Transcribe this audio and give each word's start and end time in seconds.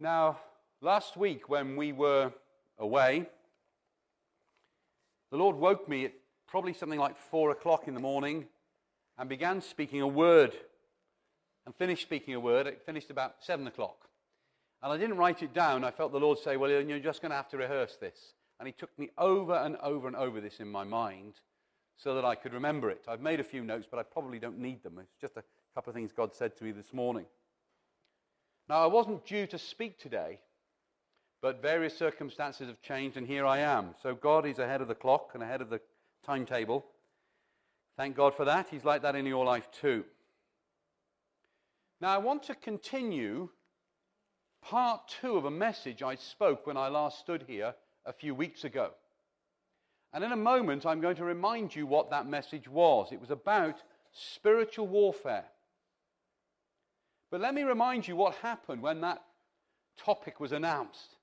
Now, 0.00 0.40
last 0.80 1.16
week 1.16 1.48
when 1.48 1.76
we 1.76 1.92
were 1.92 2.32
away, 2.78 3.26
the 5.30 5.36
Lord 5.36 5.56
woke 5.56 5.88
me 5.88 6.06
at 6.06 6.12
probably 6.48 6.72
something 6.72 6.98
like 6.98 7.16
four 7.16 7.50
o'clock 7.50 7.86
in 7.86 7.94
the 7.94 8.00
morning 8.00 8.46
and 9.18 9.28
began 9.28 9.60
speaking 9.60 10.00
a 10.00 10.06
word 10.06 10.52
and 11.64 11.74
finished 11.74 12.02
speaking 12.02 12.34
a 12.34 12.40
word. 12.40 12.66
It 12.66 12.82
finished 12.84 13.10
about 13.10 13.36
seven 13.40 13.66
o'clock. 13.66 14.08
And 14.82 14.92
I 14.92 14.96
didn't 14.98 15.16
write 15.16 15.42
it 15.42 15.54
down. 15.54 15.84
I 15.84 15.90
felt 15.90 16.12
the 16.12 16.20
Lord 16.20 16.38
say, 16.38 16.56
Well, 16.56 16.70
you're 16.70 16.98
just 16.98 17.22
going 17.22 17.30
to 17.30 17.36
have 17.36 17.48
to 17.50 17.56
rehearse 17.56 17.96
this. 17.96 18.34
And 18.58 18.66
He 18.66 18.72
took 18.72 18.96
me 18.98 19.10
over 19.16 19.54
and 19.54 19.76
over 19.76 20.06
and 20.06 20.16
over 20.16 20.40
this 20.40 20.60
in 20.60 20.70
my 20.70 20.84
mind 20.84 21.34
so 21.96 22.14
that 22.16 22.24
I 22.24 22.34
could 22.34 22.52
remember 22.52 22.90
it. 22.90 23.04
I've 23.08 23.20
made 23.20 23.40
a 23.40 23.44
few 23.44 23.62
notes, 23.62 23.86
but 23.88 23.98
I 23.98 24.02
probably 24.02 24.38
don't 24.38 24.58
need 24.58 24.82
them. 24.82 24.98
It's 24.98 25.20
just 25.20 25.36
a 25.36 25.44
couple 25.74 25.90
of 25.90 25.94
things 25.94 26.12
God 26.12 26.34
said 26.34 26.56
to 26.58 26.64
me 26.64 26.72
this 26.72 26.92
morning. 26.92 27.26
Now, 28.68 28.82
I 28.82 28.86
wasn't 28.86 29.26
due 29.26 29.46
to 29.48 29.58
speak 29.58 29.98
today, 29.98 30.40
but 31.42 31.60
various 31.60 31.96
circumstances 31.96 32.68
have 32.68 32.80
changed, 32.80 33.16
and 33.16 33.26
here 33.26 33.44
I 33.44 33.58
am. 33.58 33.94
So 34.02 34.14
God 34.14 34.46
is 34.46 34.58
ahead 34.58 34.80
of 34.80 34.88
the 34.88 34.94
clock 34.94 35.30
and 35.34 35.42
ahead 35.42 35.60
of 35.60 35.68
the 35.68 35.80
timetable. 36.24 36.86
Thank 37.96 38.16
God 38.16 38.34
for 38.34 38.46
that. 38.46 38.68
He's 38.70 38.84
like 38.84 39.02
that 39.02 39.16
in 39.16 39.26
your 39.26 39.44
life 39.44 39.68
too. 39.70 40.04
Now, 42.00 42.14
I 42.14 42.18
want 42.18 42.44
to 42.44 42.54
continue 42.54 43.50
part 44.62 45.02
two 45.20 45.36
of 45.36 45.44
a 45.44 45.50
message 45.50 46.02
I 46.02 46.14
spoke 46.14 46.66
when 46.66 46.76
I 46.76 46.88
last 46.88 47.18
stood 47.20 47.44
here 47.46 47.74
a 48.06 48.12
few 48.12 48.34
weeks 48.34 48.64
ago. 48.64 48.90
And 50.12 50.24
in 50.24 50.32
a 50.32 50.36
moment, 50.36 50.86
I'm 50.86 51.00
going 51.00 51.16
to 51.16 51.24
remind 51.24 51.74
you 51.74 51.86
what 51.86 52.10
that 52.10 52.26
message 52.26 52.68
was. 52.68 53.08
It 53.12 53.20
was 53.20 53.30
about 53.30 53.82
spiritual 54.12 54.86
warfare. 54.86 55.44
But 57.34 57.40
let 57.40 57.52
me 57.52 57.64
remind 57.64 58.06
you 58.06 58.14
what 58.14 58.36
happened 58.36 58.80
when 58.80 59.00
that 59.00 59.20
topic 59.98 60.38
was 60.38 60.52
announced. 60.52 61.16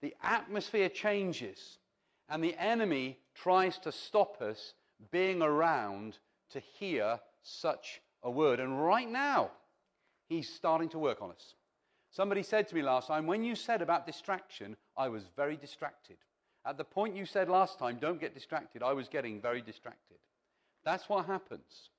The 0.00 0.14
atmosphere 0.22 0.88
changes, 0.88 1.76
and 2.30 2.42
the 2.42 2.56
enemy 2.56 3.18
tries 3.34 3.76
to 3.80 3.92
stop 3.92 4.40
us 4.40 4.72
being 5.10 5.42
around 5.42 6.16
to 6.52 6.60
hear 6.78 7.20
such 7.42 8.00
a 8.22 8.30
word. 8.30 8.60
And 8.60 8.82
right 8.82 9.10
now, 9.10 9.50
he's 10.30 10.48
starting 10.48 10.88
to 10.88 10.98
work 10.98 11.20
on 11.20 11.32
us. 11.32 11.54
Somebody 12.12 12.44
said 12.44 12.66
to 12.68 12.74
me 12.74 12.80
last 12.80 13.06
time, 13.06 13.26
when 13.26 13.44
you 13.44 13.54
said 13.54 13.82
about 13.82 14.06
distraction, 14.06 14.74
I 14.96 15.08
was 15.08 15.24
very 15.36 15.58
distracted. 15.58 16.16
At 16.64 16.78
the 16.78 16.84
point 16.84 17.14
you 17.14 17.26
said 17.26 17.50
last 17.50 17.78
time, 17.78 17.98
don't 18.00 18.18
get 18.18 18.32
distracted, 18.32 18.82
I 18.82 18.94
was 18.94 19.06
getting 19.06 19.38
very 19.38 19.60
distracted. 19.60 20.16
That's 20.86 21.10
what 21.10 21.26
happens. 21.26 21.90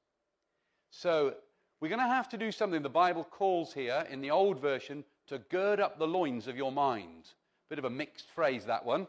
So, 0.90 1.36
we're 1.82 1.90
going 1.90 2.00
to 2.00 2.08
have 2.08 2.28
to 2.30 2.38
do 2.38 2.52
something 2.52 2.82
the 2.82 2.90
Bible 2.90 3.24
calls 3.24 3.74
here 3.74 4.06
in 4.10 4.20
the 4.20 4.32
old 4.32 4.60
version 4.60 5.04
to 5.28 5.40
gird 5.50 5.80
up 5.80 5.98
the 5.98 6.08
loins 6.08 6.48
of 6.48 6.58
your 6.58 6.72
mind. 6.72 7.30
Bit 7.70 7.80
of 7.80 7.86
a 7.86 7.90
mixed 7.90 8.32
phrase, 8.32 8.66
that 8.66 8.86
one. 8.86 9.08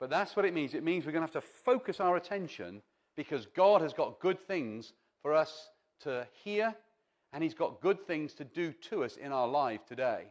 But 0.00 0.10
that's 0.10 0.34
what 0.34 0.44
it 0.44 0.54
means. 0.54 0.74
It 0.74 0.84
means 0.84 1.04
we're 1.04 1.12
going 1.12 1.26
to 1.26 1.32
have 1.32 1.42
to 1.42 1.48
focus 1.64 2.00
our 2.00 2.16
attention 2.16 2.82
because 3.16 3.46
God 3.46 3.82
has 3.82 3.92
got 3.92 4.20
good 4.20 4.46
things 4.46 4.92
for 5.22 5.34
us 5.34 5.70
to 6.00 6.26
hear 6.44 6.74
and 7.32 7.42
He's 7.42 7.54
got 7.54 7.80
good 7.80 8.06
things 8.06 8.32
to 8.34 8.44
do 8.44 8.72
to 8.72 9.04
us 9.04 9.16
in 9.16 9.32
our 9.32 9.48
life 9.48 9.84
today. 9.86 10.24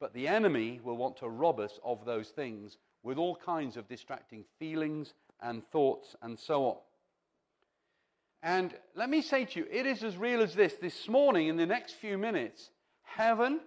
But 0.00 0.12
the 0.14 0.28
enemy 0.28 0.80
will 0.84 0.96
want 0.96 1.16
to 1.18 1.28
rob 1.28 1.58
us 1.58 1.80
of 1.84 2.04
those 2.04 2.28
things 2.28 2.78
with 3.02 3.18
all 3.18 3.34
kinds 3.34 3.76
of 3.76 3.88
distracting 3.88 4.44
feelings 4.58 5.14
and 5.40 5.66
thoughts 5.70 6.14
and 6.22 6.38
so 6.38 6.66
on. 6.66 6.76
And 8.42 8.74
let 8.94 9.10
me 9.10 9.20
say 9.20 9.44
to 9.44 9.60
you, 9.60 9.66
it 9.70 9.86
is 9.86 10.04
as 10.04 10.16
real 10.16 10.42
as 10.42 10.54
this. 10.54 10.74
This 10.74 11.08
morning, 11.08 11.48
in 11.48 11.56
the 11.56 11.66
next 11.66 11.94
few 11.94 12.16
minutes, 12.16 12.70
heaven 13.02 13.60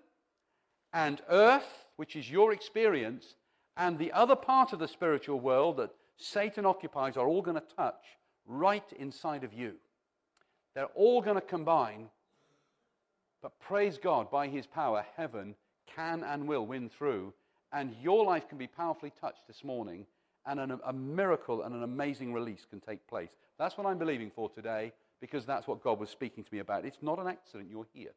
and 0.93 1.21
earth, 1.29 1.85
which 1.97 2.15
is 2.15 2.29
your 2.29 2.53
experience, 2.53 3.35
and 3.75 3.97
the 3.97 4.11
other 4.13 4.35
part 4.35 4.73
of 4.73 4.79
the 4.79 4.87
spiritual 4.87 5.39
world 5.39 5.77
that 5.77 5.93
Satan 6.17 6.65
occupies 6.65 7.17
are 7.17 7.27
all 7.27 7.41
going 7.41 7.59
to 7.59 7.75
touch 7.75 8.03
right 8.45 8.83
inside 8.97 9.43
of 9.43 9.53
you. 9.53 9.73
They're 10.73 10.85
all 10.95 11.21
going 11.21 11.35
to 11.35 11.41
combine. 11.41 12.07
But 13.41 13.59
praise 13.59 13.97
God, 13.97 14.29
by 14.31 14.47
his 14.47 14.67
power, 14.67 15.05
heaven 15.17 15.55
can 15.95 16.23
and 16.23 16.47
will 16.47 16.65
win 16.65 16.89
through. 16.89 17.33
And 17.73 17.95
your 18.01 18.25
life 18.25 18.47
can 18.47 18.57
be 18.57 18.67
powerfully 18.67 19.11
touched 19.19 19.47
this 19.47 19.63
morning, 19.63 20.05
and 20.45 20.59
an, 20.59 20.79
a 20.85 20.93
miracle 20.93 21.63
and 21.63 21.75
an 21.75 21.83
amazing 21.83 22.33
release 22.33 22.65
can 22.69 22.79
take 22.79 23.05
place. 23.07 23.29
That's 23.59 23.77
what 23.77 23.85
I'm 23.85 23.97
believing 23.97 24.31
for 24.31 24.49
today, 24.49 24.91
because 25.19 25.45
that's 25.45 25.67
what 25.67 25.83
God 25.83 25.99
was 25.99 26.09
speaking 26.09 26.43
to 26.43 26.53
me 26.53 26.59
about. 26.59 26.85
It's 26.85 27.01
not 27.01 27.19
an 27.19 27.27
accident 27.27 27.69
you're 27.69 27.87
here. 27.93 28.11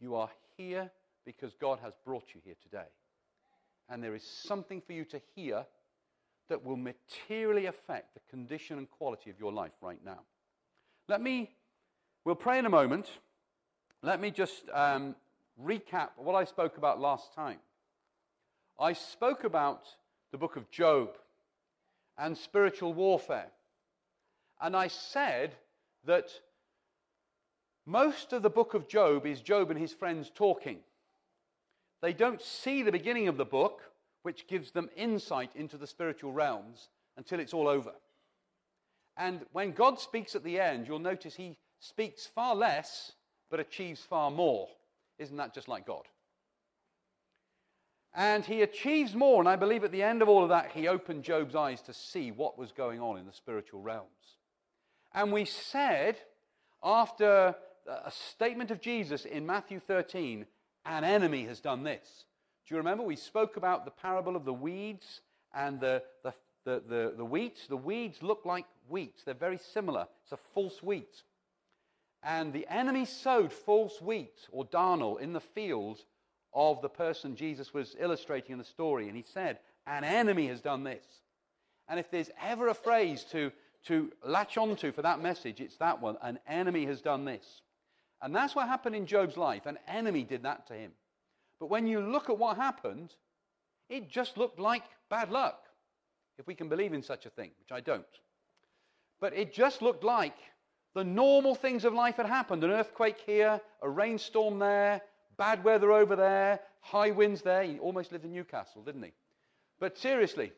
You 0.00 0.14
are 0.16 0.30
here 0.56 0.90
because 1.24 1.54
God 1.54 1.78
has 1.82 1.94
brought 2.04 2.34
you 2.34 2.40
here 2.44 2.56
today. 2.62 2.88
And 3.88 4.02
there 4.02 4.14
is 4.14 4.22
something 4.22 4.80
for 4.80 4.92
you 4.92 5.04
to 5.06 5.20
hear 5.34 5.64
that 6.48 6.64
will 6.64 6.76
materially 6.76 7.66
affect 7.66 8.14
the 8.14 8.20
condition 8.30 8.78
and 8.78 8.90
quality 8.90 9.30
of 9.30 9.40
your 9.40 9.52
life 9.52 9.72
right 9.80 9.98
now. 10.04 10.20
Let 11.08 11.20
me, 11.20 11.50
we'll 12.24 12.34
pray 12.34 12.58
in 12.58 12.66
a 12.66 12.70
moment. 12.70 13.08
Let 14.02 14.20
me 14.20 14.30
just 14.30 14.64
um, 14.72 15.16
recap 15.64 16.10
what 16.16 16.34
I 16.34 16.44
spoke 16.44 16.76
about 16.76 17.00
last 17.00 17.32
time. 17.34 17.58
I 18.78 18.92
spoke 18.92 19.44
about 19.44 19.86
the 20.32 20.38
book 20.38 20.56
of 20.56 20.70
Job 20.70 21.16
and 22.18 22.36
spiritual 22.36 22.94
warfare. 22.94 23.50
And 24.60 24.76
I 24.76 24.88
said 24.88 25.54
that 26.04 26.30
most 27.84 28.32
of 28.32 28.42
the 28.42 28.50
book 28.50 28.74
of 28.74 28.88
Job 28.88 29.26
is 29.26 29.40
Job 29.40 29.70
and 29.70 29.78
his 29.78 29.92
friends 29.92 30.30
talking. 30.34 30.78
They 32.02 32.12
don't 32.12 32.42
see 32.42 32.82
the 32.82 32.92
beginning 32.92 33.28
of 33.28 33.36
the 33.36 33.44
book, 33.44 33.82
which 34.22 34.46
gives 34.48 34.70
them 34.70 34.90
insight 34.96 35.54
into 35.54 35.76
the 35.76 35.86
spiritual 35.86 36.32
realms, 36.32 36.88
until 37.16 37.40
it's 37.40 37.54
all 37.54 37.68
over. 37.68 37.92
And 39.16 39.40
when 39.52 39.72
God 39.72 39.98
speaks 39.98 40.34
at 40.34 40.44
the 40.44 40.60
end, 40.60 40.86
you'll 40.86 40.98
notice 40.98 41.34
he 41.34 41.56
speaks 41.80 42.26
far 42.26 42.54
less, 42.54 43.12
but 43.50 43.60
achieves 43.60 44.00
far 44.00 44.30
more. 44.30 44.68
Isn't 45.18 45.36
that 45.36 45.54
just 45.54 45.68
like 45.68 45.86
God? 45.86 46.04
And 48.16 48.46
he 48.46 48.62
achieves 48.62 49.14
more, 49.14 49.40
and 49.42 49.48
I 49.48 49.56
believe 49.56 49.84
at 49.84 49.92
the 49.92 50.02
end 50.02 50.22
of 50.22 50.28
all 50.28 50.42
of 50.42 50.48
that, 50.48 50.70
he 50.72 50.88
opened 50.88 51.22
Job's 51.22 51.54
eyes 51.54 51.82
to 51.82 51.92
see 51.92 52.32
what 52.32 52.58
was 52.58 52.72
going 52.72 52.98
on 52.98 53.18
in 53.18 53.26
the 53.26 53.32
spiritual 53.32 53.82
realms. 53.82 54.08
And 55.12 55.30
we 55.30 55.44
said, 55.44 56.16
after 56.82 57.54
a 57.86 58.10
statement 58.10 58.70
of 58.70 58.80
Jesus 58.80 59.26
in 59.26 59.44
Matthew 59.44 59.80
13, 59.80 60.46
an 60.86 61.04
enemy 61.04 61.44
has 61.44 61.60
done 61.60 61.82
this. 61.82 62.24
Do 62.66 62.74
you 62.74 62.78
remember? 62.78 63.04
We 63.04 63.16
spoke 63.16 63.58
about 63.58 63.84
the 63.84 63.90
parable 63.90 64.34
of 64.34 64.46
the 64.46 64.52
weeds 64.52 65.20
and 65.54 65.78
the, 65.78 66.02
the, 66.24 66.32
the, 66.64 66.82
the, 66.88 67.14
the 67.18 67.24
wheat. 67.24 67.58
The 67.68 67.76
weeds 67.76 68.22
look 68.22 68.46
like 68.46 68.64
wheat, 68.88 69.16
they're 69.26 69.34
very 69.34 69.58
similar. 69.58 70.06
It's 70.22 70.32
a 70.32 70.38
false 70.54 70.82
wheat. 70.82 71.22
And 72.22 72.54
the 72.54 72.66
enemy 72.68 73.04
sowed 73.04 73.52
false 73.52 74.00
wheat 74.00 74.48
or 74.50 74.64
darnel 74.64 75.18
in 75.20 75.34
the 75.34 75.40
field 75.40 75.98
of 76.56 76.80
the 76.80 76.88
person 76.88 77.36
Jesus 77.36 77.74
was 77.74 77.94
illustrating 78.00 78.52
in 78.52 78.58
the 78.58 78.64
story. 78.64 79.08
And 79.08 79.16
he 79.16 79.22
said, 79.22 79.58
An 79.86 80.02
enemy 80.02 80.48
has 80.48 80.62
done 80.62 80.82
this. 80.82 81.04
And 81.86 82.00
if 82.00 82.10
there's 82.10 82.30
ever 82.42 82.68
a 82.68 82.74
phrase 82.74 83.24
to, 83.30 83.52
to 83.84 84.10
latch 84.24 84.56
onto 84.56 84.90
for 84.90 85.02
that 85.02 85.22
message, 85.22 85.60
it's 85.60 85.76
that 85.76 86.00
one. 86.00 86.16
An 86.22 86.40
enemy 86.48 86.86
has 86.86 87.02
done 87.02 87.26
this. 87.26 87.44
And 88.22 88.34
that's 88.34 88.54
what 88.54 88.66
happened 88.66 88.96
in 88.96 89.06
Job's 89.06 89.36
life. 89.36 89.66
An 89.66 89.78
enemy 89.86 90.24
did 90.24 90.42
that 90.44 90.66
to 90.68 90.72
him. 90.72 90.92
But 91.60 91.68
when 91.68 91.86
you 91.86 92.00
look 92.00 92.30
at 92.30 92.38
what 92.38 92.56
happened, 92.56 93.14
it 93.90 94.10
just 94.10 94.38
looked 94.38 94.58
like 94.58 94.82
bad 95.10 95.30
luck, 95.30 95.60
if 96.38 96.46
we 96.46 96.54
can 96.54 96.70
believe 96.70 96.94
in 96.94 97.02
such 97.02 97.26
a 97.26 97.30
thing, 97.30 97.50
which 97.60 97.70
I 97.70 97.80
don't. 97.80 98.04
But 99.20 99.34
it 99.34 99.52
just 99.52 99.82
looked 99.82 100.04
like 100.04 100.36
the 100.94 101.04
normal 101.04 101.54
things 101.54 101.84
of 101.84 101.92
life 101.92 102.16
had 102.16 102.26
happened 102.26 102.64
an 102.64 102.70
earthquake 102.70 103.18
here, 103.26 103.60
a 103.82 103.88
rainstorm 103.88 104.58
there, 104.58 105.02
bad 105.36 105.64
weather 105.64 105.92
over 105.92 106.16
there, 106.16 106.60
high 106.80 107.10
winds 107.10 107.42
there. 107.42 107.62
He 107.62 107.78
almost 107.78 108.12
lived 108.12 108.24
in 108.24 108.32
Newcastle, 108.32 108.82
didn't 108.82 109.02
he? 109.02 109.12
But 109.78 109.98
seriously, 109.98 110.52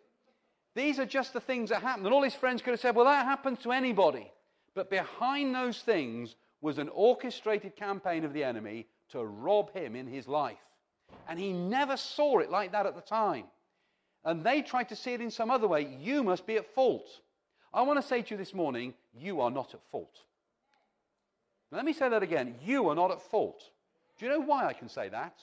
these 0.74 0.98
are 0.98 1.06
just 1.06 1.32
the 1.32 1.40
things 1.40 1.70
that 1.70 1.82
happened. 1.82 2.06
And 2.06 2.14
all 2.14 2.22
his 2.22 2.34
friends 2.34 2.62
could 2.62 2.70
have 2.70 2.80
said, 2.80 2.94
well, 2.94 3.06
that 3.06 3.24
happens 3.24 3.58
to 3.60 3.72
anybody. 3.72 4.30
But 4.74 4.90
behind 4.90 5.54
those 5.54 5.80
things 5.80 6.36
was 6.60 6.78
an 6.78 6.88
orchestrated 6.90 7.76
campaign 7.76 8.24
of 8.24 8.32
the 8.32 8.44
enemy 8.44 8.86
to 9.10 9.24
rob 9.24 9.72
him 9.72 9.96
in 9.96 10.06
his 10.06 10.28
life. 10.28 10.58
And 11.28 11.38
he 11.38 11.52
never 11.52 11.96
saw 11.96 12.38
it 12.38 12.50
like 12.50 12.72
that 12.72 12.86
at 12.86 12.94
the 12.94 13.00
time. 13.00 13.44
And 14.24 14.44
they 14.44 14.62
tried 14.62 14.90
to 14.90 14.96
see 14.96 15.14
it 15.14 15.20
in 15.20 15.30
some 15.30 15.50
other 15.50 15.66
way. 15.66 15.96
You 16.00 16.22
must 16.22 16.46
be 16.46 16.56
at 16.56 16.74
fault. 16.74 17.08
I 17.72 17.82
want 17.82 18.00
to 18.00 18.06
say 18.06 18.22
to 18.22 18.30
you 18.30 18.36
this 18.36 18.54
morning, 18.54 18.94
you 19.14 19.40
are 19.40 19.50
not 19.50 19.74
at 19.74 19.80
fault. 19.90 20.14
Let 21.70 21.84
me 21.84 21.92
say 21.92 22.08
that 22.08 22.22
again. 22.22 22.54
You 22.64 22.88
are 22.88 22.94
not 22.94 23.10
at 23.10 23.22
fault. 23.22 23.62
Do 24.18 24.26
you 24.26 24.32
know 24.32 24.40
why 24.40 24.66
I 24.66 24.72
can 24.72 24.88
say 24.88 25.08
that? 25.08 25.38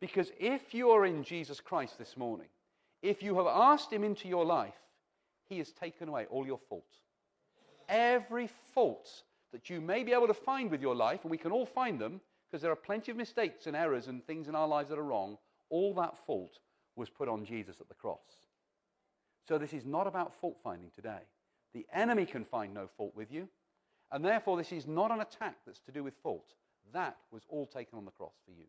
Because 0.00 0.30
if 0.38 0.74
you 0.74 0.90
are 0.90 1.04
in 1.06 1.24
Jesus 1.24 1.60
Christ 1.60 1.98
this 1.98 2.16
morning, 2.16 2.46
if 3.02 3.22
you 3.22 3.36
have 3.36 3.46
asked 3.46 3.92
Him 3.92 4.04
into 4.04 4.28
your 4.28 4.44
life, 4.44 4.78
He 5.48 5.58
has 5.58 5.72
taken 5.72 6.08
away 6.08 6.26
all 6.30 6.46
your 6.46 6.60
fault. 6.68 6.84
Every 7.88 8.48
fault 8.74 9.08
that 9.52 9.68
you 9.70 9.80
may 9.80 10.04
be 10.04 10.12
able 10.12 10.28
to 10.28 10.34
find 10.34 10.70
with 10.70 10.82
your 10.82 10.94
life, 10.94 11.20
and 11.22 11.30
we 11.30 11.38
can 11.38 11.52
all 11.52 11.66
find 11.66 11.98
them, 11.98 12.20
because 12.48 12.62
there 12.62 12.70
are 12.70 12.76
plenty 12.76 13.10
of 13.10 13.16
mistakes 13.16 13.66
and 13.66 13.74
errors 13.74 14.06
and 14.06 14.24
things 14.24 14.48
in 14.48 14.54
our 14.54 14.68
lives 14.68 14.90
that 14.90 14.98
are 14.98 15.02
wrong, 15.02 15.36
all 15.70 15.94
that 15.94 16.16
fault 16.26 16.60
was 16.96 17.10
put 17.10 17.28
on 17.28 17.44
Jesus 17.44 17.80
at 17.80 17.88
the 17.88 17.94
cross. 17.94 18.18
So 19.48 19.58
this 19.58 19.72
is 19.72 19.84
not 19.84 20.06
about 20.06 20.34
fault 20.40 20.58
finding 20.62 20.90
today. 20.94 21.22
The 21.74 21.86
enemy 21.92 22.26
can 22.26 22.44
find 22.44 22.72
no 22.72 22.88
fault 22.96 23.14
with 23.16 23.32
you, 23.32 23.48
and 24.12 24.24
therefore 24.24 24.56
this 24.56 24.72
is 24.72 24.86
not 24.86 25.10
an 25.10 25.20
attack 25.20 25.56
that's 25.66 25.80
to 25.80 25.92
do 25.92 26.04
with 26.04 26.14
fault. 26.22 26.54
That 26.92 27.16
was 27.30 27.42
all 27.48 27.66
taken 27.66 27.98
on 27.98 28.04
the 28.04 28.10
cross 28.10 28.34
for 28.44 28.52
you. 28.52 28.66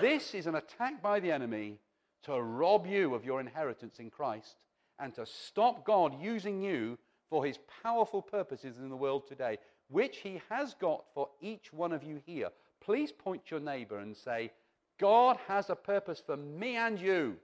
This 0.00 0.34
is 0.34 0.46
an 0.46 0.56
attack 0.56 1.02
by 1.02 1.20
the 1.20 1.30
enemy 1.30 1.78
to 2.24 2.40
rob 2.40 2.86
you 2.86 3.14
of 3.14 3.24
your 3.24 3.40
inheritance 3.40 3.98
in 3.98 4.10
Christ 4.10 4.56
and 4.98 5.14
to 5.14 5.26
stop 5.26 5.84
God 5.84 6.20
using 6.20 6.60
you 6.62 6.98
for 7.30 7.44
his 7.44 7.58
powerful 7.82 8.22
purposes 8.22 8.78
in 8.78 8.88
the 8.88 8.96
world 8.96 9.26
today, 9.26 9.58
which 9.88 10.18
he 10.18 10.40
has 10.48 10.74
got 10.74 11.04
for 11.14 11.28
each 11.40 11.72
one 11.72 11.92
of 11.92 12.02
you 12.02 12.20
here. 12.24 12.48
Please 12.80 13.12
point 13.12 13.42
your 13.50 13.60
neighbor 13.60 13.98
and 13.98 14.16
say, 14.16 14.50
God 14.98 15.36
has 15.46 15.70
a 15.70 15.76
purpose 15.76 16.22
for 16.24 16.36
me 16.36 16.76
and 16.76 16.98
you. 17.00 17.36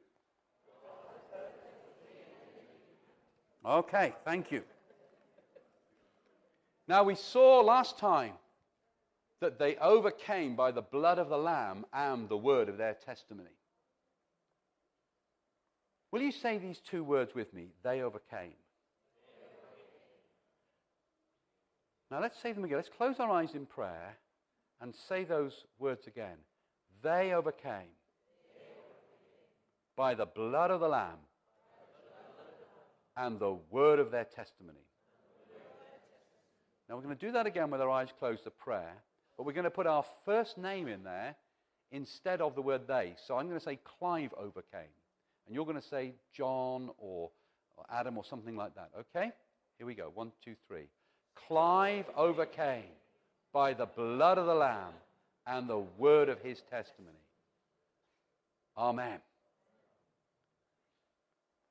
Okay, 3.64 4.12
thank 4.24 4.50
you. 4.50 4.62
Now, 6.88 7.04
we 7.04 7.14
saw 7.14 7.60
last 7.60 7.98
time 7.98 8.32
that 9.42 9.58
they 9.58 9.76
overcame 9.76 10.56
by 10.56 10.70
the 10.70 10.82
blood 10.82 11.18
of 11.18 11.28
the 11.28 11.36
Lamb 11.36 11.84
and 11.92 12.28
the 12.28 12.36
word 12.36 12.68
of 12.68 12.78
their 12.78 12.94
testimony. 12.94 13.50
Will 16.10 16.22
you 16.22 16.32
say 16.32 16.58
these 16.58 16.80
two 16.90 17.04
words 17.04 17.34
with 17.34 17.52
me? 17.52 17.68
They 17.82 18.02
overcame. 18.02 18.54
Now 22.10 22.20
let's 22.20 22.40
say 22.42 22.52
them 22.52 22.64
again. 22.64 22.76
Let's 22.76 22.90
close 22.96 23.16
our 23.18 23.30
eyes 23.30 23.54
in 23.54 23.66
prayer 23.66 24.16
and 24.80 24.94
say 25.08 25.24
those 25.24 25.64
words 25.78 26.06
again. 26.06 26.36
They 27.02 27.32
overcame 27.32 27.88
by 29.96 30.14
the 30.14 30.26
blood 30.26 30.70
of 30.70 30.80
the 30.80 30.88
Lamb 30.88 31.18
and 33.16 33.38
the 33.38 33.56
word 33.70 33.98
of 33.98 34.10
their 34.10 34.24
testimony. 34.24 34.86
Now 36.88 36.96
we're 36.96 37.02
going 37.02 37.16
to 37.16 37.26
do 37.26 37.32
that 37.32 37.46
again 37.46 37.70
with 37.70 37.80
our 37.80 37.90
eyes 37.90 38.08
closed 38.18 38.44
to 38.44 38.50
prayer, 38.50 39.02
but 39.36 39.46
we're 39.46 39.52
going 39.52 39.64
to 39.64 39.70
put 39.70 39.86
our 39.86 40.04
first 40.24 40.58
name 40.58 40.88
in 40.88 41.04
there 41.04 41.34
instead 41.90 42.40
of 42.40 42.54
the 42.54 42.62
word 42.62 42.82
they. 42.86 43.14
So 43.26 43.36
I'm 43.36 43.46
going 43.46 43.58
to 43.58 43.64
say 43.64 43.78
Clive 43.98 44.32
overcame. 44.38 44.92
And 45.46 45.54
you're 45.54 45.64
going 45.64 45.80
to 45.80 45.88
say 45.88 46.12
John 46.34 46.90
or, 46.98 47.30
or 47.76 47.84
Adam 47.90 48.16
or 48.16 48.24
something 48.24 48.56
like 48.56 48.74
that. 48.74 48.90
Okay? 48.98 49.32
Here 49.78 49.86
we 49.86 49.94
go. 49.94 50.10
One, 50.14 50.32
two, 50.44 50.54
three. 50.68 50.86
Clive 51.48 52.06
overcame 52.16 52.84
by 53.52 53.74
the 53.74 53.86
blood 53.86 54.38
of 54.38 54.46
the 54.46 54.54
Lamb 54.54 54.92
and 55.46 55.68
the 55.68 55.82
word 55.98 56.28
of 56.28 56.38
his 56.40 56.62
testimony. 56.70 57.16
Amen. 58.76 59.18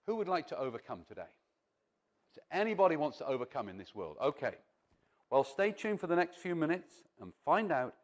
Who 0.08 0.18
would 0.18 0.28
like 0.28 0.48
to 0.48 0.58
overcome 0.60 1.02
today? 1.08 1.22
So 2.36 2.42
anybody 2.52 2.96
wants 2.96 3.18
to 3.20 3.28
overcome 3.28 3.70
in 3.70 3.78
this 3.78 3.94
world? 3.96 4.18
Okay. 4.22 4.56
Well, 5.32 5.46
stay 5.46 5.72
tuned 5.72 6.02
for 6.02 6.08
the 6.08 6.16
next 6.16 6.40
few 6.40 6.56
minutes 6.56 6.92
and 7.22 7.32
find 7.46 7.72
out 7.72 7.96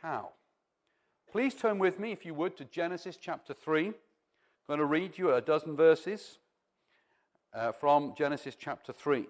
how. 0.00 0.28
Please 1.32 1.52
turn 1.52 1.80
with 1.80 1.98
me, 1.98 2.12
if 2.12 2.24
you 2.24 2.34
would, 2.34 2.56
to 2.56 2.64
Genesis 2.66 3.18
chapter 3.20 3.52
3. 3.52 3.88
I'm 3.88 3.94
going 4.68 4.78
to 4.78 4.84
read 4.84 5.18
you 5.18 5.34
a 5.34 5.40
dozen 5.40 5.74
verses 5.74 6.38
uh, 7.52 7.72
from 7.72 8.14
Genesis 8.16 8.56
chapter 8.56 8.92
3. 8.92 9.18
You 9.18 9.26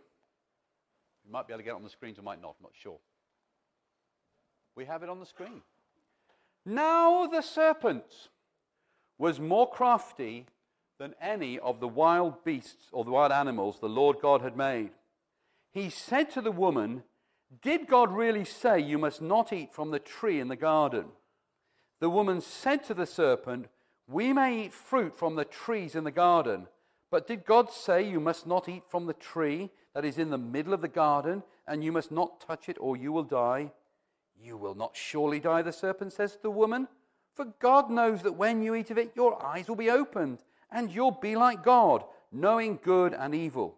might 1.32 1.46
be 1.46 1.54
able 1.54 1.60
to 1.60 1.64
get 1.64 1.70
it 1.70 1.76
on 1.76 1.82
the 1.82 1.88
screen, 1.88 2.14
or 2.18 2.22
might 2.22 2.42
not, 2.42 2.56
I'm 2.60 2.64
not 2.64 2.72
sure. 2.78 2.98
We 4.76 4.84
have 4.84 5.02
it 5.02 5.08
on 5.08 5.18
the 5.18 5.26
screen. 5.26 5.62
Now 6.66 7.26
the 7.28 7.40
serpent 7.40 8.28
was 9.16 9.40
more 9.40 9.70
crafty 9.70 10.44
than 10.98 11.14
any 11.18 11.58
of 11.58 11.80
the 11.80 11.88
wild 11.88 12.44
beasts 12.44 12.88
or 12.92 13.04
the 13.04 13.10
wild 13.10 13.32
animals 13.32 13.80
the 13.80 13.88
Lord 13.88 14.18
God 14.20 14.42
had 14.42 14.56
made. 14.56 14.90
He 15.72 15.88
said 15.88 16.30
to 16.32 16.42
the 16.42 16.52
woman, 16.52 17.04
Did 17.62 17.86
God 17.86 18.12
really 18.12 18.44
say 18.44 18.78
you 18.80 18.98
must 18.98 19.22
not 19.22 19.52
eat 19.52 19.72
from 19.72 19.90
the 19.90 19.98
tree 19.98 20.38
in 20.40 20.48
the 20.48 20.56
garden? 20.56 21.06
The 22.00 22.10
woman 22.10 22.40
said 22.40 22.84
to 22.84 22.94
the 22.94 23.06
serpent, 23.06 23.66
we 24.06 24.32
may 24.32 24.64
eat 24.64 24.72
fruit 24.72 25.18
from 25.18 25.34
the 25.34 25.44
trees 25.44 25.94
in 25.94 26.04
the 26.04 26.10
garden, 26.10 26.66
but 27.10 27.26
did 27.26 27.44
God 27.44 27.70
say 27.72 28.08
you 28.08 28.20
must 28.20 28.46
not 28.46 28.68
eat 28.68 28.84
from 28.88 29.06
the 29.06 29.14
tree 29.14 29.70
that 29.94 30.04
is 30.04 30.18
in 30.18 30.30
the 30.30 30.38
middle 30.38 30.74
of 30.74 30.80
the 30.80 30.88
garden, 30.88 31.42
and 31.66 31.82
you 31.82 31.90
must 31.90 32.12
not 32.12 32.40
touch 32.40 32.68
it, 32.68 32.76
or 32.80 32.96
you 32.96 33.12
will 33.12 33.24
die? 33.24 33.72
You 34.40 34.56
will 34.56 34.74
not 34.74 34.96
surely 34.96 35.40
die, 35.40 35.62
the 35.62 35.72
serpent 35.72 36.12
says 36.12 36.32
to 36.32 36.42
the 36.42 36.50
woman. 36.50 36.86
For 37.34 37.46
God 37.60 37.90
knows 37.90 38.22
that 38.22 38.36
when 38.36 38.62
you 38.62 38.74
eat 38.74 38.90
of 38.90 38.98
it, 38.98 39.12
your 39.14 39.42
eyes 39.44 39.68
will 39.68 39.76
be 39.76 39.90
opened, 39.90 40.38
and 40.70 40.92
you'll 40.92 41.10
be 41.10 41.34
like 41.34 41.64
God, 41.64 42.04
knowing 42.30 42.78
good 42.82 43.14
and 43.14 43.34
evil. 43.34 43.77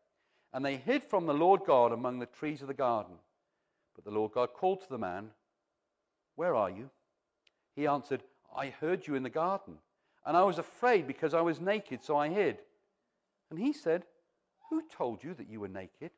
And 0.53 0.65
they 0.65 0.77
hid 0.77 1.03
from 1.03 1.25
the 1.25 1.33
Lord 1.33 1.61
God 1.65 1.91
among 1.91 2.19
the 2.19 2.25
trees 2.25 2.61
of 2.61 2.67
the 2.67 2.73
garden. 2.73 3.15
But 3.95 4.03
the 4.03 4.11
Lord 4.11 4.31
God 4.33 4.53
called 4.53 4.81
to 4.81 4.89
the 4.89 4.97
man, 4.97 5.31
Where 6.35 6.55
are 6.55 6.69
you? 6.69 6.89
He 7.75 7.87
answered, 7.87 8.23
I 8.55 8.67
heard 8.67 9.07
you 9.07 9.15
in 9.15 9.23
the 9.23 9.29
garden 9.29 9.77
and 10.25 10.37
I 10.37 10.43
was 10.43 10.59
afraid 10.59 11.07
because 11.07 11.33
I 11.33 11.41
was 11.41 11.59
naked, 11.59 12.03
so 12.03 12.17
I 12.17 12.29
hid. 12.29 12.59
And 13.49 13.59
he 13.59 13.73
said, 13.73 14.05
Who 14.69 14.83
told 14.89 15.23
you 15.23 15.33
that 15.33 15.49
you 15.49 15.59
were 15.59 15.67
naked? 15.67 16.11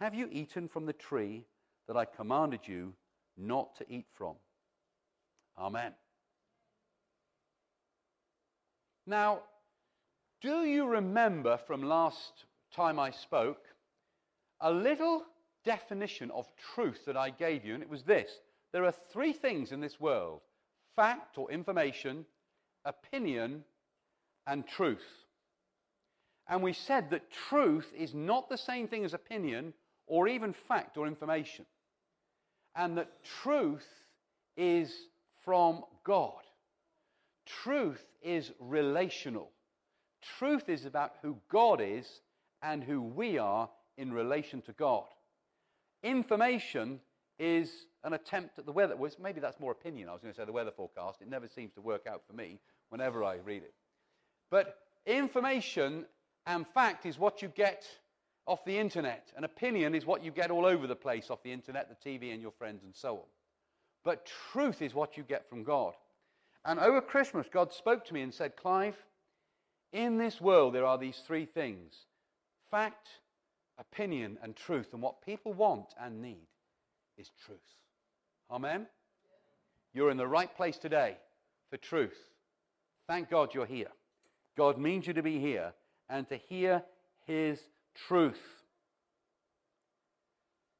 Have 0.00 0.14
you 0.14 0.28
eaten 0.30 0.68
from 0.68 0.86
the 0.86 0.92
tree 0.92 1.44
that 1.86 1.96
I 1.96 2.04
commanded 2.04 2.60
you 2.66 2.94
not 3.36 3.76
to 3.76 3.86
eat 3.88 4.06
from? 4.14 4.34
Amen. 5.56 5.92
Now, 9.06 9.40
do 10.40 10.64
you 10.64 10.86
remember 10.86 11.56
from 11.56 11.82
last 11.82 12.44
time 12.74 12.98
I 12.98 13.10
spoke 13.10 13.64
a 14.60 14.72
little 14.72 15.24
definition 15.64 16.30
of 16.30 16.46
truth 16.74 17.04
that 17.06 17.16
I 17.16 17.30
gave 17.30 17.64
you? 17.64 17.74
And 17.74 17.82
it 17.82 17.88
was 17.88 18.02
this 18.02 18.30
there 18.72 18.84
are 18.84 18.94
three 19.12 19.32
things 19.32 19.72
in 19.72 19.80
this 19.80 20.00
world 20.00 20.40
fact 20.96 21.38
or 21.38 21.50
information 21.50 22.26
opinion, 22.88 23.64
and 24.46 24.66
truth. 24.66 25.06
And 26.48 26.62
we 26.62 26.72
said 26.72 27.10
that 27.10 27.30
truth 27.50 27.86
is 27.96 28.14
not 28.14 28.48
the 28.48 28.56
same 28.56 28.88
thing 28.88 29.04
as 29.04 29.12
opinion 29.12 29.74
or 30.06 30.26
even 30.28 30.54
fact 30.66 30.96
or 30.96 31.06
information. 31.06 31.66
And 32.74 32.96
that 32.96 33.10
truth 33.42 33.86
is 34.56 34.90
from 35.44 35.82
God. 36.04 36.40
Truth 37.62 38.04
is 38.22 38.50
relational. 38.58 39.50
Truth 40.38 40.68
is 40.68 40.84
about 40.86 41.12
who 41.22 41.36
God 41.50 41.80
is 41.82 42.06
and 42.62 42.82
who 42.82 43.00
we 43.02 43.38
are 43.38 43.68
in 43.96 44.12
relation 44.12 44.62
to 44.62 44.72
God. 44.72 45.06
Information 46.02 47.00
is 47.38 47.86
an 48.04 48.12
attempt 48.12 48.58
at 48.58 48.66
the 48.66 48.72
weather. 48.72 48.96
Well, 48.96 49.10
maybe 49.20 49.40
that's 49.40 49.60
more 49.60 49.72
opinion. 49.72 50.08
I 50.08 50.12
was 50.12 50.22
going 50.22 50.32
to 50.32 50.40
say 50.40 50.44
the 50.44 50.52
weather 50.52 50.70
forecast. 50.70 51.20
It 51.20 51.28
never 51.28 51.48
seems 51.48 51.72
to 51.74 51.80
work 51.80 52.06
out 52.06 52.22
for 52.26 52.34
me 52.34 52.58
whenever 52.90 53.24
I 53.24 53.36
read 53.36 53.62
it. 53.62 53.74
But 54.50 54.78
information 55.06 56.06
and 56.46 56.66
fact 56.66 57.06
is 57.06 57.18
what 57.18 57.42
you 57.42 57.48
get 57.48 57.84
off 58.46 58.64
the 58.64 58.78
internet. 58.78 59.32
An 59.36 59.44
opinion 59.44 59.94
is 59.94 60.06
what 60.06 60.24
you 60.24 60.30
get 60.30 60.50
all 60.50 60.64
over 60.64 60.86
the 60.86 60.96
place 60.96 61.30
off 61.30 61.42
the 61.42 61.52
internet, 61.52 61.88
the 61.88 62.10
TV, 62.10 62.32
and 62.32 62.40
your 62.40 62.52
friends, 62.52 62.82
and 62.82 62.94
so 62.94 63.16
on. 63.16 63.26
But 64.04 64.30
truth 64.52 64.80
is 64.80 64.94
what 64.94 65.16
you 65.16 65.22
get 65.22 65.48
from 65.48 65.64
God. 65.64 65.94
And 66.64 66.80
over 66.80 67.00
Christmas, 67.00 67.46
God 67.52 67.72
spoke 67.72 68.04
to 68.06 68.14
me 68.14 68.22
and 68.22 68.32
said, 68.32 68.56
Clive, 68.56 68.96
in 69.92 70.18
this 70.18 70.40
world 70.40 70.74
there 70.74 70.86
are 70.86 70.98
these 70.98 71.22
three 71.26 71.46
things 71.46 71.94
fact, 72.70 73.08
opinion, 73.78 74.38
and 74.42 74.54
truth. 74.56 74.88
And 74.92 75.02
what 75.02 75.24
people 75.24 75.52
want 75.52 75.94
and 76.00 76.22
need 76.22 76.46
is 77.16 77.30
truth. 77.46 77.58
Amen? 78.50 78.86
You're 79.92 80.10
in 80.10 80.16
the 80.16 80.26
right 80.26 80.54
place 80.56 80.78
today 80.78 81.16
for 81.70 81.76
truth. 81.76 82.18
Thank 83.06 83.30
God 83.30 83.54
you're 83.54 83.66
here. 83.66 83.90
God 84.56 84.78
means 84.78 85.06
you 85.06 85.14
to 85.14 85.22
be 85.22 85.38
here 85.38 85.72
and 86.08 86.28
to 86.28 86.36
hear 86.36 86.82
His 87.26 87.58
truth. 88.06 88.40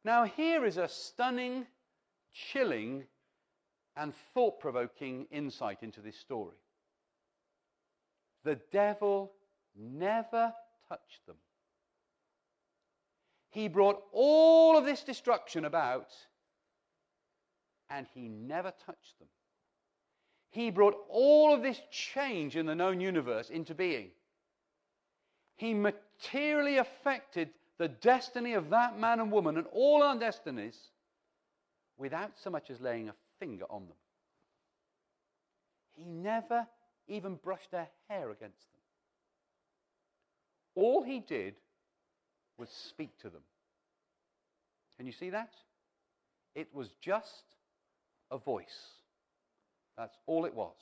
Now, 0.04 0.24
here 0.24 0.64
is 0.64 0.76
a 0.76 0.88
stunning, 0.88 1.66
chilling, 2.32 3.04
and 3.96 4.12
thought 4.32 4.60
provoking 4.60 5.26
insight 5.30 5.82
into 5.82 6.00
this 6.00 6.18
story. 6.18 6.56
The 8.44 8.58
devil 8.72 9.32
never 9.76 10.52
touched 10.88 11.26
them. 11.26 11.36
He 13.50 13.68
brought 13.68 14.02
all 14.12 14.76
of 14.76 14.84
this 14.84 15.02
destruction 15.02 15.64
about, 15.64 16.12
and 17.88 18.06
he 18.14 18.28
never 18.28 18.72
touched 18.84 19.18
them. 19.18 19.28
He 20.50 20.70
brought 20.70 20.96
all 21.08 21.54
of 21.54 21.62
this 21.62 21.80
change 21.90 22.56
in 22.56 22.66
the 22.66 22.74
known 22.74 23.00
universe 23.00 23.50
into 23.50 23.74
being. 23.74 24.10
He 25.56 25.74
materially 25.74 26.78
affected 26.78 27.50
the 27.78 27.88
destiny 27.88 28.54
of 28.54 28.70
that 28.70 28.98
man 28.98 29.20
and 29.20 29.30
woman 29.30 29.56
and 29.56 29.66
all 29.72 30.02
our 30.02 30.18
destinies 30.18 30.76
without 31.96 32.32
so 32.38 32.50
much 32.50 32.70
as 32.70 32.80
laying 32.80 33.08
a 33.08 33.14
finger 33.38 33.64
on 33.70 33.86
them. 33.86 33.96
He 35.96 36.04
never 36.04 36.66
even 37.08 37.36
brushed 37.36 37.70
their 37.70 37.88
hair 38.08 38.30
against 38.30 38.72
them. 38.72 38.82
All 40.74 41.02
he 41.02 41.20
did 41.20 41.56
was 42.58 42.68
speak 42.70 43.16
to 43.18 43.30
them. 43.30 43.42
Can 44.96 45.06
you 45.06 45.12
see 45.12 45.30
that? 45.30 45.52
It 46.54 46.68
was 46.74 46.88
just 47.00 47.44
a 48.30 48.38
voice. 48.38 48.66
That's 49.96 50.16
all 50.26 50.44
it 50.44 50.54
was. 50.54 50.76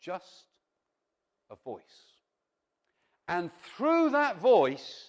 Just 0.00 0.44
a 1.50 1.56
voice. 1.64 1.82
And 3.28 3.50
through 3.76 4.10
that 4.10 4.38
voice, 4.38 5.08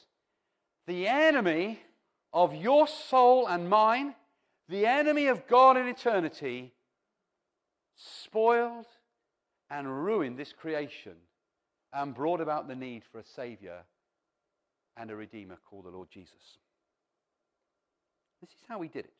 the 0.87 1.07
enemy 1.07 1.81
of 2.33 2.55
your 2.55 2.87
soul 2.87 3.47
and 3.47 3.69
mine, 3.69 4.15
the 4.69 4.85
enemy 4.85 5.27
of 5.27 5.47
God 5.47 5.77
in 5.77 5.87
eternity, 5.87 6.73
spoiled 7.95 8.85
and 9.69 10.05
ruined 10.05 10.37
this 10.37 10.53
creation 10.53 11.15
and 11.93 12.15
brought 12.15 12.41
about 12.41 12.67
the 12.67 12.75
need 12.75 13.03
for 13.11 13.19
a 13.19 13.23
Savior 13.23 13.83
and 14.97 15.11
a 15.11 15.15
Redeemer 15.15 15.57
called 15.69 15.85
the 15.85 15.89
Lord 15.89 16.09
Jesus. 16.09 16.57
This 18.41 18.49
is 18.49 18.63
how 18.67 18.81
he 18.81 18.89
did 18.89 19.05
it. 19.05 19.13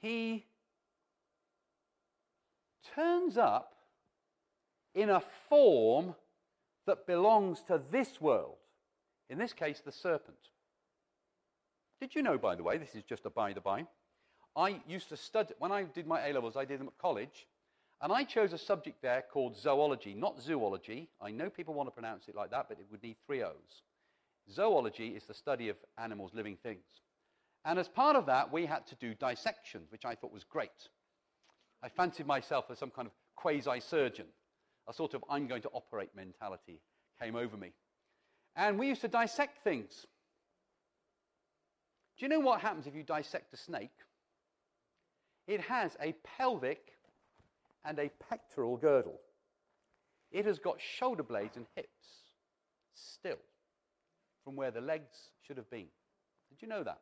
He 0.00 0.46
turns 2.94 3.36
up 3.36 3.74
in 4.94 5.10
a 5.10 5.22
form 5.48 6.14
that 6.86 7.06
belongs 7.06 7.62
to 7.68 7.80
this 7.90 8.20
world. 8.20 8.56
In 9.28 9.38
this 9.38 9.52
case, 9.52 9.80
the 9.84 9.92
serpent. 9.92 10.36
Did 12.00 12.14
you 12.14 12.22
know, 12.22 12.38
by 12.38 12.54
the 12.54 12.62
way, 12.62 12.78
this 12.78 12.94
is 12.94 13.04
just 13.04 13.26
a 13.26 13.30
by 13.30 13.52
the 13.52 13.60
by, 13.60 13.86
I 14.56 14.80
used 14.88 15.10
to 15.10 15.16
study, 15.16 15.54
when 15.58 15.70
I 15.70 15.84
did 15.84 16.06
my 16.06 16.26
A 16.26 16.32
levels, 16.32 16.56
I 16.56 16.64
did 16.64 16.80
them 16.80 16.88
at 16.88 16.98
college, 16.98 17.46
and 18.02 18.12
I 18.12 18.24
chose 18.24 18.52
a 18.52 18.58
subject 18.58 19.02
there 19.02 19.24
called 19.30 19.58
zoology, 19.58 20.14
not 20.14 20.40
zoology. 20.40 21.10
I 21.20 21.30
know 21.30 21.50
people 21.50 21.74
want 21.74 21.88
to 21.88 21.92
pronounce 21.92 22.28
it 22.28 22.34
like 22.34 22.50
that, 22.50 22.66
but 22.68 22.78
it 22.78 22.86
would 22.90 23.02
need 23.02 23.16
three 23.26 23.42
O's. 23.42 23.82
Zoology 24.50 25.08
is 25.08 25.24
the 25.24 25.34
study 25.34 25.68
of 25.68 25.76
animals, 25.98 26.32
living 26.32 26.56
things. 26.62 26.86
And 27.64 27.78
as 27.78 27.88
part 27.88 28.16
of 28.16 28.26
that, 28.26 28.50
we 28.50 28.64
had 28.64 28.86
to 28.86 28.94
do 28.96 29.14
dissections, 29.14 29.92
which 29.92 30.06
I 30.06 30.14
thought 30.14 30.32
was 30.32 30.44
great. 30.44 30.70
I 31.82 31.90
fancied 31.90 32.26
myself 32.26 32.66
as 32.70 32.78
some 32.78 32.90
kind 32.90 33.06
of 33.06 33.12
quasi 33.36 33.80
surgeon. 33.80 34.26
A 34.88 34.94
sort 34.94 35.12
of 35.12 35.22
I'm 35.28 35.46
going 35.46 35.62
to 35.62 35.70
operate 35.70 36.10
mentality 36.16 36.80
came 37.20 37.36
over 37.36 37.56
me. 37.56 37.72
And 38.56 38.78
we 38.78 38.88
used 38.88 39.02
to 39.02 39.08
dissect 39.08 39.62
things. 39.62 40.06
Do 42.18 42.24
you 42.24 42.28
know 42.30 42.40
what 42.40 42.60
happens 42.60 42.86
if 42.86 42.94
you 42.94 43.02
dissect 43.02 43.52
a 43.52 43.56
snake? 43.58 43.90
It 45.46 45.60
has 45.60 45.96
a 46.00 46.14
pelvic 46.38 46.80
and 47.84 47.98
a 47.98 48.10
pectoral 48.28 48.76
girdle. 48.76 49.20
It 50.30 50.44
has 50.46 50.58
got 50.58 50.80
shoulder 50.80 51.22
blades 51.22 51.56
and 51.56 51.66
hips 51.74 51.88
still 52.94 53.38
from 54.44 54.56
where 54.56 54.70
the 54.70 54.80
legs 54.80 55.30
should 55.46 55.56
have 55.56 55.70
been. 55.70 55.86
Did 56.50 56.62
you 56.62 56.68
know 56.68 56.82
that? 56.84 57.00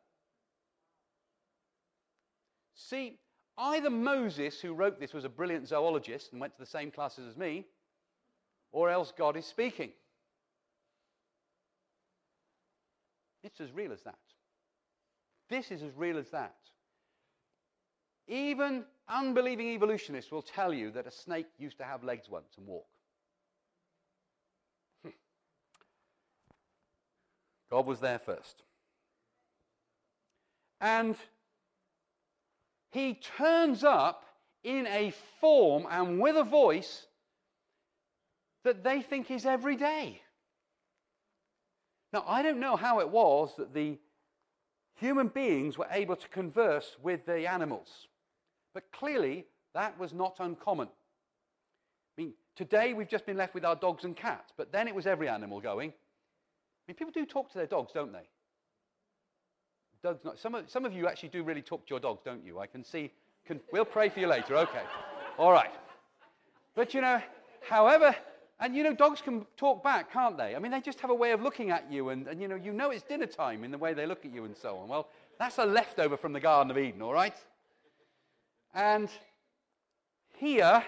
See, 2.75 3.19
either 3.57 3.89
Moses, 3.89 4.59
who 4.59 4.73
wrote 4.73 4.99
this, 4.99 5.13
was 5.13 5.25
a 5.25 5.29
brilliant 5.29 5.67
zoologist 5.67 6.31
and 6.31 6.41
went 6.41 6.53
to 6.53 6.59
the 6.59 6.65
same 6.65 6.91
classes 6.91 7.27
as 7.27 7.37
me, 7.37 7.65
or 8.71 8.89
else 8.89 9.13
God 9.17 9.35
is 9.35 9.45
speaking. 9.45 9.91
It's 13.43 13.61
as 13.61 13.71
real 13.71 13.91
as 13.91 14.01
that. 14.03 14.17
This 15.49 15.71
is 15.71 15.81
as 15.81 15.91
real 15.95 16.17
as 16.17 16.29
that. 16.29 16.55
Even 18.29 18.85
unbelieving 19.07 19.69
evolutionists 19.69 20.31
will 20.31 20.43
tell 20.43 20.71
you 20.71 20.91
that 20.91 21.07
a 21.07 21.11
snake 21.11 21.47
used 21.57 21.79
to 21.79 21.83
have 21.83 22.03
legs 22.03 22.29
once 22.29 22.53
and 22.57 22.67
walk. 22.67 22.85
Hmm. 25.03 25.09
God 27.71 27.87
was 27.87 27.99
there 27.99 28.19
first. 28.19 28.61
And 30.79 31.15
he 32.91 33.15
turns 33.15 33.83
up 33.83 34.23
in 34.63 34.85
a 34.85 35.11
form 35.41 35.87
and 35.89 36.21
with 36.21 36.37
a 36.37 36.43
voice 36.43 37.07
that 38.63 38.83
they 38.83 39.01
think 39.01 39.31
is 39.31 39.45
every 39.45 39.75
day. 39.75 40.21
Now, 42.13 42.23
I 42.27 42.43
don't 42.43 42.59
know 42.59 42.75
how 42.75 42.99
it 42.99 43.09
was 43.09 43.55
that 43.57 43.73
the 43.73 43.97
human 44.95 45.29
beings 45.29 45.77
were 45.77 45.87
able 45.89 46.15
to 46.15 46.27
converse 46.29 46.95
with 47.01 47.25
the 47.25 47.47
animals. 47.47 48.08
But 48.79 48.97
clearly, 48.97 49.45
that 49.73 49.99
was 49.99 50.13
not 50.13 50.37
uncommon. 50.39 50.87
I 50.87 52.21
mean, 52.21 52.33
today 52.55 52.93
we've 52.93 53.09
just 53.09 53.25
been 53.25 53.35
left 53.35 53.53
with 53.53 53.65
our 53.65 53.75
dogs 53.75 54.05
and 54.05 54.15
cats, 54.15 54.53
but 54.55 54.71
then 54.71 54.87
it 54.87 54.95
was 54.95 55.05
every 55.05 55.27
animal 55.27 55.59
going. 55.59 55.89
I 55.89 56.83
mean, 56.87 56.95
people 56.95 57.11
do 57.13 57.25
talk 57.25 57.51
to 57.51 57.57
their 57.57 57.67
dogs, 57.67 57.91
don't 57.93 58.13
they? 58.13 58.29
Dogs 60.01 60.23
not, 60.23 60.39
some, 60.39 60.55
of, 60.55 60.69
some 60.69 60.85
of 60.85 60.93
you 60.93 61.09
actually 61.09 61.27
do 61.27 61.43
really 61.43 61.61
talk 61.61 61.85
to 61.87 61.89
your 61.89 61.99
dogs, 61.99 62.21
don't 62.23 62.45
you? 62.45 62.59
I 62.59 62.67
can 62.67 62.85
see. 62.85 63.11
Can, 63.45 63.59
we'll 63.73 63.83
pray 63.83 64.07
for 64.07 64.21
you 64.21 64.27
later. 64.27 64.55
Okay. 64.55 64.83
All 65.37 65.51
right. 65.51 65.71
But 66.73 66.93
you 66.93 67.01
know, 67.01 67.21
however, 67.67 68.15
and 68.61 68.77
you 68.77 68.83
know, 68.83 68.95
dogs 68.95 69.19
can 69.19 69.45
talk 69.57 69.83
back, 69.83 70.13
can't 70.13 70.37
they? 70.37 70.55
I 70.55 70.59
mean, 70.59 70.71
they 70.71 70.79
just 70.79 71.01
have 71.01 71.09
a 71.09 71.15
way 71.15 71.31
of 71.31 71.41
looking 71.41 71.69
at 71.69 71.91
you, 71.91 72.09
and, 72.09 72.27
and 72.27 72.41
you 72.41 72.47
know, 72.47 72.55
you 72.55 72.71
know 72.71 72.91
it's 72.91 73.03
dinner 73.03 73.25
time 73.25 73.65
in 73.65 73.71
the 73.71 73.77
way 73.77 73.93
they 73.93 74.05
look 74.05 74.23
at 74.23 74.33
you 74.33 74.45
and 74.45 74.55
so 74.55 74.77
on. 74.77 74.87
Well, 74.87 75.09
that's 75.37 75.57
a 75.57 75.65
leftover 75.65 76.15
from 76.15 76.31
the 76.31 76.39
Garden 76.39 76.71
of 76.71 76.77
Eden, 76.77 77.01
all 77.01 77.11
right? 77.11 77.35
And 78.73 79.09
here, 80.37 80.83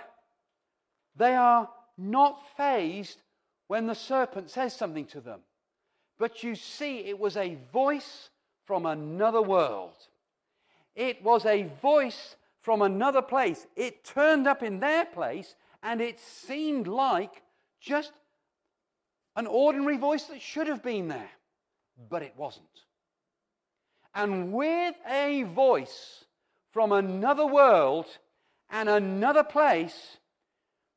they 1.15 1.35
are 1.35 1.69
not 1.97 2.41
fazed 2.55 3.17
when 3.67 3.87
the 3.87 3.95
serpent 3.95 4.49
says 4.49 4.75
something 4.75 5.05
to 5.05 5.21
them. 5.21 5.39
But 6.17 6.43
you 6.43 6.55
see, 6.55 6.99
it 6.99 7.19
was 7.19 7.37
a 7.37 7.57
voice 7.73 8.29
from 8.65 8.85
another 8.85 9.41
world. 9.41 9.95
It 10.95 11.23
was 11.23 11.45
a 11.45 11.69
voice 11.81 12.35
from 12.61 12.81
another 12.81 13.21
place. 13.21 13.65
It 13.75 14.03
turned 14.03 14.47
up 14.47 14.61
in 14.61 14.79
their 14.79 15.05
place, 15.05 15.55
and 15.81 15.99
it 15.99 16.19
seemed 16.19 16.87
like 16.87 17.41
just 17.79 18.11
an 19.35 19.47
ordinary 19.47 19.97
voice 19.97 20.25
that 20.25 20.41
should 20.41 20.67
have 20.67 20.83
been 20.83 21.07
there, 21.07 21.29
but 22.09 22.21
it 22.21 22.33
wasn't. 22.37 22.65
And 24.13 24.53
with 24.53 24.95
a 25.09 25.43
voice 25.43 26.25
from 26.71 26.91
another 26.91 27.45
world 27.45 28.05
and 28.69 28.87
another 28.89 29.43
place, 29.43 30.17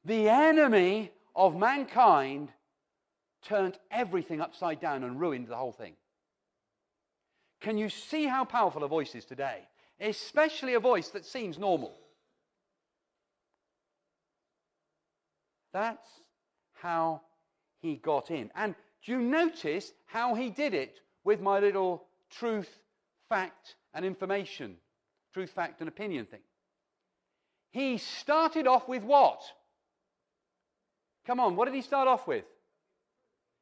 the 0.05 0.29
enemy 0.29 1.11
of 1.35 1.57
mankind 1.57 2.51
turned 3.43 3.79
everything 3.91 4.41
upside 4.41 4.81
down 4.81 5.05
and 5.05 5.21
ruined 5.21 5.49
the 5.49 5.57
whole 5.57 5.73
thing. 5.73 5.95
Can 7.61 7.77
you 7.79 7.89
see 7.89 8.25
how 8.27 8.45
powerful 8.45 8.85
a 8.85 8.89
voice 8.89 9.15
is 9.15 9.25
today? 9.25 9.61
Especially 10.01 10.75
a 10.75 10.81
voice 10.81 11.09
that 11.11 11.25
seems 11.25 11.59
normal. 11.59 11.95
That's 15.73 16.09
how 16.75 17.23
he 17.81 17.97
got 17.97 18.31
in. 18.31 18.51
And 18.55 18.75
do 19.05 19.13
you 19.13 19.21
notice 19.21 19.93
how 20.07 20.35
he 20.35 20.51
did 20.51 20.75
it 20.75 21.01
with 21.25 21.41
my 21.41 21.59
little 21.59 22.05
truth, 22.31 22.69
fact, 23.29 23.75
and 23.93 24.05
information 24.05 24.77
truth, 25.35 25.51
fact, 25.51 25.81
and 25.81 25.89
opinion 25.89 26.25
thing. 26.25 26.41
He 27.73 27.99
started 27.99 28.67
off 28.67 28.89
with 28.89 29.03
what? 29.03 29.43
Come 31.27 31.41
on, 31.41 31.57
what 31.57 31.67
did 31.67 31.75
he 31.75 31.83
start 31.83 32.07
off 32.07 32.27
with? 32.27 32.45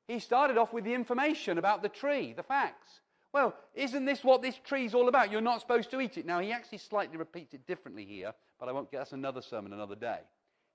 He 0.07 0.19
started 0.19 0.59
off 0.59 0.73
with 0.73 0.85
the 0.85 0.95
information 0.95 1.59
about 1.59 1.83
the 1.83 1.89
tree, 1.89 2.35
the 2.35 2.43
facts. 2.43 3.01
Well, 3.33 3.55
isn't 3.75 4.05
this 4.05 4.23
what 4.23 4.43
this 4.43 4.59
tree's 4.63 4.95
all 4.95 5.09
about? 5.09 5.31
You're 5.33 5.41
not 5.41 5.61
supposed 5.61 5.91
to 5.93 6.01
eat 6.01 6.19
it. 6.19 6.27
Now, 6.27 6.41
he 6.41 6.53
actually 6.53 6.79
slightly 6.79 7.17
repeats 7.17 7.55
it 7.55 7.67
differently 7.67 8.05
here, 8.05 8.35
but 8.61 8.69
I 8.69 8.73
won't 8.73 8.91
get 8.91 9.01
us 9.01 9.13
another 9.13 9.41
sermon 9.41 9.73
another 9.73 9.97
day. 9.97 10.19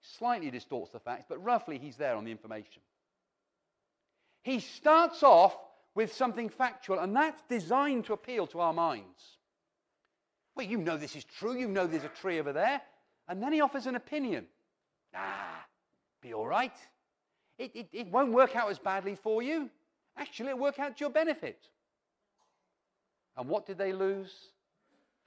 Slightly 0.02 0.50
distorts 0.50 0.92
the 0.92 1.00
facts, 1.00 1.26
but 1.30 1.44
roughly 1.44 1.78
he's 1.78 1.98
there 1.98 2.16
on 2.16 2.26
the 2.26 2.32
information. 2.32 2.82
He 4.42 4.60
starts 4.60 5.22
off 5.22 5.56
with 5.94 6.14
something 6.14 6.50
factual, 6.50 7.00
and 7.00 7.16
that's 7.16 7.42
designed 7.50 8.06
to 8.06 8.14
appeal 8.14 8.48
to 8.48 8.62
our 8.62 8.74
minds. 8.74 9.37
Well, 10.58 10.66
you 10.66 10.80
know 10.80 10.98
this 10.98 11.16
is 11.16 11.24
true. 11.24 11.56
You 11.56 11.68
know 11.68 11.86
there's 11.86 12.04
a 12.04 12.10
tree 12.10 12.40
over 12.40 12.52
there. 12.52 12.82
And 13.30 13.42
then 13.42 13.54
he 13.54 13.62
offers 13.62 13.86
an 13.86 13.96
opinion. 13.96 14.48
Ah, 15.16 15.64
be 16.22 16.34
all 16.34 16.48
right. 16.48 16.74
It, 17.60 17.72
it, 17.76 17.90
it 17.94 18.08
won't 18.08 18.34
work 18.34 18.56
out 18.56 18.70
as 18.72 18.80
badly 18.80 19.16
for 19.16 19.44
you. 19.44 19.70
Actually, 20.18 20.50
it'll 20.50 20.62
work 20.62 20.80
out 20.80 20.98
to 20.98 21.02
your 21.02 21.12
benefit. 21.12 21.60
And 23.38 23.48
what 23.48 23.68
did 23.68 23.78
they 23.78 23.94
lose? 23.94 24.34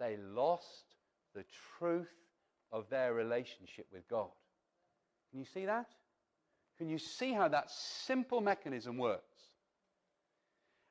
They 0.00 0.16
lost 0.34 0.96
the 1.34 1.44
truth 1.78 2.08
of 2.72 2.88
their 2.90 3.14
relationship 3.14 3.86
with 3.92 4.08
God. 4.08 4.30
Can 5.30 5.38
you 5.38 5.46
see 5.54 5.66
that? 5.66 5.86
Can 6.76 6.88
you 6.88 6.98
see 6.98 7.32
how 7.32 7.46
that 7.48 7.70
simple 7.70 8.40
mechanism 8.40 8.98
works? 8.98 9.29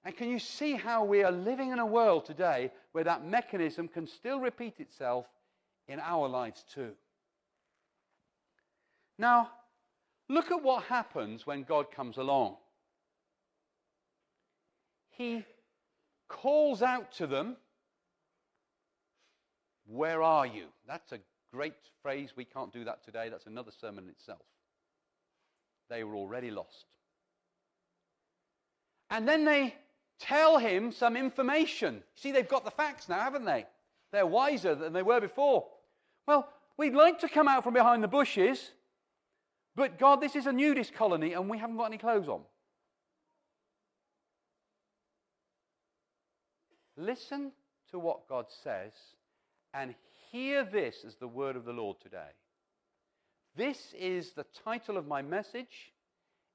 And 0.06 0.16
can 0.16 0.30
you 0.30 0.40
see 0.40 0.74
how 0.74 1.04
we 1.04 1.24
are 1.24 1.32
living 1.32 1.72
in 1.72 1.80
a 1.80 1.86
world 1.86 2.26
today 2.26 2.72
where 2.94 3.04
that 3.04 3.26
mechanism 3.26 3.88
can 3.88 4.08
still 4.08 4.40
repeat 4.40 4.80
itself 4.80 5.26
in 5.88 6.00
our 6.00 6.28
lives 6.28 6.64
too? 6.74 6.92
Now, 9.18 9.52
look 10.30 10.52
at 10.52 10.64
what 10.64 10.84
happens 10.86 11.46
when 11.46 11.64
God 11.64 11.92
comes 11.92 12.18
along. 12.18 12.56
He 15.10 15.44
calls 16.30 16.82
out 16.82 17.12
to 17.14 17.28
them, 17.28 17.58
Where 19.86 20.22
are 20.22 20.48
you? 20.48 20.68
That's 20.88 21.12
a 21.12 21.20
great 21.52 21.74
phrase. 22.02 22.30
We 22.38 22.46
can't 22.46 22.72
do 22.72 22.86
that 22.86 23.04
today. 23.04 23.28
That's 23.30 23.48
another 23.48 23.72
sermon 23.82 24.06
in 24.06 24.12
itself. 24.12 24.40
They 25.90 26.06
were 26.06 26.16
already 26.16 26.52
lost. 26.52 26.86
And 29.10 29.28
then 29.28 29.44
they 29.44 29.74
tell 30.20 30.58
him 30.58 30.92
some 30.92 31.16
information. 31.16 32.04
See, 32.16 32.32
they've 32.32 32.48
got 32.48 32.66
the 32.66 32.72
facts 32.72 33.10
now, 33.10 33.20
haven't 33.20 33.46
they? 33.46 33.66
They're 34.12 34.26
wiser 34.26 34.76
than 34.76 34.94
they 34.94 35.04
were 35.04 35.22
before. 35.22 35.68
Well, 36.28 36.48
we'd 36.78 36.94
like 36.94 37.20
to 37.20 37.30
come 37.30 37.48
out 37.48 37.64
from 37.64 37.74
behind 37.74 38.04
the 38.04 38.08
bushes, 38.08 38.72
but 39.76 39.98
God, 39.98 40.22
this 40.22 40.36
is 40.36 40.46
a 40.46 40.54
nudist 40.54 40.94
colony 40.94 41.34
and 41.34 41.50
we 41.50 41.58
haven't 41.58 41.78
got 41.78 41.86
any 41.86 41.98
clothes 41.98 42.28
on. 42.28 42.42
Listen 46.98 47.52
to 47.92 48.00
what 48.00 48.28
God 48.28 48.48
says 48.64 48.92
and 49.74 49.96
hear 50.32 50.64
this 50.66 51.06
as 51.08 51.16
the 51.16 51.28
word 51.28 51.56
of 51.56 51.66
the 51.66 51.72
Lord 51.72 51.98
today. 52.02 52.32
This 53.56 53.94
is 53.98 54.32
the 54.32 54.46
title 54.64 54.98
of 54.98 55.08
my 55.08 55.22
message. 55.22 55.94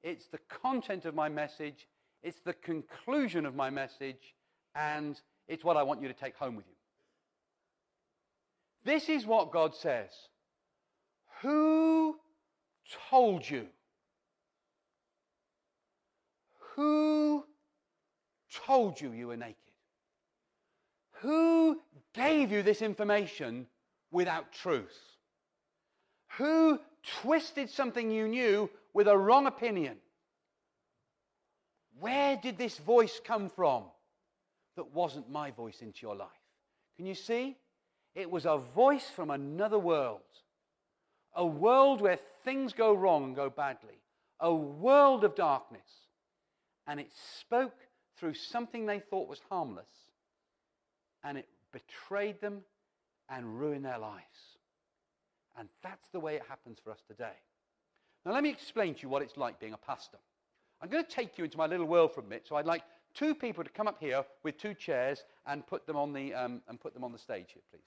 It's 0.03 0.27
the 0.27 0.39
content 0.63 1.07
of 1.07 1.15
my 1.15 1.29
message. 1.29 1.89
It's 2.25 2.41
the 2.41 2.55
conclusion 2.55 3.47
of 3.47 3.55
my 3.55 3.71
message. 3.71 4.35
And 4.75 5.21
it's 5.47 5.63
what 5.63 5.77
I 5.77 5.85
want 5.85 6.03
you 6.03 6.09
to 6.09 6.15
take 6.15 6.35
home 6.37 6.57
with 6.57 6.67
you. 6.67 6.75
This 8.85 9.09
is 9.09 9.27
what 9.27 9.53
God 9.53 9.75
says. 9.75 10.11
Who 11.43 12.17
told 13.11 13.49
you? 13.49 13.67
Who 16.75 17.45
told 18.67 19.01
you 19.01 19.13
you 19.13 19.29
were 19.29 19.37
naked? 19.37 19.57
Who 21.21 21.79
gave 22.15 22.51
you 22.51 22.63
this 22.63 22.83
information 22.83 23.67
without 24.11 24.53
truth? 24.53 24.99
Who 26.39 26.81
twisted 27.23 27.71
something 27.71 28.11
you 28.11 28.29
knew 28.29 28.71
with 28.93 29.09
a 29.09 29.17
wrong 29.17 29.47
opinion? 29.47 29.97
Where 32.05 32.37
did 32.37 32.59
this 32.59 32.77
voice 32.77 33.19
come 33.25 33.49
from 33.49 33.85
that 34.77 34.93
wasn't 34.93 35.31
my 35.31 35.53
voice 35.53 35.81
into 35.81 36.01
your 36.03 36.15
life? 36.15 36.29
Can 36.99 37.07
you 37.07 37.15
see? 37.15 37.57
It 38.15 38.31
was 38.31 38.45
a 38.45 38.59
voice 38.59 39.09
from 39.17 39.31
another 39.31 39.79
world. 39.79 40.21
A 41.35 41.47
world 41.47 42.03
where 42.03 42.19
things 42.45 42.75
go 42.75 42.93
wrong 42.93 43.25
and 43.25 43.35
go 43.35 43.49
badly. 43.49 44.03
A 44.41 44.53
world 44.55 45.25
of 45.25 45.35
darkness. 45.35 45.89
And 46.87 47.01
it 47.01 47.09
spoke 47.41 47.79
through 48.19 48.35
something 48.35 48.85
they 48.85 49.01
thought 49.01 49.27
was 49.27 49.41
harmless. 49.49 49.89
And 51.23 51.39
it 51.39 51.49
betrayed 51.73 52.39
them 52.43 52.65
and 53.31 53.59
ruined 53.59 53.87
their 53.87 53.99
lives. 53.99 54.59
And 55.57 55.71
that's 55.83 56.11
the 56.11 56.21
way 56.21 56.35
it 56.35 56.43
happens 56.51 56.77
for 56.85 56.91
us 56.91 57.01
today. 57.09 57.39
Now, 58.27 58.33
let 58.33 58.43
me 58.43 58.51
explain 58.51 58.95
to 58.95 59.01
you 59.01 59.09
what 59.09 59.23
it's 59.23 59.39
like 59.39 59.59
being 59.59 59.73
a 59.73 59.79
pastor. 59.79 60.19
I'm 60.81 60.89
going 60.89 61.05
to 61.05 61.11
take 61.11 61.39
you 61.39 61.45
into 61.45 61.57
my 61.57 61.67
little 61.67 61.87
world 61.87 62.13
for 62.13 62.21
a 62.21 62.25
minute. 62.25 62.47
So 62.49 62.57
I'd 62.57 62.67
like 62.67 62.83
two 63.15 63.35
people 63.35 63.65
to 63.65 63.71
come 63.71 63.89
up 63.89 63.99
here 64.01 64.25
with 64.43 64.59
two 64.59 64.75
chairs 64.75 65.25
and 65.47 65.67
put 65.67 65.87
them 65.87 65.97
on 65.97 66.13
the, 66.13 66.35
um, 66.35 66.63
and 66.69 66.81
put 66.81 66.95
them 66.95 67.05
on 67.05 67.13
the 67.13 67.19
stage 67.19 67.53
here, 67.53 67.63
please. 67.71 67.83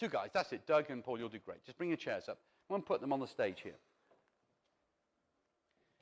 Two 0.00 0.08
guys, 0.08 0.30
that's 0.32 0.52
it. 0.52 0.66
Doug 0.66 0.90
and 0.90 1.04
Paul, 1.04 1.18
you'll 1.18 1.28
do 1.28 1.38
great. 1.44 1.64
Just 1.64 1.78
bring 1.78 1.90
your 1.90 1.96
chairs 1.96 2.28
up. 2.28 2.38
And 2.70 2.84
put 2.84 3.00
them 3.00 3.12
on 3.12 3.20
the 3.20 3.26
stage 3.26 3.60
here. 3.62 3.76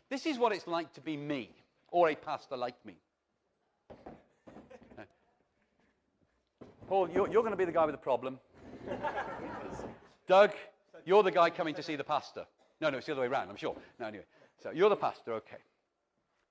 This 0.08 0.26
is 0.26 0.38
what 0.38 0.52
it's 0.52 0.66
like 0.66 0.92
to 0.94 1.00
be 1.00 1.16
me, 1.16 1.50
or 1.90 2.08
a 2.08 2.14
pastor 2.14 2.56
like 2.56 2.76
me. 2.84 2.94
Paul, 6.88 7.10
you're, 7.10 7.28
you're 7.28 7.42
going 7.42 7.52
to 7.52 7.56
be 7.56 7.64
the 7.64 7.72
guy 7.72 7.84
with 7.84 7.94
the 7.94 7.98
problem. 7.98 8.38
Doug, 10.28 10.52
you're 11.04 11.22
the 11.22 11.30
guy 11.30 11.50
coming 11.50 11.74
to 11.74 11.82
see 11.82 11.96
the 11.96 12.04
pastor. 12.04 12.46
No, 12.80 12.90
no, 12.90 12.98
it's 12.98 13.06
the 13.06 13.12
other 13.12 13.22
way 13.22 13.26
around, 13.26 13.48
I'm 13.48 13.56
sure. 13.56 13.76
No, 13.98 14.06
anyway. 14.06 14.24
So 14.62 14.70
you're 14.70 14.90
the 14.90 14.96
pastor, 14.96 15.34
okay. 15.34 15.58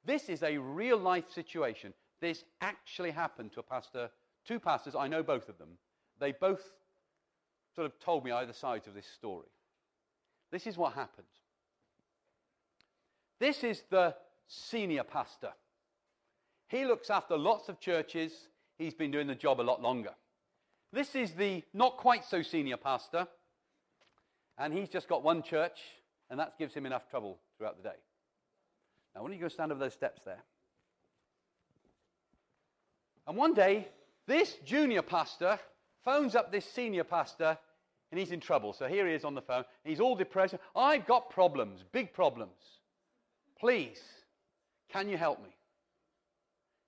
This 0.04 0.28
is 0.28 0.44
a 0.44 0.58
real 0.58 0.98
life 0.98 1.32
situation. 1.32 1.94
This 2.20 2.44
actually 2.60 3.12
happened 3.12 3.54
to 3.54 3.62
a 3.62 3.64
pastor, 3.64 4.10
two 4.46 4.60
pastors, 4.60 4.96
I 4.96 5.08
know 5.08 5.24
both 5.24 5.48
of 5.48 5.58
them. 5.58 5.70
They 6.20 6.34
both 6.34 6.62
sort 7.76 7.86
of 7.86 7.98
told 8.00 8.26
me 8.26 8.32
either 8.32 8.54
sides 8.54 8.88
of 8.88 8.94
this 8.94 9.08
story. 9.08 9.48
This 10.52 10.68
is 10.68 10.78
what 10.78 10.94
happened. 10.94 11.28
This 13.40 13.64
is 13.64 13.84
the 13.90 14.16
senior 14.48 15.04
pastor. 15.04 15.52
He 16.68 16.86
looks 16.86 17.10
after 17.10 17.38
lots 17.38 17.70
of 17.70 17.80
churches. 17.80 18.34
He's 18.78 18.94
been 18.94 19.12
doing 19.12 19.28
the 19.28 19.36
job 19.36 19.62
a 19.62 19.64
lot 19.64 19.82
longer. 19.82 20.12
This 20.92 21.16
is 21.16 21.32
the 21.32 21.64
not 21.74 21.98
quite 21.98 22.26
so 22.26 22.42
senior 22.42 22.78
pastor, 22.78 23.28
and 24.58 24.74
he's 24.74 24.90
just 24.90 25.08
got 25.08 25.24
one 25.24 25.42
church, 25.42 25.80
and 26.30 26.40
that 26.40 26.58
gives 26.60 26.74
him 26.74 26.86
enough 26.86 27.10
trouble 27.10 27.40
throughout 27.62 27.78
the 27.78 27.90
day. 27.90 27.96
Now, 29.14 29.22
when 29.22 29.32
you 29.34 29.40
to 29.40 29.50
stand 29.52 29.72
over 29.72 29.80
those 29.80 29.94
steps 29.94 30.24
there? 30.26 30.42
And 33.28 33.38
one 33.38 33.54
day, 33.54 33.88
this 34.26 34.56
junior 34.66 35.04
pastor 35.04 35.60
phones 36.04 36.34
up 36.34 36.52
this 36.52 36.66
senior 36.66 37.04
pastor, 37.04 37.56
and 38.10 38.20
he's 38.20 38.32
in 38.32 38.40
trouble. 38.40 38.74
So 38.74 38.88
here 38.88 39.08
he 39.08 39.14
is 39.14 39.24
on 39.24 39.36
the 39.36 39.44
phone. 39.44 39.64
He's 39.84 40.00
all 40.00 40.16
depressed. 40.16 40.56
I've 40.76 41.06
got 41.06 41.30
problems, 41.30 41.84
big 41.92 42.14
problems. 42.14 42.58
Please, 43.60 44.02
can 44.90 45.08
you 45.08 45.18
help 45.18 45.40
me? 45.44 45.56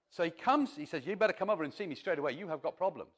So 0.10 0.24
he 0.24 0.32
comes, 0.32 0.72
he 0.76 0.88
says, 0.88 1.06
You 1.06 1.16
better 1.16 1.34
come 1.34 1.52
over 1.52 1.64
and 1.64 1.72
see 1.72 1.86
me 1.86 1.94
straight 1.94 2.18
away. 2.18 2.32
You 2.32 2.48
have 2.48 2.64
got 2.64 2.78
problems. 2.78 3.12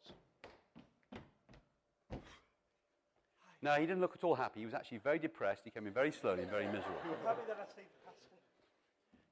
No, 3.65 3.73
he 3.73 3.87
didn't 3.87 3.99
look 3.99 4.13
at 4.15 4.23
all 4.23 4.35
happy. 4.35 4.59
He 4.59 4.65
was 4.67 4.75
actually 4.75 4.99
very 4.99 5.17
depressed. 5.17 5.63
He 5.63 5.71
came 5.71 5.87
in 5.87 5.91
very 5.91 6.11
slowly 6.11 6.43
and 6.43 6.51
very 6.51 6.67
miserable. 6.67 6.99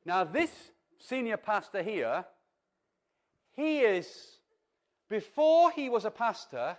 Now, 0.05 0.23
this 0.25 0.49
senior 0.97 1.37
pastor 1.37 1.83
here, 1.83 2.25
he 3.51 3.79
is, 3.81 4.07
before 5.07 5.71
he 5.71 5.87
was 5.87 6.03
a 6.03 6.11
pastor, 6.11 6.75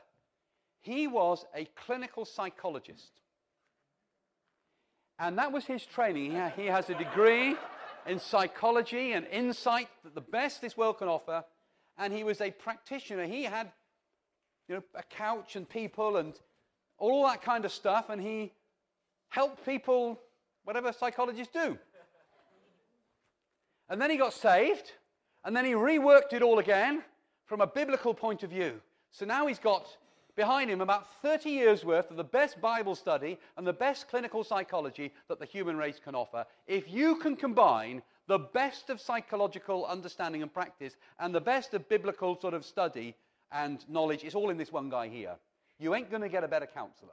he 0.81 1.07
was 1.07 1.47
a 1.55 1.65
clinical 1.87 2.25
psychologist. 2.25 3.13
And 5.21 5.39
that 5.39 5.53
was 5.53 5.65
his 5.65 5.87
training. 5.87 6.33
He 6.57 6.67
has 6.67 6.91
a 6.91 6.95
degree 6.95 7.57
in 8.07 8.19
psychology 8.19 9.13
and 9.13 9.27
insight 9.29 9.89
that 10.03 10.15
the 10.15 10.21
best 10.21 10.61
this 10.61 10.77
world 10.77 10.99
can 10.99 11.09
offer. 11.09 11.45
And 11.97 12.13
he 12.13 12.25
was 12.25 12.41
a 12.41 12.51
practitioner. 12.51 13.27
He 13.27 13.45
had 13.45 13.71
you 14.69 14.75
know, 14.75 14.83
a 14.95 15.05
couch 15.05 15.57
and 15.57 15.67
people 15.67 16.17
and 16.17 16.35
all 17.05 17.27
that 17.27 17.43
kind 17.43 17.65
of 17.65 17.73
stuff, 17.73 18.09
and 18.09 18.21
he 18.21 18.53
helped 19.29 19.65
people, 19.65 20.19
whatever 20.65 20.93
psychologists 20.93 21.53
do. 21.53 21.79
And 23.89 24.01
then 24.01 24.11
he 24.11 24.17
got 24.17 24.33
saved, 24.33 24.93
and 25.45 25.55
then 25.55 25.65
he 25.65 25.73
reworked 25.73 26.33
it 26.33 26.43
all 26.43 26.59
again 26.59 27.03
from 27.45 27.61
a 27.61 27.67
biblical 27.67 28.15
point 28.15 28.43
of 28.43 28.51
view. 28.51 28.81
So 29.11 29.27
now 29.27 29.47
he's 29.47 29.59
got 29.59 29.87
behind 30.35 30.71
him 30.71 30.81
about 30.81 31.07
30 31.21 31.51
years 31.51 31.85
worth 31.85 32.11
of 32.11 32.17
the 32.17 32.25
best 32.25 32.61
Bible 32.61 32.95
study 32.95 33.39
and 33.57 33.67
the 33.67 33.73
best 33.73 34.09
clinical 34.09 34.43
psychology 34.43 35.13
that 35.29 35.39
the 35.39 35.45
human 35.45 35.77
race 35.77 36.01
can 36.03 36.15
offer. 36.15 36.47
If 36.67 36.91
you 36.91 37.17
can 37.17 37.37
combine 37.37 38.03
the 38.27 38.39
best 38.39 38.89
of 38.89 39.01
psychological 39.01 39.85
understanding 39.85 40.43
and 40.43 40.53
practice 40.53 40.97
and 41.21 41.35
the 41.35 41.41
best 41.41 41.75
of 41.75 41.89
biblical 41.89 42.41
sort 42.41 42.55
of 42.55 42.65
study 42.65 43.15
and 43.53 43.85
knowledge, 43.89 44.25
it's 44.25 44.35
all 44.35 44.51
in 44.51 44.57
this 44.57 44.73
one 44.73 44.89
guy 44.89 45.09
here. 45.09 45.37
You 45.79 45.95
ain't 45.95 46.11
going 46.11 46.23
to 46.23 46.29
get 46.29 46.45
a 46.45 46.49
better 46.49 46.67
counselor. 46.67 47.13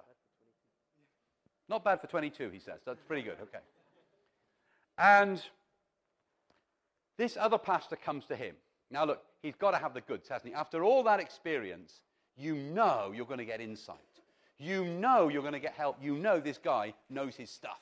Not 1.67 1.83
bad 1.83 2.01
for 2.01 2.07
22, 2.07 2.49
he 2.49 2.59
says. 2.59 2.81
That's 2.85 3.01
pretty 3.01 3.23
good. 3.23 3.37
Okay. 3.41 3.59
And 4.97 5.41
this 7.17 7.37
other 7.39 7.57
pastor 7.57 7.95
comes 7.95 8.25
to 8.25 8.35
him. 8.35 8.55
Now, 8.89 9.05
look, 9.05 9.23
he's 9.41 9.55
got 9.55 9.71
to 9.71 9.77
have 9.77 9.93
the 9.93 10.01
goods, 10.01 10.27
hasn't 10.27 10.49
he? 10.49 10.53
After 10.53 10.83
all 10.83 11.03
that 11.03 11.19
experience, 11.19 12.01
you 12.37 12.55
know 12.55 13.13
you're 13.15 13.25
going 13.25 13.39
to 13.39 13.45
get 13.45 13.61
insight. 13.61 13.97
You 14.57 14.85
know 14.85 15.29
you're 15.29 15.41
going 15.41 15.53
to 15.53 15.59
get 15.59 15.73
help. 15.73 15.97
You 16.01 16.17
know 16.17 16.39
this 16.39 16.57
guy 16.57 16.93
knows 17.09 17.35
his 17.35 17.49
stuff. 17.49 17.79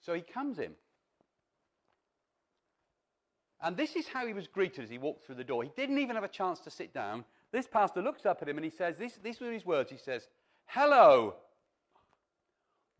So 0.00 0.14
he 0.14 0.20
comes 0.20 0.58
in. 0.58 0.72
And 3.60 3.76
this 3.76 3.94
is 3.94 4.08
how 4.08 4.26
he 4.26 4.32
was 4.32 4.48
greeted 4.48 4.84
as 4.84 4.90
he 4.90 4.98
walked 4.98 5.24
through 5.24 5.36
the 5.36 5.44
door. 5.44 5.62
He 5.62 5.70
didn't 5.76 5.98
even 5.98 6.16
have 6.16 6.24
a 6.24 6.28
chance 6.28 6.58
to 6.60 6.70
sit 6.70 6.92
down. 6.92 7.24
This 7.52 7.66
pastor 7.66 8.00
looks 8.00 8.24
up 8.24 8.40
at 8.40 8.48
him 8.48 8.56
and 8.56 8.64
he 8.64 8.70
says, 8.70 8.96
this, 8.96 9.18
these 9.22 9.38
were 9.38 9.52
his 9.52 9.66
words. 9.66 9.90
He 9.90 9.98
says, 9.98 10.26
Hello, 10.66 11.34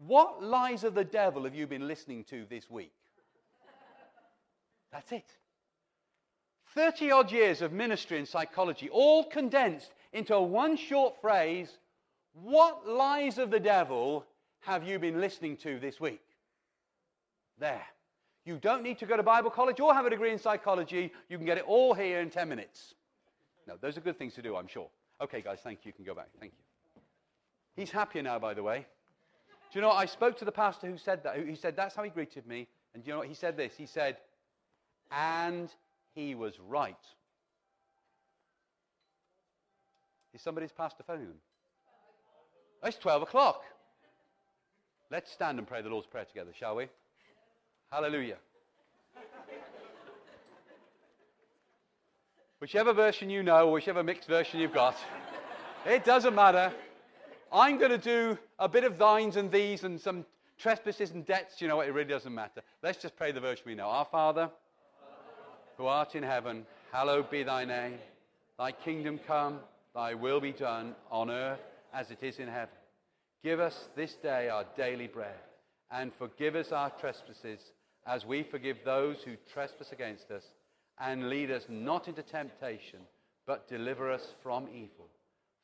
what 0.07 0.43
lies 0.43 0.85
of 0.85 0.95
the 0.95 1.05
devil 1.05 1.45
have 1.45 1.55
you 1.55 1.67
been 1.67 1.89
listening 1.89 2.25
to 2.25 2.45
this 2.51 2.69
week? 2.69 2.93
That's 4.93 5.11
it. 5.13 5.25
30 6.75 7.11
odd 7.11 7.33
years 7.33 7.63
of 7.63 7.73
ministry 7.73 8.19
and 8.19 8.29
psychology, 8.29 8.89
all 8.91 9.25
condensed 9.25 9.93
into 10.13 10.39
one 10.39 10.77
short 10.77 11.21
phrase 11.21 11.79
What 12.35 12.87
lies 12.87 13.39
of 13.39 13.51
the 13.51 13.61
devil 13.61 14.27
have 14.61 14.87
you 14.87 14.99
been 14.99 15.21
listening 15.21 15.57
to 15.59 15.79
this 15.79 15.99
week? 15.99 16.23
There. 17.59 17.87
You 18.45 18.59
don't 18.59 18.83
need 18.83 18.99
to 18.99 19.07
go 19.07 19.17
to 19.17 19.23
Bible 19.23 19.51
college 19.51 19.81
or 19.81 19.95
have 19.95 20.05
a 20.05 20.11
degree 20.11 20.33
in 20.33 20.39
psychology. 20.39 21.13
You 21.29 21.37
can 21.37 21.47
get 21.47 21.59
it 21.59 21.65
all 21.67 21.95
here 21.95 22.21
in 22.21 22.29
10 22.29 22.49
minutes. 22.49 22.95
No, 23.67 23.75
those 23.81 23.97
are 23.97 24.01
good 24.01 24.19
things 24.19 24.35
to 24.35 24.43
do, 24.43 24.57
I'm 24.57 24.67
sure. 24.67 24.89
Okay, 25.21 25.41
guys, 25.41 25.59
thank 25.63 25.81
you. 25.85 25.91
You 25.91 25.93
can 25.93 26.05
go 26.05 26.15
back. 26.15 26.29
Thank 26.41 26.53
you. 26.53 27.03
He's 27.77 27.91
happier 27.91 28.23
now, 28.23 28.39
by 28.39 28.55
the 28.55 28.63
way. 28.63 28.87
Do 29.73 29.79
you 29.79 29.81
know 29.81 29.89
what? 29.89 29.97
I 29.97 30.07
spoke 30.07 30.37
to 30.39 30.45
the 30.45 30.53
pastor 30.53 30.87
who 30.87 30.99
said 30.99 31.23
that. 31.25 31.37
He 31.47 31.55
said, 31.55 31.77
That's 31.77 31.95
how 31.95 32.03
he 32.03 32.11
greeted 32.11 32.47
me. 32.47 32.69
And 32.95 33.03
do 33.03 33.09
you 33.09 33.15
know 33.15 33.21
what? 33.21 33.29
He 33.29 33.35
said 33.35 33.57
this. 33.57 33.73
He 33.77 33.87
said, 33.87 34.19
And 35.11 35.71
he 36.15 36.35
was 36.35 36.55
right. 36.61 36.97
Is 40.35 40.43
somebody's 40.43 40.73
pastor 40.73 41.03
phoning 41.07 41.27
them? 41.27 41.39
It's 42.85 42.99
12 42.99 43.23
o'clock. 43.23 43.63
Let's 45.11 45.31
stand 45.31 45.59
and 45.59 45.67
pray 45.67 45.83
the 45.83 45.91
Lord's 45.91 46.07
Prayer 46.07 46.25
together, 46.25 46.51
shall 46.59 46.77
we? 46.77 46.89
Hallelujah. 47.91 48.39
Whichever 52.63 52.93
version 52.93 53.29
you 53.29 53.43
know, 53.43 53.73
whichever 53.73 54.05
mixed 54.05 54.29
version 54.29 54.61
you've 54.61 54.73
got, 54.73 54.95
it 55.85 56.05
doesn't 56.05 56.33
matter. 56.33 56.73
I'm 57.53 57.77
going 57.77 57.91
to 57.91 57.99
do 57.99 58.39
a 58.57 58.69
bit 58.69 58.85
of 58.85 58.97
thines 58.99 59.35
and 59.35 59.51
these 59.51 59.83
and 59.83 60.01
some 60.01 60.25
trespasses 60.61 61.11
and 61.11 61.27
debts. 61.27 61.61
You 61.61 61.67
know 61.67 61.79
what? 61.79 61.89
It 61.89 61.91
really 61.91 62.09
doesn't 62.09 62.33
matter. 62.33 62.63
Let's 62.81 63.03
just 63.03 63.17
pray 63.17 63.33
the 63.33 63.41
version 63.41 63.65
we 63.67 63.75
know. 63.75 63.89
Our 63.89 64.05
Father, 64.05 64.49
who 65.77 65.87
art 65.87 66.15
in 66.15 66.23
heaven, 66.23 66.65
hallowed 66.93 67.33
be 67.33 67.43
thy 67.43 67.65
name. 67.65 67.99
Thy 68.57 68.71
kingdom 68.71 69.19
come, 69.27 69.59
thy 69.93 70.15
will 70.15 70.41
be 70.41 70.53
done 70.53 70.95
on 71.11 71.31
earth 71.31 71.59
as 71.93 72.13
it 72.13 72.23
is 72.23 72.39
in 72.39 72.47
heaven. 72.47 72.77
Give 73.43 73.59
us 73.59 73.89
this 73.97 74.15
day 74.15 74.51
our 74.51 74.67
daily 74.77 75.09
bread, 75.09 75.35
and 75.91 76.13
forgive 76.17 76.55
us 76.55 76.71
our 76.71 76.91
trespasses 76.91 77.59
as 78.07 78.25
we 78.25 78.45
forgive 78.45 78.77
those 78.85 79.17
who 79.25 79.33
trespass 79.53 79.91
against 79.91 80.31
us. 80.31 80.45
And 81.01 81.29
lead 81.29 81.51
us 81.51 81.67
not 81.69 82.09
into 82.09 82.23
temptation, 82.23 83.01
but 83.47 83.69
deliver 83.69 84.11
us 84.11 84.35
from 84.43 84.69
evil. 84.69 85.09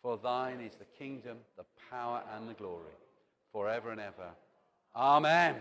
For 0.03 0.17
thine 0.17 0.61
is 0.61 0.75
the 0.77 0.87
kingdom, 0.99 1.39
the 1.57 1.65
power, 1.91 2.23
and 2.35 2.49
the 2.49 2.55
glory, 2.55 2.95
forever 3.53 3.91
and 3.91 4.01
ever. 4.01 4.31
Amen. 4.97 5.57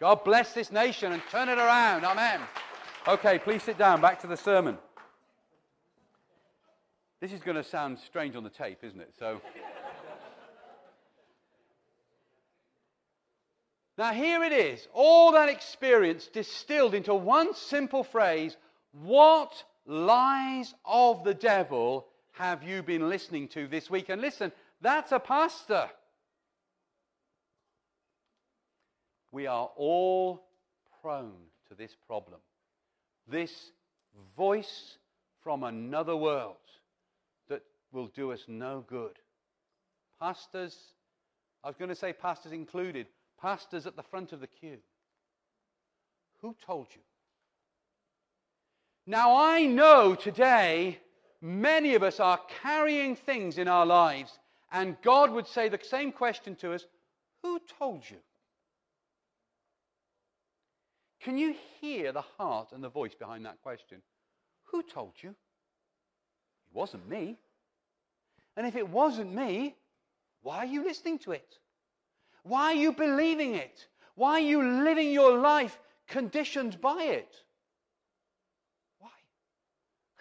God 0.00 0.24
bless 0.24 0.52
this 0.52 0.70
nation 0.70 1.12
and 1.12 1.22
turn 1.30 1.48
it 1.48 1.58
around. 1.58 2.04
Amen. 2.04 2.40
Okay, 3.08 3.38
please 3.38 3.62
sit 3.62 3.78
down. 3.78 4.00
Back 4.00 4.20
to 4.20 4.26
the 4.26 4.36
sermon. 4.36 4.76
This 7.20 7.32
is 7.32 7.40
going 7.40 7.56
to 7.56 7.64
sound 7.64 7.98
strange 7.98 8.36
on 8.36 8.44
the 8.44 8.50
tape, 8.50 8.78
isn't 8.82 9.00
it? 9.00 9.12
So. 9.18 9.40
Now, 13.98 14.12
here 14.12 14.42
it 14.44 14.52
is. 14.52 14.86
All 14.92 15.32
that 15.32 15.48
experience 15.48 16.26
distilled 16.26 16.92
into 16.92 17.14
one 17.14 17.54
simple 17.54 18.04
phrase 18.04 18.54
What 19.02 19.62
lies 19.84 20.74
of 20.84 21.24
the 21.24 21.34
devil 21.34 22.06
have 22.32 22.62
you 22.62 22.82
been 22.82 23.08
listening 23.08 23.48
to 23.48 23.66
this 23.66 23.90
week? 23.90 24.08
And 24.08 24.20
listen, 24.20 24.52
that's 24.80 25.12
a 25.12 25.18
pastor. 25.18 25.88
We 29.32 29.46
are 29.46 29.70
all 29.76 30.46
prone 31.02 31.34
to 31.68 31.74
this 31.74 31.94
problem. 32.06 32.40
This 33.28 33.70
voice 34.36 34.96
from 35.42 35.62
another 35.62 36.16
world 36.16 36.56
that 37.48 37.62
will 37.92 38.06
do 38.08 38.32
us 38.32 38.44
no 38.48 38.84
good. 38.88 39.18
Pastors, 40.18 40.74
I 41.62 41.68
was 41.68 41.76
going 41.76 41.90
to 41.90 41.94
say 41.94 42.14
pastors 42.14 42.52
included, 42.52 43.08
pastors 43.40 43.86
at 43.86 43.96
the 43.96 44.02
front 44.02 44.32
of 44.32 44.40
the 44.40 44.46
queue. 44.46 44.78
Who 46.40 46.56
told 46.64 46.86
you? 46.94 47.02
Now, 49.06 49.36
I 49.36 49.66
know 49.66 50.16
today 50.16 50.98
many 51.40 51.94
of 51.94 52.02
us 52.02 52.18
are 52.18 52.40
carrying 52.62 53.14
things 53.14 53.56
in 53.56 53.68
our 53.68 53.86
lives, 53.86 54.36
and 54.72 54.96
God 55.02 55.30
would 55.30 55.46
say 55.46 55.68
the 55.68 55.78
same 55.80 56.10
question 56.10 56.56
to 56.56 56.72
us 56.72 56.84
Who 57.42 57.60
told 57.78 58.02
you? 58.10 58.16
Can 61.20 61.38
you 61.38 61.54
hear 61.80 62.12
the 62.12 62.22
heart 62.22 62.72
and 62.72 62.82
the 62.82 62.88
voice 62.88 63.14
behind 63.14 63.46
that 63.46 63.62
question? 63.62 64.02
Who 64.64 64.82
told 64.82 65.12
you? 65.22 65.30
It 65.30 66.74
wasn't 66.74 67.08
me. 67.08 67.36
And 68.56 68.66
if 68.66 68.74
it 68.74 68.88
wasn't 68.88 69.32
me, 69.34 69.76
why 70.42 70.58
are 70.58 70.66
you 70.66 70.82
listening 70.82 71.18
to 71.20 71.32
it? 71.32 71.58
Why 72.42 72.72
are 72.72 72.74
you 72.74 72.92
believing 72.92 73.54
it? 73.54 73.86
Why 74.14 74.32
are 74.32 74.40
you 74.40 74.62
living 74.84 75.12
your 75.12 75.38
life 75.38 75.78
conditioned 76.08 76.80
by 76.80 77.02
it? 77.02 77.34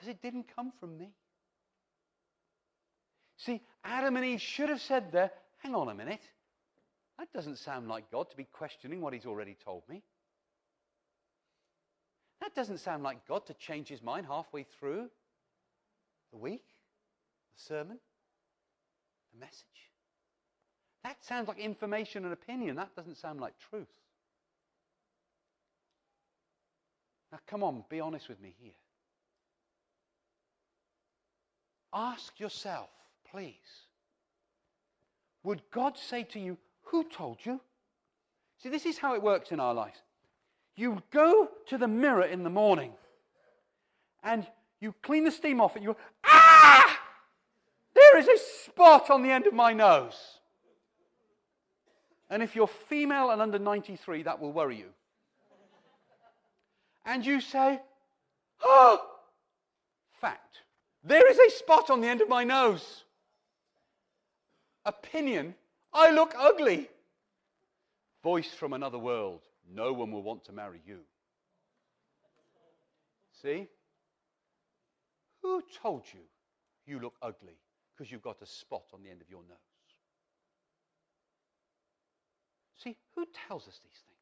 Because 0.06 0.18
it 0.18 0.22
didn't 0.22 0.56
come 0.56 0.72
from 0.80 1.00
me. 1.00 1.10
See, 3.38 3.62
Adam 3.84 4.16
and 4.16 4.24
Eve 4.26 4.42
should 4.42 4.70
have 4.70 4.82
said 4.82 5.12
there, 5.12 5.32
hang 5.64 5.74
on 5.74 5.90
a 5.90 5.96
minute. 5.96 6.22
That 7.18 7.34
doesn't 7.34 7.58
sound 7.58 7.88
like 7.88 8.12
God 8.12 8.30
to 8.30 8.38
be 8.38 8.44
questioning 8.44 9.02
what 9.02 9.14
he's 9.14 9.26
already 9.26 9.58
told 9.66 9.82
me. 9.90 10.04
That 12.40 12.54
doesn't 12.54 12.82
sound 12.82 13.02
like 13.02 13.28
God 13.28 13.48
to 13.48 13.56
change 13.56 13.88
his 13.88 14.04
mind 14.04 14.28
halfway 14.28 14.68
through 14.80 15.10
the 16.32 16.38
week, 16.38 16.66
the 17.58 17.64
sermon, 17.64 17.98
the 19.34 19.40
message. 19.40 19.66
That 21.04 21.18
sounds 21.24 21.48
like 21.48 21.58
information 21.58 22.26
and 22.26 22.34
opinion. 22.34 22.76
That 22.76 22.96
doesn't 22.96 23.18
sound 23.18 23.42
like 23.42 23.54
truth. 23.72 23.88
Now, 27.32 27.40
come 27.48 27.64
on, 27.64 27.84
be 27.90 28.00
honest 28.00 28.30
with 28.30 28.40
me 28.40 28.54
here. 28.62 28.74
Ask 31.96 32.42
yourself, 32.42 32.90
please. 33.32 33.54
Would 35.44 35.62
God 35.72 35.98
say 35.98 36.24
to 36.24 36.40
you, 36.40 36.58
Who 36.84 37.06
told 37.06 37.38
you? 37.44 37.62
See, 38.62 38.70
this 38.70 38.86
is 38.86 38.98
how 38.98 39.16
it 39.16 39.24
works 39.24 39.52
in 39.52 39.62
our 39.62 39.74
lives. 39.74 39.98
You 40.76 41.02
go 41.12 41.50
to 41.68 41.78
the 41.78 41.88
mirror 41.88 42.26
in 42.26 42.44
the 42.44 42.50
morning 42.50 42.92
and 44.24 44.46
you 44.82 44.94
clean 45.04 45.24
the 45.24 45.32
steam 45.32 45.62
off 45.62 45.76
and 45.76 45.84
you 45.84 45.94
go, 45.94 46.00
Ah! 46.26 47.00
There 47.94 48.18
is 48.18 48.28
a 48.28 48.38
spot 48.66 49.10
on 49.10 49.24
the 49.24 49.32
end 49.32 49.48
of 49.48 49.54
my 49.54 49.72
nose. 49.72 50.18
And 52.30 52.44
if 52.44 52.56
you're 52.56 52.68
female 52.68 53.30
and 53.30 53.42
under 53.42 53.60
93, 53.60 54.24
that 54.24 54.42
will 54.42 54.52
worry 54.52 54.78
you. 54.78 54.90
And 57.06 57.26
you 57.26 57.40
say, 57.40 57.80
Oh, 58.62 59.00
fact. 60.20 60.60
There 61.06 61.30
is 61.30 61.38
a 61.38 61.56
spot 61.56 61.92
on 61.92 62.02
the 62.02 62.08
end 62.08 62.22
of 62.22 62.30
my 62.30 62.44
nose. 62.44 63.04
Opinion, 64.86 65.54
I 65.94 66.12
look 66.12 66.34
ugly. 66.36 66.90
Voice 68.24 68.52
from 68.52 68.74
another 68.74 68.98
world, 68.98 69.42
no 69.72 69.94
one 69.94 70.12
will 70.12 70.24
want 70.24 70.44
to 70.46 70.52
marry 70.52 70.82
you. 70.86 71.02
See? 73.40 73.68
Who 75.44 75.62
told 75.80 76.06
you 76.12 76.22
you 76.88 77.00
look 77.00 77.14
ugly 77.22 77.60
because 77.96 78.12
you've 78.12 78.24
got 78.24 78.42
a 78.42 78.48
spot 78.48 78.86
on 78.92 79.04
the 79.04 79.12
end 79.12 79.22
of 79.22 79.30
your 79.30 79.44
nose? 79.48 79.58
See, 82.84 82.98
who 83.16 83.28
tells 83.48 83.68
us 83.68 83.80
these 83.84 84.02
things? 84.08 84.16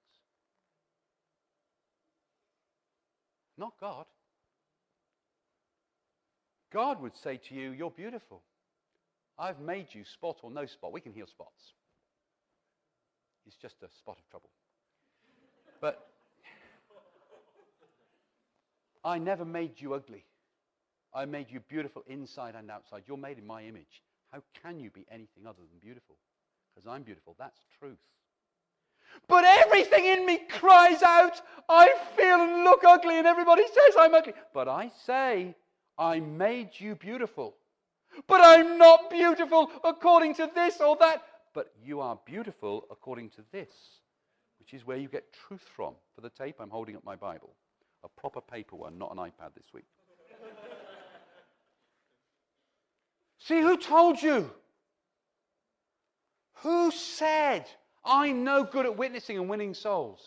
Not 3.58 3.74
God. 3.80 4.06
God 6.74 7.02
would 7.02 7.16
say 7.16 7.38
to 7.50 7.56
you, 7.56 7.72
You're 7.72 7.92
beautiful. 7.92 8.42
I've 9.38 9.60
made 9.60 9.88
you 9.92 10.04
spot 10.04 10.40
or 10.44 10.52
no 10.52 10.66
spot. 10.66 10.92
We 10.94 11.02
can 11.02 11.14
heal 11.14 11.28
spots. 11.28 11.74
It's 13.46 13.56
just 13.56 13.76
a 13.84 13.90
spot 13.98 14.18
of 14.18 14.30
trouble. 14.30 14.50
But 15.82 16.08
I 19.04 19.18
never 19.18 19.44
made 19.44 19.82
you 19.82 19.94
ugly. 19.94 20.26
I 21.14 21.26
made 21.26 21.52
you 21.52 21.60
beautiful 21.60 22.04
inside 22.08 22.56
and 22.56 22.72
outside. 22.72 23.04
You're 23.08 23.18
made 23.18 23.38
in 23.38 23.46
my 23.46 23.64
image. 23.64 24.02
How 24.32 24.42
can 24.64 24.80
you 24.80 24.90
be 24.90 25.06
anything 25.12 25.46
other 25.46 25.60
than 25.60 25.80
beautiful? 25.80 26.16
Because 26.74 26.90
I'm 26.90 27.04
beautiful. 27.04 27.36
That's 27.38 27.60
truth. 27.80 27.98
But 29.28 29.44
everything 29.46 30.06
in 30.06 30.26
me 30.26 30.40
cries 30.50 31.04
out, 31.04 31.40
I 31.70 31.94
feel 32.16 32.42
and 32.42 32.64
look 32.64 32.84
ugly, 32.84 33.18
and 33.18 33.28
everybody 33.28 33.64
says 33.68 33.96
I'm 33.98 34.14
ugly. 34.14 34.34
But 34.54 34.68
I 34.68 34.90
say, 35.06 35.56
I 35.98 36.20
made 36.20 36.70
you 36.78 36.96
beautiful. 36.96 37.56
But 38.28 38.42
I'm 38.44 38.78
not 38.78 39.10
beautiful 39.10 39.72
according 39.84 40.36
to 40.36 40.50
this 40.54 40.80
or 40.80 40.96
that. 40.98 41.24
But 41.54 41.74
you 41.84 42.02
are 42.02 42.18
beautiful 42.26 42.86
according 42.92 43.30
to 43.32 43.44
this, 43.52 43.70
which 44.60 44.74
is 44.74 44.86
where 44.86 44.98
you 44.98 45.08
get 45.08 45.34
truth 45.34 45.66
from. 45.76 45.94
For 46.16 46.22
the 46.22 46.30
tape, 46.30 46.56
I'm 46.60 46.70
holding 46.70 46.96
up 46.96 47.04
my 47.04 47.16
Bible, 47.16 47.54
a 48.04 48.10
proper 48.10 48.42
paper 48.42 48.76
one, 48.76 48.98
not 48.98 49.12
an 49.12 49.18
iPad 49.18 49.54
this 49.56 49.74
week. 49.74 49.86
See, 53.40 53.62
who 53.62 53.78
told 53.78 54.22
you? 54.22 54.50
Who 56.64 56.92
said, 56.92 57.66
I'm 58.06 58.44
no 58.44 58.64
good 58.64 58.86
at 58.86 58.98
witnessing 58.98 59.38
and 59.38 59.50
winning 59.50 59.74
souls? 59.74 60.22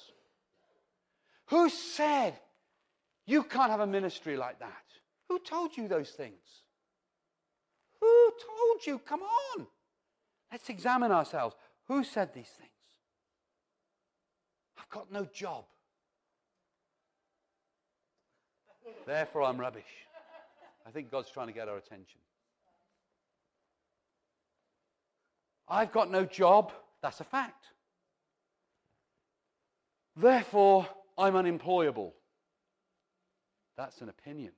Who 1.47 1.71
said, 1.71 2.35
you 3.27 3.43
can't 3.43 3.71
have 3.71 3.81
a 3.81 3.87
ministry 3.87 4.37
like 4.37 4.59
that? 4.61 4.86
Who 5.29 5.39
told 5.39 5.77
you 5.77 5.89
those 5.89 6.11
things? 6.11 6.63
Who 8.01 8.31
told 8.31 8.87
you? 8.87 8.99
Come 8.99 9.23
on. 9.23 9.67
Let's 10.53 10.69
examine 10.69 11.11
ourselves. 11.11 11.57
Who 11.89 12.05
said 12.05 12.33
these 12.33 12.49
things? 12.49 12.71
I've 14.79 14.89
got 14.91 15.11
no 15.11 15.25
job. 15.25 15.65
Therefore, 19.07 19.43
I'm 19.43 19.59
rubbish. 19.59 19.85
I 20.87 20.91
think 20.91 21.11
God's 21.11 21.31
trying 21.31 21.49
to 21.49 21.53
get 21.53 21.69
our 21.69 21.77
attention. 21.77 22.21
I've 25.69 25.91
got 25.91 26.11
no 26.11 26.25
job. 26.25 26.73
That's 27.03 27.21
a 27.21 27.25
fact. 27.25 27.67
Therefore, 30.17 30.87
I'm 31.19 31.37
unemployable. 31.37 32.15
That's 33.77 34.01
an 34.01 34.09
opinion. 34.09 34.53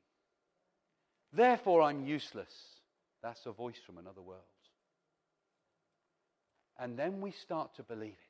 Therefore, 1.33 1.83
I'm 1.83 2.07
useless. 2.07 2.53
That's 3.23 3.45
a 3.47 3.53
voice 3.53 3.79
from 3.85 3.99
another 3.99 4.23
world. 4.23 4.43
And 6.79 6.97
then 6.97 7.21
we 7.21 7.33
start 7.33 7.75
to 7.77 7.83
believe 7.83 8.13
it. 8.13 8.29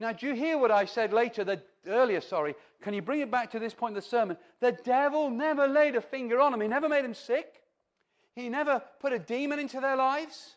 Now, 0.00 0.12
do 0.12 0.26
you 0.26 0.34
hear 0.34 0.58
what 0.58 0.70
I 0.70 0.86
said 0.86 1.12
later, 1.12 1.44
the, 1.44 1.62
earlier, 1.86 2.20
sorry? 2.20 2.54
Can 2.82 2.94
you 2.94 3.02
bring 3.02 3.20
it 3.20 3.30
back 3.30 3.52
to 3.52 3.58
this 3.58 3.74
point 3.74 3.92
in 3.92 3.96
the 3.96 4.02
sermon? 4.02 4.36
The 4.60 4.72
devil 4.84 5.30
never 5.30 5.68
laid 5.68 5.94
a 5.94 6.00
finger 6.00 6.40
on 6.40 6.52
them. 6.52 6.60
He 6.60 6.68
never 6.68 6.88
made 6.88 7.04
them 7.04 7.14
sick. 7.14 7.62
He 8.34 8.48
never 8.48 8.82
put 9.00 9.12
a 9.12 9.18
demon 9.18 9.58
into 9.58 9.80
their 9.80 9.96
lives. 9.96 10.56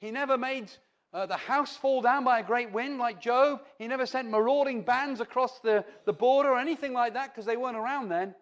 He 0.00 0.10
never 0.10 0.38
made 0.38 0.70
uh, 1.12 1.26
the 1.26 1.36
house 1.36 1.76
fall 1.76 2.02
down 2.02 2.24
by 2.24 2.38
a 2.38 2.44
great 2.44 2.70
wind 2.72 2.98
like 2.98 3.20
Job. 3.20 3.62
He 3.78 3.88
never 3.88 4.06
sent 4.06 4.30
marauding 4.30 4.82
bands 4.82 5.20
across 5.20 5.58
the, 5.60 5.84
the 6.04 6.12
border 6.12 6.50
or 6.50 6.58
anything 6.58 6.92
like 6.92 7.14
that 7.14 7.34
because 7.34 7.46
they 7.46 7.56
weren't 7.56 7.76
around 7.76 8.10
then. 8.10 8.34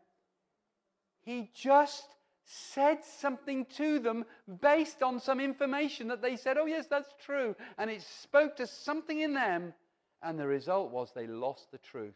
He 1.22 1.50
just 1.54 2.06
said 2.46 3.04
something 3.04 3.66
to 3.76 3.98
them 3.98 4.24
based 4.62 5.02
on 5.02 5.20
some 5.20 5.40
information 5.40 6.08
that 6.08 6.22
they 6.22 6.36
said, 6.36 6.56
oh, 6.56 6.66
yes, 6.66 6.86
that's 6.88 7.12
true. 7.24 7.54
And 7.76 7.90
it 7.90 8.02
spoke 8.02 8.56
to 8.56 8.66
something 8.66 9.20
in 9.20 9.34
them. 9.34 9.74
And 10.22 10.38
the 10.38 10.46
result 10.46 10.90
was 10.90 11.10
they 11.12 11.26
lost 11.26 11.70
the 11.70 11.78
truth. 11.78 12.14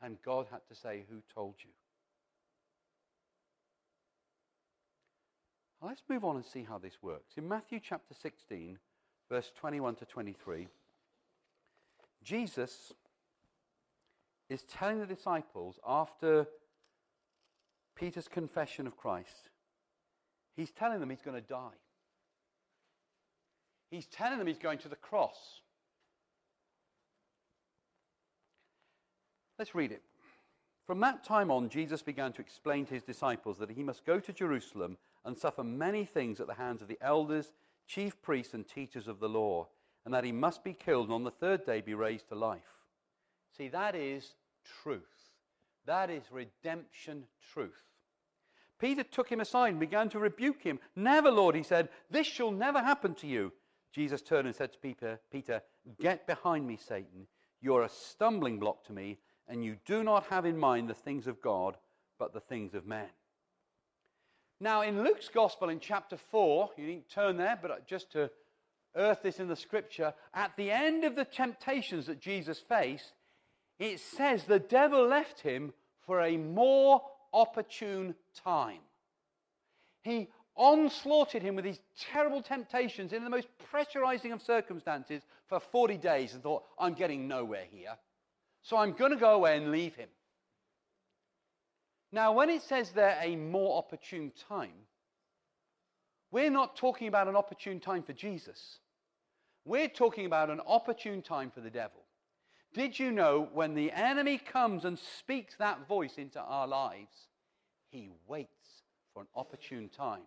And 0.00 0.16
God 0.24 0.46
had 0.50 0.60
to 0.68 0.74
say, 0.74 1.04
Who 1.10 1.22
told 1.34 1.54
you? 1.62 1.70
let's 5.82 6.02
move 6.08 6.24
on 6.24 6.34
and 6.34 6.44
see 6.44 6.64
how 6.68 6.78
this 6.78 6.98
works. 7.00 7.34
In 7.36 7.46
Matthew 7.46 7.78
chapter 7.80 8.12
16, 8.12 8.76
verse 9.30 9.52
21 9.56 9.94
to 9.96 10.04
23, 10.04 10.66
Jesus 12.24 12.92
is 14.48 14.62
telling 14.62 14.98
the 14.98 15.06
disciples 15.06 15.78
after 15.86 16.48
Peter's 17.96 18.28
confession 18.28 18.86
of 18.86 18.96
Christ, 18.96 19.50
he's 20.54 20.70
telling 20.70 21.00
them 21.00 21.10
he's 21.10 21.22
going 21.22 21.40
to 21.40 21.48
die. 21.48 21.78
He's 23.90 24.06
telling 24.06 24.38
them 24.38 24.46
he's 24.46 24.58
going 24.58 24.78
to 24.78 24.88
the 24.88 24.96
cross. 24.96 25.60
Let's 29.58 29.74
read 29.74 29.92
it. 29.92 30.02
From 30.86 31.00
that 31.00 31.24
time 31.24 31.50
on, 31.50 31.68
Jesus 31.68 32.02
began 32.02 32.32
to 32.34 32.40
explain 32.40 32.86
to 32.86 32.94
his 32.94 33.02
disciples 33.02 33.58
that 33.58 33.70
he 33.70 33.82
must 33.82 34.04
go 34.04 34.20
to 34.20 34.32
Jerusalem 34.32 34.98
and 35.24 35.36
suffer 35.36 35.64
many 35.64 36.04
things 36.04 36.40
at 36.40 36.46
the 36.46 36.54
hands 36.54 36.82
of 36.82 36.88
the 36.88 36.98
elders, 37.00 37.50
chief 37.88 38.20
priests, 38.22 38.54
and 38.54 38.66
teachers 38.68 39.08
of 39.08 39.18
the 39.18 39.28
law, 39.28 39.66
and 40.04 40.14
that 40.14 40.24
he 40.24 40.32
must 40.32 40.62
be 40.62 40.72
killed 40.72 41.06
and 41.06 41.14
on 41.14 41.24
the 41.24 41.30
third 41.30 41.64
day 41.64 41.80
be 41.80 41.94
raised 41.94 42.28
to 42.28 42.36
life. 42.36 42.60
See, 43.56 43.68
that 43.68 43.96
is 43.96 44.34
truth. 44.82 45.02
That 45.86 46.10
is 46.10 46.24
redemption 46.30 47.24
truth. 47.52 47.82
Peter 48.78 49.02
took 49.02 49.28
him 49.28 49.40
aside 49.40 49.70
and 49.70 49.80
began 49.80 50.08
to 50.10 50.18
rebuke 50.18 50.62
him. 50.62 50.78
Never, 50.94 51.30
Lord, 51.30 51.54
he 51.54 51.62
said, 51.62 51.88
this 52.10 52.26
shall 52.26 52.50
never 52.50 52.80
happen 52.80 53.14
to 53.16 53.26
you. 53.26 53.52
Jesus 53.94 54.20
turned 54.20 54.46
and 54.46 54.54
said 54.54 54.72
to 54.72 54.78
Peter, 54.78 55.18
Peter, 55.32 55.62
get 55.98 56.26
behind 56.26 56.66
me, 56.66 56.76
Satan. 56.76 57.26
You're 57.62 57.84
a 57.84 57.88
stumbling 57.88 58.58
block 58.58 58.84
to 58.86 58.92
me, 58.92 59.18
and 59.48 59.64
you 59.64 59.76
do 59.86 60.02
not 60.02 60.26
have 60.26 60.44
in 60.44 60.58
mind 60.58 60.90
the 60.90 60.94
things 60.94 61.26
of 61.26 61.40
God, 61.40 61.78
but 62.18 62.34
the 62.34 62.40
things 62.40 62.74
of 62.74 62.86
men. 62.86 63.08
Now, 64.60 64.82
in 64.82 65.02
Luke's 65.02 65.28
Gospel 65.28 65.70
in 65.70 65.80
chapter 65.80 66.16
4, 66.16 66.70
you 66.76 66.86
needn't 66.86 67.08
turn 67.08 67.36
there, 67.36 67.58
but 67.60 67.86
just 67.86 68.12
to 68.12 68.30
earth 68.94 69.20
this 69.22 69.40
in 69.40 69.48
the 69.48 69.56
scripture, 69.56 70.14
at 70.34 70.56
the 70.56 70.70
end 70.70 71.04
of 71.04 71.16
the 71.16 71.24
temptations 71.24 72.06
that 72.06 72.20
Jesus 72.20 72.58
faced, 72.58 73.12
it 73.78 74.00
says 74.00 74.44
the 74.44 74.58
devil 74.58 75.06
left 75.06 75.40
him 75.40 75.72
for 76.06 76.22
a 76.22 76.36
more 76.36 77.02
opportune 77.32 78.14
time. 78.44 78.80
He 80.02 80.28
onslaughted 80.56 81.42
him 81.42 81.56
with 81.56 81.64
these 81.64 81.80
terrible 81.98 82.40
temptations 82.40 83.12
in 83.12 83.24
the 83.24 83.30
most 83.30 83.48
pressurizing 83.72 84.32
of 84.32 84.40
circumstances 84.40 85.22
for 85.48 85.60
40 85.60 85.98
days 85.98 86.32
and 86.32 86.42
thought, 86.42 86.64
I'm 86.78 86.94
getting 86.94 87.28
nowhere 87.28 87.64
here. 87.70 87.96
So 88.62 88.76
I'm 88.76 88.92
going 88.92 89.12
to 89.12 89.18
go 89.18 89.34
away 89.34 89.56
and 89.56 89.70
leave 89.70 89.94
him. 89.94 90.08
Now, 92.12 92.32
when 92.32 92.48
it 92.48 92.62
says 92.62 92.92
there 92.92 93.18
a 93.20 93.36
more 93.36 93.76
opportune 93.76 94.32
time, 94.48 94.86
we're 96.30 96.50
not 96.50 96.76
talking 96.76 97.08
about 97.08 97.28
an 97.28 97.36
opportune 97.36 97.80
time 97.80 98.02
for 98.02 98.12
Jesus. 98.12 98.78
We're 99.64 99.88
talking 99.88 100.26
about 100.26 100.50
an 100.50 100.60
opportune 100.66 101.20
time 101.20 101.50
for 101.50 101.60
the 101.60 101.70
devil. 101.70 102.05
Did 102.72 102.98
you 102.98 103.10
know 103.10 103.48
when 103.52 103.74
the 103.74 103.90
enemy 103.92 104.38
comes 104.38 104.84
and 104.84 104.98
speaks 104.98 105.56
that 105.56 105.86
voice 105.88 106.18
into 106.18 106.40
our 106.40 106.66
lives, 106.66 107.28
he 107.90 108.10
waits 108.28 108.82
for 109.14 109.22
an 109.22 109.28
opportune 109.34 109.88
time? 109.88 110.22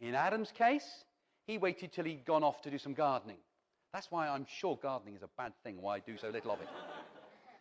In 0.00 0.14
Adam's 0.14 0.52
case, 0.52 1.04
he 1.46 1.58
waited 1.58 1.92
till 1.92 2.04
he'd 2.04 2.24
gone 2.24 2.44
off 2.44 2.62
to 2.62 2.70
do 2.70 2.78
some 2.78 2.94
gardening. 2.94 3.38
That's 3.92 4.10
why 4.10 4.28
I'm 4.28 4.46
sure 4.46 4.78
gardening 4.80 5.16
is 5.16 5.22
a 5.22 5.28
bad 5.36 5.52
thing, 5.64 5.80
why 5.80 5.96
I 5.96 5.98
do 6.00 6.16
so 6.16 6.28
little 6.28 6.52
of 6.52 6.60
it. 6.60 6.68
I 6.70 7.56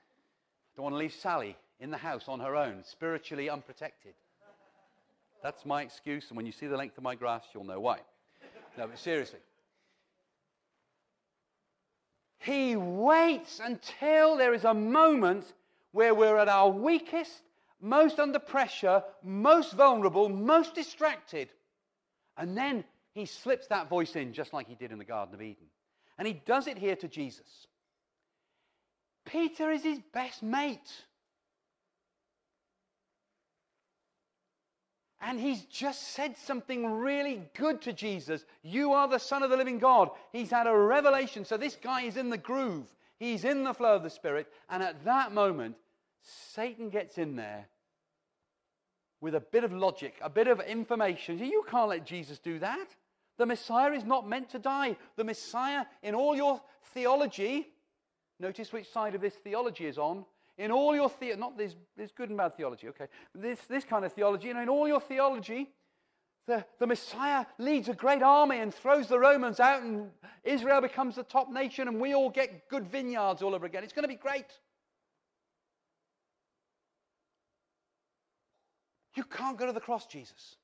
Don't 0.76 0.84
want 0.84 0.94
to 0.94 1.00
leave 1.00 1.14
Sally 1.14 1.56
in 1.80 1.92
the 1.92 1.98
house 1.98 2.26
on 2.28 2.40
her 2.40 2.56
own, 2.56 2.84
spiritually 2.84 3.50
unprotected. 3.50 4.14
That's 5.42 5.66
my 5.66 5.82
excuse, 5.82 6.26
and 6.30 6.38
when 6.38 6.46
you 6.46 6.52
see 6.52 6.68
the 6.68 6.78
length 6.78 6.98
of 6.98 7.04
my 7.04 7.16
grass, 7.16 7.44
you'll 7.54 7.64
know 7.64 7.80
why. 7.80 8.00
No, 8.78 8.88
but 8.88 9.00
seriously. 9.00 9.40
He 12.40 12.76
waits 12.76 13.60
until 13.60 14.38
there 14.38 14.54
is 14.54 14.64
a 14.64 14.74
moment 14.74 15.46
where 15.92 16.16
we're 16.16 16.38
at 16.38 16.48
our 16.48 16.70
weakest, 16.70 17.42
most 17.82 18.20
under 18.20 18.40
pressure, 18.40 19.04
most 19.24 19.74
vulnerable, 19.74 20.30
most 20.30 20.74
distracted. 20.74 21.50
And 22.38 22.58
then 22.58 22.86
he 23.14 23.26
slips 23.26 23.68
that 23.68 23.90
voice 23.90 24.16
in, 24.16 24.34
just 24.34 24.54
like 24.54 24.68
he 24.68 24.76
did 24.76 24.92
in 24.92 24.98
the 24.98 25.06
Garden 25.06 25.36
of 25.36 25.42
Eden. 25.42 25.66
And 26.18 26.28
he 26.28 26.34
does 26.34 26.68
it 26.68 26.78
here 26.78 26.96
to 26.98 27.08
Jesus. 27.08 27.68
Peter 29.26 29.70
is 29.72 29.84
his 29.84 30.00
best 30.14 30.42
mate. 30.42 30.80
And 35.22 35.40
he's 35.40 35.64
just 35.66 36.14
said 36.14 36.38
something 36.38 36.86
really 36.86 37.42
good 37.58 37.82
to 37.82 37.94
Jesus. 37.94 38.46
You 38.64 38.94
are 38.94 39.08
the 39.08 39.20
Son 39.20 39.44
of 39.44 39.50
the 39.50 39.58
living 39.58 39.78
God. 39.78 40.10
He's 40.32 40.50
had 40.50 40.66
a 40.66 40.76
revelation. 40.76 41.44
So 41.44 41.58
this 41.58 41.76
guy 41.76 42.04
is 42.04 42.16
in 42.16 42.30
the 42.30 42.38
groove, 42.38 42.88
he's 43.18 43.44
in 43.44 43.64
the 43.64 43.74
flow 43.74 43.96
of 43.96 44.04
the 44.04 44.10
Spirit. 44.10 44.48
And 44.70 44.82
at 44.82 45.04
that 45.04 45.34
moment, 45.34 45.76
Satan 46.22 46.90
gets 46.90 47.18
in 47.18 47.36
there 47.36 47.68
with 49.22 49.36
a 49.36 49.42
bit 49.42 49.64
of 49.64 49.74
logic, 49.74 50.16
a 50.22 50.30
bit 50.30 50.48
of 50.48 50.62
information. 50.62 51.38
You 51.40 51.66
can't 51.70 51.90
let 51.90 52.06
Jesus 52.06 52.40
do 52.40 52.60
that. 52.60 52.96
The 53.38 53.46
Messiah 53.46 53.92
is 53.92 54.06
not 54.06 54.28
meant 54.28 54.50
to 54.52 54.60
die. 54.60 54.96
The 55.16 55.24
Messiah, 55.24 55.86
in 56.04 56.16
all 56.16 56.36
your 56.36 56.62
theology, 56.94 57.68
notice 58.40 58.72
which 58.72 58.90
side 58.90 59.16
of 59.16 59.22
this 59.22 59.34
theology 59.36 59.86
is 59.86 59.98
on. 59.98 60.26
In 60.60 60.72
all 60.72 60.94
your 60.94 61.10
the- 61.20 61.36
not 61.38 61.58
this, 61.58 61.76
this 61.96 62.12
good 62.12 62.30
and 62.30 62.38
bad 62.38 62.56
theology, 62.56 62.90
okay, 62.90 63.08
this, 63.34 63.60
this 63.62 63.86
kind 63.86 64.04
of 64.04 64.12
theology, 64.14 64.50
you 64.50 64.54
know, 64.54 64.62
in 64.62 64.70
all 64.70 64.88
your 64.88 65.00
theology, 65.00 65.70
the, 66.46 66.66
the 66.80 66.86
Messiah 66.86 67.46
leads 67.58 67.88
a 67.88 67.94
great 67.94 68.22
army 68.22 68.60
and 68.60 68.74
throws 68.74 69.08
the 69.08 69.18
Romans 69.18 69.60
out, 69.60 69.82
and 69.84 70.12
Israel 70.44 70.82
becomes 70.82 71.16
the 71.16 71.24
top 71.24 71.50
nation, 71.50 71.88
and 71.88 72.00
we 72.00 72.14
all 72.14 72.30
get 72.30 72.68
good 72.70 72.86
vineyards 72.86 73.42
all 73.42 73.56
over 73.56 73.66
again. 73.66 73.84
It's 73.84 73.94
going 73.94 74.04
to 74.04 74.10
be 74.10 74.16
great. 74.16 74.46
You 79.16 79.24
can't 79.24 79.58
go 79.58 79.66
to 79.66 79.74
the 79.74 79.80
cross, 79.80 80.06
Jesus. 80.08 80.58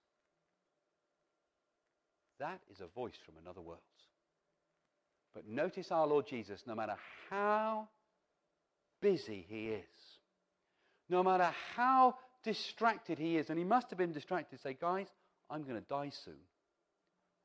That 2.39 2.59
is 2.69 2.81
a 2.81 2.87
voice 2.87 3.17
from 3.25 3.35
another 3.41 3.61
world. 3.61 3.79
But 5.33 5.47
notice 5.47 5.91
our 5.91 6.05
Lord 6.05 6.27
Jesus, 6.27 6.63
no 6.67 6.75
matter 6.75 6.95
how 7.29 7.87
busy 9.01 9.45
he 9.49 9.67
is, 9.69 9.85
no 11.09 11.23
matter 11.23 11.51
how 11.75 12.15
distracted 12.43 13.17
he 13.17 13.37
is, 13.37 13.49
and 13.49 13.57
he 13.57 13.65
must 13.65 13.89
have 13.89 13.97
been 13.97 14.11
distracted, 14.11 14.59
say, 14.61 14.75
guys, 14.79 15.07
I'm 15.49 15.63
going 15.63 15.79
to 15.79 15.87
die 15.87 16.11
soon. 16.23 16.39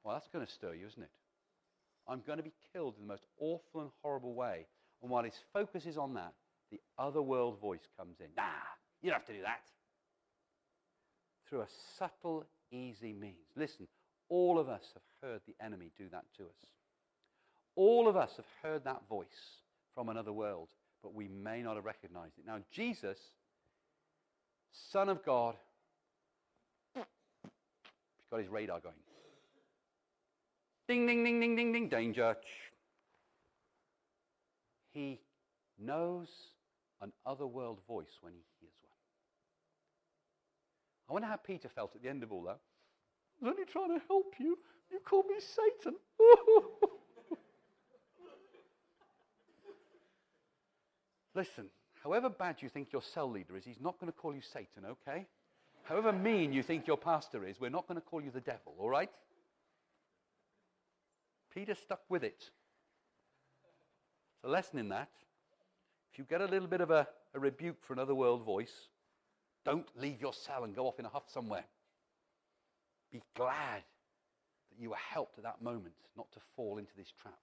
Well, 0.04 0.14
that's 0.14 0.28
going 0.28 0.46
to 0.46 0.52
stir 0.52 0.74
you, 0.74 0.86
isn't 0.86 1.02
it? 1.02 1.10
I'm 2.08 2.22
going 2.26 2.38
to 2.38 2.44
be 2.44 2.52
killed 2.72 2.94
in 2.96 3.06
the 3.06 3.12
most 3.12 3.24
awful 3.38 3.82
and 3.82 3.90
horrible 4.02 4.34
way. 4.34 4.66
And 5.02 5.10
while 5.10 5.24
his 5.24 5.38
focus 5.52 5.86
is 5.86 5.96
on 5.96 6.14
that, 6.14 6.32
the 6.70 6.80
other 6.98 7.22
world 7.22 7.60
voice 7.60 7.86
comes 7.98 8.16
in. 8.20 8.26
Nah, 8.36 8.44
you 9.02 9.10
don't 9.10 9.18
have 9.18 9.26
to 9.26 9.32
do 9.32 9.42
that. 9.42 9.60
Through 11.48 11.62
a 11.62 11.68
subtle, 11.98 12.46
easy 12.70 13.12
means. 13.12 13.36
Listen, 13.56 13.86
all 14.28 14.58
of 14.58 14.68
us 14.68 14.82
have 14.94 15.30
heard 15.30 15.40
the 15.46 15.64
enemy 15.64 15.90
do 15.98 16.08
that 16.12 16.24
to 16.36 16.44
us. 16.44 16.66
All 17.76 18.08
of 18.08 18.16
us 18.16 18.30
have 18.36 18.46
heard 18.62 18.84
that 18.84 19.02
voice 19.08 19.26
from 19.94 20.08
another 20.08 20.32
world, 20.32 20.68
but 21.02 21.14
we 21.14 21.28
may 21.28 21.62
not 21.62 21.76
have 21.76 21.84
recognized 21.84 22.38
it. 22.38 22.46
Now, 22.46 22.58
Jesus, 22.70 23.18
Son 24.92 25.08
of 25.08 25.24
God, 25.24 25.56
got 28.30 28.40
his 28.40 28.48
radar 28.48 28.80
going. 28.80 28.94
Ding, 30.88 31.06
ding, 31.06 31.24
ding, 31.24 31.40
ding, 31.40 31.56
ding, 31.56 31.72
ding, 31.72 31.88
danger. 31.88 32.36
He 34.92 35.20
knows 35.78 36.28
an 37.00 37.12
otherworld 37.24 37.80
voice 37.86 38.18
when 38.20 38.32
he 38.32 38.40
hears 38.60 38.72
one. 38.82 38.96
I 41.08 41.12
wonder 41.12 41.28
how 41.28 41.36
Peter 41.36 41.68
felt 41.68 41.94
at 41.94 42.02
the 42.02 42.08
end 42.08 42.22
of 42.22 42.32
all 42.32 42.42
that. 42.42 42.58
I 43.40 43.46
was 43.46 43.54
only 43.54 43.64
trying 43.64 43.98
to 43.98 44.04
help 44.06 44.34
you. 44.38 44.58
You 44.90 45.00
called 45.04 45.26
me 45.26 45.36
Satan. 45.38 45.96
Listen, 51.40 51.70
however 52.04 52.28
bad 52.28 52.56
you 52.60 52.68
think 52.68 52.92
your 52.92 53.00
cell 53.00 53.30
leader 53.30 53.56
is, 53.56 53.64
he's 53.64 53.80
not 53.80 53.98
going 53.98 54.12
to 54.12 54.18
call 54.18 54.34
you 54.34 54.42
Satan, 54.42 54.84
okay? 54.84 55.26
However 55.84 56.12
mean 56.12 56.52
you 56.52 56.62
think 56.62 56.86
your 56.86 56.98
pastor 56.98 57.46
is, 57.46 57.58
we're 57.58 57.70
not 57.70 57.88
going 57.88 57.98
to 57.98 58.04
call 58.04 58.20
you 58.20 58.30
the 58.30 58.42
devil, 58.42 58.74
all 58.78 58.90
right? 58.90 59.08
Peter 61.54 61.74
stuck 61.74 62.02
with 62.10 62.24
it. 62.24 62.44
It's 64.34 64.44
a 64.44 64.48
lesson 64.48 64.80
in 64.80 64.90
that. 64.90 65.08
If 66.12 66.18
you 66.18 66.26
get 66.28 66.42
a 66.42 66.44
little 66.44 66.68
bit 66.68 66.82
of 66.82 66.90
a, 66.90 67.08
a 67.32 67.40
rebuke 67.40 67.78
for 67.86 67.94
another 67.94 68.14
world 68.14 68.44
voice, 68.44 68.88
don't 69.64 69.88
leave 69.96 70.20
your 70.20 70.34
cell 70.34 70.64
and 70.64 70.76
go 70.76 70.86
off 70.88 70.98
in 70.98 71.06
a 71.06 71.08
huff 71.08 71.24
somewhere. 71.32 71.64
Be 73.10 73.22
glad 73.34 73.82
that 74.68 74.78
you 74.78 74.90
were 74.90 74.96
helped 75.10 75.38
at 75.38 75.44
that 75.44 75.62
moment 75.62 75.94
not 76.18 76.30
to 76.32 76.40
fall 76.54 76.76
into 76.76 76.92
this 76.98 77.10
trap. 77.22 77.40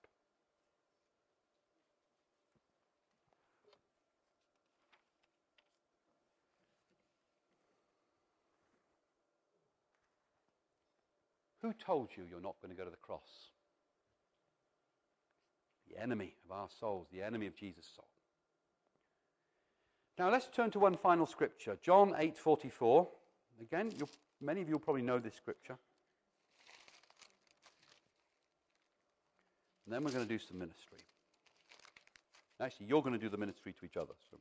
Who 11.61 11.73
told 11.73 12.09
you 12.15 12.23
you're 12.29 12.41
not 12.41 12.55
going 12.61 12.73
to 12.73 12.77
go 12.77 12.85
to 12.85 12.91
the 12.91 12.97
cross? 12.97 13.51
The 15.89 16.01
enemy 16.01 16.35
of 16.45 16.55
our 16.55 16.67
souls, 16.79 17.07
the 17.11 17.23
enemy 17.23 17.47
of 17.47 17.55
Jesus' 17.55 17.89
soul. 17.95 18.07
Now 20.19 20.31
let's 20.31 20.47
turn 20.47 20.71
to 20.71 20.79
one 20.79 20.97
final 20.97 21.25
scripture, 21.25 21.77
John 21.81 22.13
8:44. 22.13 23.07
Again, 23.61 23.91
many 24.41 24.61
of 24.61 24.69
you 24.69 24.79
probably 24.79 25.01
know 25.01 25.19
this 25.19 25.35
scripture. 25.35 25.77
And 29.85 29.93
then 29.93 30.03
we're 30.03 30.11
going 30.11 30.27
to 30.27 30.29
do 30.29 30.39
some 30.39 30.59
ministry. 30.59 30.97
Actually, 32.59 32.87
you're 32.87 33.01
going 33.01 33.13
to 33.13 33.19
do 33.19 33.29
the 33.29 33.37
ministry 33.37 33.73
to 33.79 33.85
each 33.85 33.95
other. 33.95 34.13
So. 34.29 34.37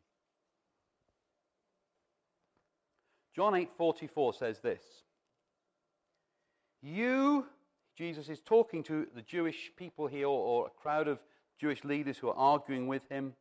John 3.35 3.53
8:44 3.53 4.35
says 4.35 4.61
this. 4.61 4.83
You, 6.87 7.47
Jesus 7.97 8.29
is 8.29 8.39
talking 8.39 8.85
to 8.85 9.09
the 9.13 9.23
Jewish 9.23 9.73
people 9.77 10.07
here, 10.07 10.29
or, 10.29 10.69
a 10.69 10.81
crowd 10.81 11.09
of 11.09 11.19
Jewish 11.59 11.83
leaders 11.83 12.17
who 12.17 12.29
are 12.29 12.37
arguing 12.37 12.87
with 12.87 13.09
him 13.09 13.35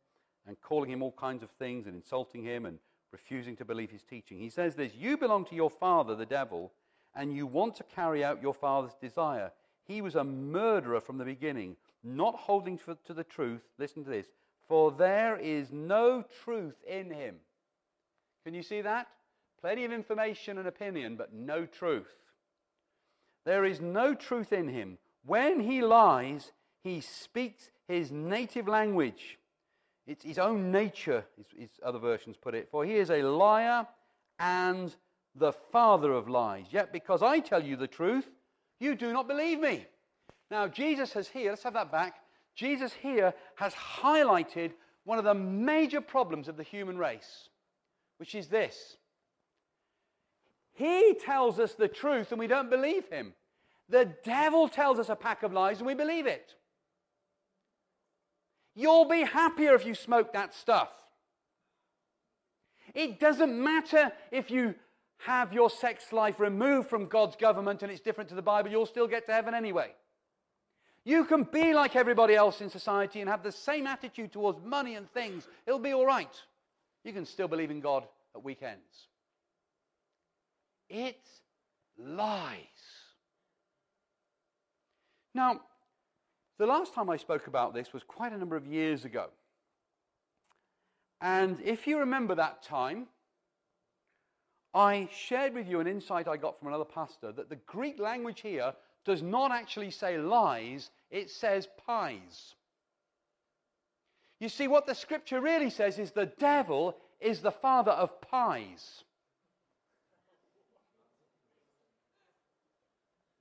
and 0.48 0.60
calling 0.60 0.90
him 0.90 1.00
all 1.00 1.12
kinds 1.12 1.44
of 1.44 1.50
things 1.50 1.86
and 1.86 1.94
insulting 1.94 2.42
him 2.42 2.66
and 2.66 2.80
refusing 3.12 3.54
to 3.56 3.64
believe 3.64 3.90
his 3.90 4.02
teaching. 4.02 4.40
He 4.40 4.50
says 4.50 4.74
this 4.74 4.94
You 4.96 5.16
belong 5.16 5.44
to 5.44 5.54
your 5.54 5.70
father, 5.70 6.16
the 6.16 6.26
devil, 6.26 6.72
and 7.14 7.32
you 7.32 7.46
want 7.46 7.76
to 7.76 7.84
carry 7.84 8.24
out 8.24 8.42
your 8.42 8.52
father's 8.52 8.96
desire. 9.00 9.52
He 9.84 10.02
was 10.02 10.16
a 10.16 10.24
murderer 10.24 11.00
from 11.00 11.16
the 11.16 11.24
beginning, 11.24 11.76
not 12.02 12.34
holding 12.34 12.78
to 12.78 13.14
the 13.14 13.22
truth. 13.22 13.62
Listen 13.78 14.02
to 14.02 14.10
this. 14.10 14.26
For 14.66 14.90
there 14.90 15.36
is 15.36 15.70
no 15.70 16.24
truth 16.42 16.82
in 16.84 17.12
him. 17.12 17.36
Can 18.44 18.54
you 18.54 18.64
see 18.64 18.80
that? 18.80 19.06
Plenty 19.60 19.84
of 19.84 19.92
information 19.92 20.58
and 20.58 20.66
opinion, 20.66 21.14
but 21.14 21.32
no 21.32 21.64
truth. 21.64 22.25
There 23.46 23.64
is 23.64 23.80
no 23.80 24.12
truth 24.12 24.52
in 24.52 24.68
him. 24.68 24.98
When 25.24 25.60
he 25.60 25.80
lies, 25.80 26.52
he 26.82 27.00
speaks 27.00 27.70
his 27.88 28.10
native 28.10 28.68
language. 28.68 29.38
It's 30.06 30.24
his 30.24 30.38
own 30.38 30.70
nature, 30.72 31.24
as 31.38 31.68
other 31.82 32.00
versions 32.00 32.36
put 32.36 32.54
it. 32.54 32.68
For 32.70 32.84
he 32.84 32.96
is 32.96 33.10
a 33.10 33.22
liar 33.22 33.86
and 34.40 34.94
the 35.36 35.52
father 35.52 36.12
of 36.12 36.28
lies. 36.28 36.66
Yet 36.70 36.92
because 36.92 37.22
I 37.22 37.38
tell 37.38 37.62
you 37.62 37.76
the 37.76 37.86
truth, 37.86 38.28
you 38.80 38.96
do 38.96 39.12
not 39.12 39.28
believe 39.28 39.60
me. 39.60 39.86
Now, 40.50 40.66
Jesus 40.66 41.12
has 41.12 41.28
here, 41.28 41.50
let's 41.50 41.62
have 41.62 41.74
that 41.74 41.92
back. 41.92 42.16
Jesus 42.56 42.92
here 42.92 43.32
has 43.54 43.74
highlighted 43.74 44.72
one 45.04 45.18
of 45.18 45.24
the 45.24 45.34
major 45.34 46.00
problems 46.00 46.48
of 46.48 46.56
the 46.56 46.62
human 46.64 46.98
race, 46.98 47.48
which 48.18 48.34
is 48.34 48.48
this. 48.48 48.96
He 50.76 51.16
tells 51.24 51.58
us 51.58 51.72
the 51.72 51.88
truth 51.88 52.30
and 52.30 52.38
we 52.38 52.46
don't 52.46 52.70
believe 52.70 53.08
him. 53.08 53.32
The 53.88 54.12
devil 54.24 54.68
tells 54.68 54.98
us 54.98 55.08
a 55.08 55.16
pack 55.16 55.42
of 55.42 55.52
lies 55.52 55.78
and 55.78 55.86
we 55.86 55.94
believe 55.94 56.26
it. 56.26 56.54
You'll 58.74 59.06
be 59.06 59.22
happier 59.22 59.74
if 59.74 59.86
you 59.86 59.94
smoke 59.94 60.34
that 60.34 60.54
stuff. 60.54 60.90
It 62.94 63.18
doesn't 63.18 63.58
matter 63.58 64.12
if 64.30 64.50
you 64.50 64.74
have 65.18 65.54
your 65.54 65.70
sex 65.70 66.12
life 66.12 66.38
removed 66.38 66.90
from 66.90 67.06
God's 67.06 67.36
government 67.36 67.82
and 67.82 67.90
it's 67.90 68.02
different 68.02 68.28
to 68.28 68.36
the 68.36 68.42
Bible, 68.42 68.70
you'll 68.70 68.84
still 68.84 69.08
get 69.08 69.24
to 69.26 69.32
heaven 69.32 69.54
anyway. 69.54 69.92
You 71.04 71.24
can 71.24 71.44
be 71.44 71.72
like 71.72 71.96
everybody 71.96 72.34
else 72.34 72.60
in 72.60 72.68
society 72.68 73.20
and 73.20 73.30
have 73.30 73.42
the 73.42 73.52
same 73.52 73.86
attitude 73.86 74.32
towards 74.32 74.60
money 74.62 74.96
and 74.96 75.10
things. 75.12 75.48
It'll 75.66 75.78
be 75.78 75.94
all 75.94 76.04
right. 76.04 76.34
You 77.02 77.14
can 77.14 77.24
still 77.24 77.48
believe 77.48 77.70
in 77.70 77.80
God 77.80 78.04
at 78.34 78.44
weekends. 78.44 79.08
It's 80.88 81.40
lies. 81.98 82.56
Now, 85.34 85.60
the 86.58 86.66
last 86.66 86.94
time 86.94 87.10
I 87.10 87.16
spoke 87.16 87.46
about 87.46 87.74
this 87.74 87.92
was 87.92 88.02
quite 88.02 88.32
a 88.32 88.38
number 88.38 88.56
of 88.56 88.66
years 88.66 89.04
ago. 89.04 89.26
And 91.20 91.60
if 91.62 91.86
you 91.86 91.98
remember 91.98 92.34
that 92.34 92.62
time, 92.62 93.06
I 94.74 95.08
shared 95.10 95.54
with 95.54 95.68
you 95.68 95.80
an 95.80 95.86
insight 95.86 96.28
I 96.28 96.36
got 96.36 96.58
from 96.58 96.68
another 96.68 96.84
pastor 96.84 97.32
that 97.32 97.48
the 97.48 97.56
Greek 97.66 97.98
language 97.98 98.40
here 98.40 98.74
does 99.04 99.22
not 99.22 99.52
actually 99.52 99.90
say 99.90 100.18
lies, 100.18 100.90
it 101.10 101.30
says 101.30 101.68
pies. 101.86 102.54
You 104.38 104.50
see, 104.50 104.68
what 104.68 104.86
the 104.86 104.94
scripture 104.94 105.40
really 105.40 105.70
says 105.70 105.98
is 105.98 106.10
the 106.10 106.32
devil 106.38 106.96
is 107.20 107.40
the 107.40 107.52
father 107.52 107.92
of 107.92 108.20
pies. 108.20 109.04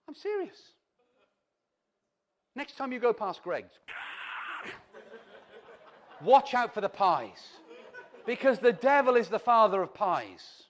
I'm 0.07 0.15
serious. 0.15 0.57
Next 2.55 2.77
time 2.77 2.91
you 2.91 2.99
go 2.99 3.13
past 3.13 3.43
Greggs, 3.43 3.73
watch 6.21 6.53
out 6.53 6.73
for 6.73 6.81
the 6.81 6.89
pies. 6.89 7.41
Because 8.25 8.59
the 8.59 8.73
devil 8.73 9.15
is 9.15 9.27
the 9.27 9.39
father 9.39 9.81
of 9.81 9.93
pies. 9.93 10.63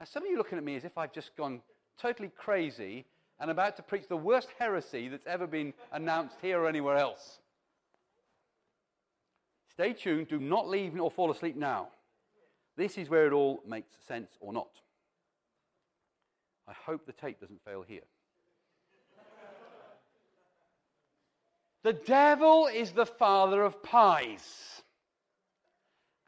Now, 0.00 0.06
some 0.06 0.24
of 0.24 0.30
you 0.30 0.36
looking 0.36 0.58
at 0.58 0.64
me 0.64 0.74
as 0.74 0.84
if 0.84 0.98
I've 0.98 1.12
just 1.12 1.36
gone 1.36 1.60
totally 2.00 2.30
crazy 2.36 3.04
and 3.38 3.50
about 3.50 3.76
to 3.76 3.82
preach 3.82 4.08
the 4.08 4.16
worst 4.16 4.48
heresy 4.58 5.08
that's 5.08 5.26
ever 5.26 5.46
been 5.46 5.72
announced 5.92 6.36
here 6.42 6.60
or 6.60 6.68
anywhere 6.68 6.96
else. 6.96 7.38
Stay 9.70 9.92
tuned. 9.92 10.28
Do 10.28 10.38
not 10.38 10.68
leave 10.68 10.98
or 11.00 11.10
fall 11.10 11.30
asleep 11.30 11.56
now. 11.56 11.88
This 12.76 12.98
is 12.98 13.08
where 13.08 13.26
it 13.26 13.32
all 13.32 13.62
makes 13.66 13.94
sense 14.06 14.32
or 14.40 14.52
not. 14.52 14.70
I 16.72 16.90
hope 16.90 17.04
the 17.04 17.12
tape 17.12 17.38
doesn't 17.38 17.62
fail 17.66 17.84
here. 17.86 18.00
the 21.82 21.92
devil 21.92 22.66
is 22.66 22.92
the 22.92 23.04
father 23.04 23.62
of 23.62 23.82
pies. 23.82 24.80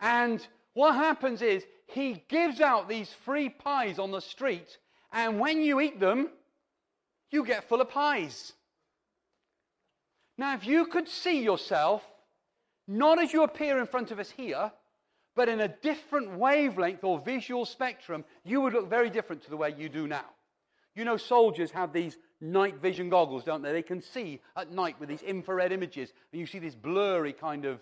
And 0.00 0.46
what 0.74 0.94
happens 0.94 1.40
is 1.40 1.64
he 1.86 2.22
gives 2.28 2.60
out 2.60 2.90
these 2.90 3.10
free 3.24 3.48
pies 3.48 3.98
on 3.98 4.10
the 4.10 4.20
street, 4.20 4.76
and 5.12 5.40
when 5.40 5.62
you 5.62 5.80
eat 5.80 5.98
them, 5.98 6.28
you 7.30 7.46
get 7.46 7.68
full 7.68 7.80
of 7.80 7.88
pies. 7.88 8.52
Now, 10.36 10.54
if 10.56 10.66
you 10.66 10.86
could 10.86 11.08
see 11.08 11.42
yourself, 11.42 12.02
not 12.86 13.22
as 13.22 13.32
you 13.32 13.44
appear 13.44 13.78
in 13.78 13.86
front 13.86 14.10
of 14.10 14.18
us 14.18 14.30
here, 14.30 14.72
but 15.34 15.48
in 15.48 15.60
a 15.60 15.68
different 15.68 16.36
wavelength 16.38 17.02
or 17.02 17.18
visual 17.18 17.64
spectrum, 17.64 18.24
you 18.44 18.60
would 18.60 18.74
look 18.74 18.90
very 18.90 19.08
different 19.08 19.42
to 19.44 19.50
the 19.50 19.56
way 19.56 19.74
you 19.76 19.88
do 19.88 20.06
now. 20.06 20.33
You 20.94 21.04
know, 21.04 21.16
soldiers 21.16 21.70
have 21.72 21.92
these 21.92 22.16
night 22.40 22.80
vision 22.80 23.08
goggles, 23.08 23.44
don't 23.44 23.62
they? 23.62 23.72
They 23.72 23.82
can 23.82 24.00
see 24.00 24.40
at 24.56 24.70
night 24.70 24.96
with 25.00 25.08
these 25.08 25.22
infrared 25.22 25.72
images, 25.72 26.12
and 26.32 26.40
you 26.40 26.46
see 26.46 26.58
this 26.58 26.74
blurry 26.74 27.32
kind 27.32 27.64
of 27.64 27.80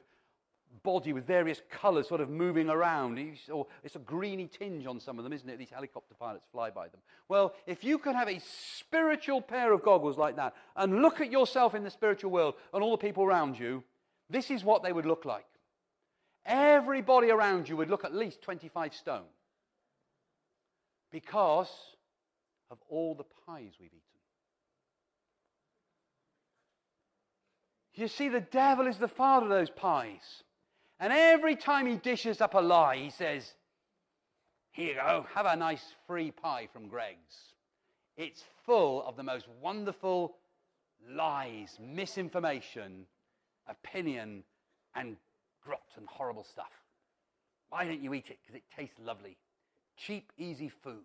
body 0.82 1.12
with 1.12 1.26
various 1.26 1.60
colors 1.70 2.08
sort 2.08 2.20
of 2.20 2.30
moving 2.30 2.70
around. 2.70 3.20
Or 3.50 3.66
it's 3.84 3.96
a 3.96 4.00
greeny 4.00 4.46
tinge 4.46 4.86
on 4.86 5.00
some 5.00 5.18
of 5.18 5.24
them, 5.24 5.32
isn't 5.32 5.48
it? 5.48 5.58
These 5.58 5.70
helicopter 5.70 6.14
pilots 6.18 6.46
fly 6.50 6.70
by 6.70 6.88
them. 6.88 7.00
Well, 7.28 7.54
if 7.66 7.84
you 7.84 7.98
could 7.98 8.14
have 8.14 8.28
a 8.28 8.40
spiritual 8.40 9.42
pair 9.42 9.72
of 9.72 9.82
goggles 9.82 10.16
like 10.16 10.36
that 10.36 10.54
and 10.76 11.02
look 11.02 11.20
at 11.20 11.30
yourself 11.30 11.74
in 11.74 11.84
the 11.84 11.90
spiritual 11.90 12.30
world 12.30 12.54
and 12.72 12.82
all 12.82 12.92
the 12.92 12.96
people 12.96 13.24
around 13.24 13.58
you, 13.58 13.84
this 14.30 14.50
is 14.50 14.64
what 14.64 14.82
they 14.82 14.92
would 14.92 15.06
look 15.06 15.24
like. 15.24 15.46
Everybody 16.46 17.30
around 17.30 17.68
you 17.68 17.76
would 17.76 17.90
look 17.90 18.04
at 18.04 18.14
least 18.14 18.42
25 18.42 18.94
stone 18.94 19.26
because 21.12 21.68
of 22.72 22.78
all 22.88 23.14
the 23.14 23.24
pies 23.46 23.74
we've 23.78 23.90
eaten. 23.90 24.00
You 27.94 28.08
see, 28.08 28.30
the 28.30 28.40
devil 28.40 28.86
is 28.86 28.96
the 28.96 29.06
father 29.06 29.44
of 29.44 29.50
those 29.50 29.70
pies. 29.70 30.42
And 30.98 31.12
every 31.12 31.54
time 31.54 31.86
he 31.86 31.96
dishes 31.96 32.40
up 32.40 32.54
a 32.54 32.60
lie, 32.60 32.96
he 32.96 33.10
says, 33.10 33.52
Here 34.70 34.88
you 34.88 34.94
go, 34.94 35.26
have 35.34 35.44
a 35.44 35.54
nice 35.54 35.84
free 36.06 36.30
pie 36.30 36.68
from 36.72 36.88
Greggs. 36.88 37.52
It's 38.16 38.42
full 38.64 39.04
of 39.06 39.16
the 39.16 39.22
most 39.22 39.46
wonderful 39.60 40.36
lies, 41.10 41.76
misinformation, 41.80 43.04
opinion, 43.68 44.44
and 44.94 45.16
grot 45.62 45.82
and 45.96 46.06
horrible 46.08 46.44
stuff. 46.44 46.72
Why 47.68 47.84
don't 47.84 48.02
you 48.02 48.14
eat 48.14 48.30
it? 48.30 48.38
Because 48.42 48.56
it 48.56 48.64
tastes 48.74 48.98
lovely. 48.98 49.36
Cheap, 49.96 50.32
easy 50.38 50.70
food. 50.70 51.04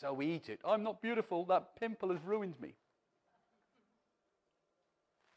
So 0.00 0.12
we 0.12 0.26
eat 0.26 0.48
it. 0.48 0.60
I'm 0.64 0.82
not 0.82 1.00
beautiful. 1.00 1.44
That 1.46 1.78
pimple 1.80 2.10
has 2.10 2.22
ruined 2.24 2.60
me. 2.60 2.74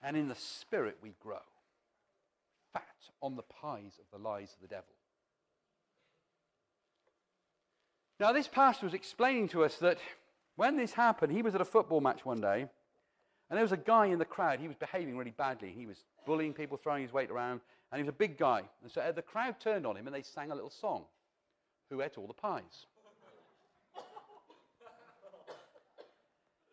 And 0.02 0.18
in 0.18 0.28
the 0.28 0.36
spirit 0.36 0.98
we 1.02 1.14
grow. 1.22 1.40
Fat 2.74 2.84
on 3.22 3.36
the 3.36 3.44
pies 3.44 4.00
of 4.00 4.06
the 4.12 4.24
lies 4.24 4.54
of 4.54 4.62
the 4.62 4.68
devil. 4.68 4.94
Now, 8.20 8.34
this 8.34 8.50
pastor 8.50 8.86
was 8.86 8.94
explaining 8.94 9.48
to 9.50 9.64
us 9.64 9.78
that 9.78 9.98
when 10.58 10.76
this 10.76 10.92
happened, 10.92 11.32
he 11.32 11.42
was 11.42 11.56
at 11.56 11.62
a 11.62 11.66
football 11.66 12.02
match 12.02 12.26
one 12.26 12.42
day, 12.42 12.68
and 13.50 13.58
there 13.58 13.64
was 13.64 13.72
a 13.72 13.78
guy 13.78 14.08
in 14.08 14.20
the 14.20 14.26
crowd. 14.26 14.60
He 14.60 14.68
was 14.68 14.76
behaving 14.76 15.18
really 15.18 15.32
badly. 15.32 15.74
He 15.76 15.86
was 15.86 16.04
bullying 16.26 16.54
people, 16.54 16.78
throwing 16.78 17.02
his 17.02 17.14
weight 17.14 17.32
around, 17.32 17.62
and 17.92 18.00
he 18.00 18.04
was 18.04 18.10
a 18.10 18.18
big 18.18 18.38
guy. 18.38 18.64
And 18.84 18.92
so 18.92 19.10
the 19.16 19.22
crowd 19.22 19.56
turned 19.62 19.88
on 19.88 19.96
him 19.96 20.06
and 20.06 20.14
they 20.14 20.22
sang 20.22 20.52
a 20.52 20.56
little 20.56 20.70
song 20.70 21.06
Who 21.90 22.02
ate 22.02 22.18
all 22.18 22.28
the 22.28 22.34
pies? 22.34 22.86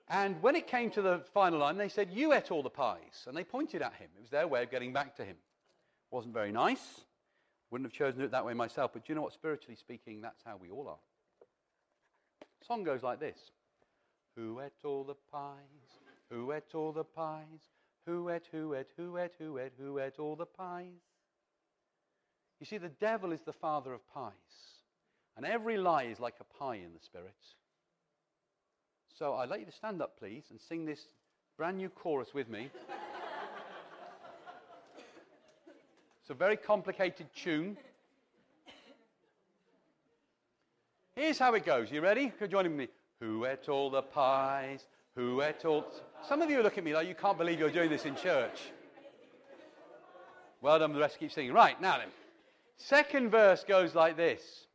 And 0.09 0.41
when 0.41 0.55
it 0.55 0.69
came 0.69 0.91
to 0.91 1.03
the 1.03 1.21
final 1.35 1.61
line, 1.61 1.77
they 1.77 1.89
said, 1.89 2.11
You 2.13 2.33
ate 2.33 2.51
all 2.51 2.63
the 2.63 2.71
pies. 2.71 3.25
And 3.27 3.37
they 3.37 3.45
pointed 3.45 3.83
at 3.83 3.95
him. 3.95 4.09
It 4.17 4.21
was 4.21 4.31
their 4.31 4.47
way 4.47 4.63
of 4.63 4.71
getting 4.71 4.93
back 4.93 5.17
to 5.17 5.25
him. 5.25 5.37
Wasn't 6.11 6.33
very 6.33 6.53
nice. 6.53 7.01
Wouldn't 7.71 7.91
have 7.91 7.99
chosen 7.99 8.23
it 8.23 8.31
that 8.31 8.47
way 8.47 8.55
myself. 8.55 8.93
But 8.93 9.05
do 9.05 9.13
you 9.13 9.17
know 9.17 9.23
what? 9.23 9.33
Spiritually 9.33 9.77
speaking, 9.77 10.21
that's 10.21 10.43
how 10.45 10.57
we 10.61 10.71
all 10.71 10.87
are. 10.89 10.99
The 12.61 12.67
song 12.67 12.85
goes 12.85 13.03
like 13.03 13.19
this 13.19 13.39
Who 14.37 14.61
ate 14.61 14.85
all 14.85 15.03
the 15.03 15.17
pies? 15.33 15.57
Who 16.31 16.53
ate 16.53 16.75
all 16.75 16.93
the 16.93 17.05
pies? 17.05 17.71
Who 18.07 18.31
ate, 18.31 18.47
who 18.53 18.75
ate, 18.75 18.87
who 18.97 19.19
ate, 19.19 19.33
who 19.39 19.59
ate, 19.59 19.73
who 19.79 19.99
ate 19.99 20.19
all 20.21 20.37
the 20.37 20.47
pies? 20.47 21.03
You 22.61 22.67
see, 22.67 22.79
the 22.79 22.89
devil 22.89 23.33
is 23.33 23.41
the 23.43 23.53
father 23.53 23.93
of 23.93 24.09
pies. 24.15 24.33
And 25.37 25.45
every 25.45 25.77
lie 25.77 26.05
is 26.05 26.21
like 26.21 26.37
a 26.41 26.59
pie 26.59 26.77
in 26.77 26.95
the 26.95 27.05
spirit. 27.05 27.35
So 29.19 29.35
I'd 29.35 29.49
like 29.49 29.61
you 29.61 29.67
to 29.67 29.73
stand 29.73 30.03
up, 30.03 30.19
please, 30.19 30.45
and 30.51 30.61
sing 30.61 30.85
this 30.85 31.01
brand 31.57 31.79
new 31.79 31.89
chorus 31.89 32.35
with 32.35 32.51
me. 32.51 32.69
it's 36.21 36.29
a 36.29 36.35
very 36.35 36.59
complicated 36.59 37.27
tune. 37.35 37.79
Here's 41.15 41.39
how 41.39 41.55
it 41.55 41.65
goes. 41.65 41.91
You 41.91 42.03
ready? 42.03 42.31
Join 42.51 42.77
me? 42.77 42.89
Who 43.21 43.47
ate 43.47 43.71
all 43.71 43.89
the 43.89 44.03
pies? 44.03 44.85
Who 45.15 45.41
ate 45.41 45.65
all. 45.65 45.87
Some 46.29 46.43
of 46.43 46.51
you 46.51 46.63
look 46.63 46.77
at 46.77 46.85
me 46.85 46.93
like 46.93 47.09
you 47.09 47.15
can't 47.15 47.39
believe 47.39 47.59
you're 47.59 47.71
doing 47.71 47.89
this 47.89 48.05
in 48.05 48.17
church. 48.17 48.61
Well 50.61 50.79
done, 50.79 50.93
the 50.93 51.01
rest 51.01 51.19
keep 51.19 51.33
singing. 51.33 51.55
Right, 51.55 51.81
now 51.81 51.97
then. 51.97 52.09
Second 52.77 53.31
verse 53.31 53.65
goes 53.67 53.95
like 53.95 54.19
this 54.19 54.67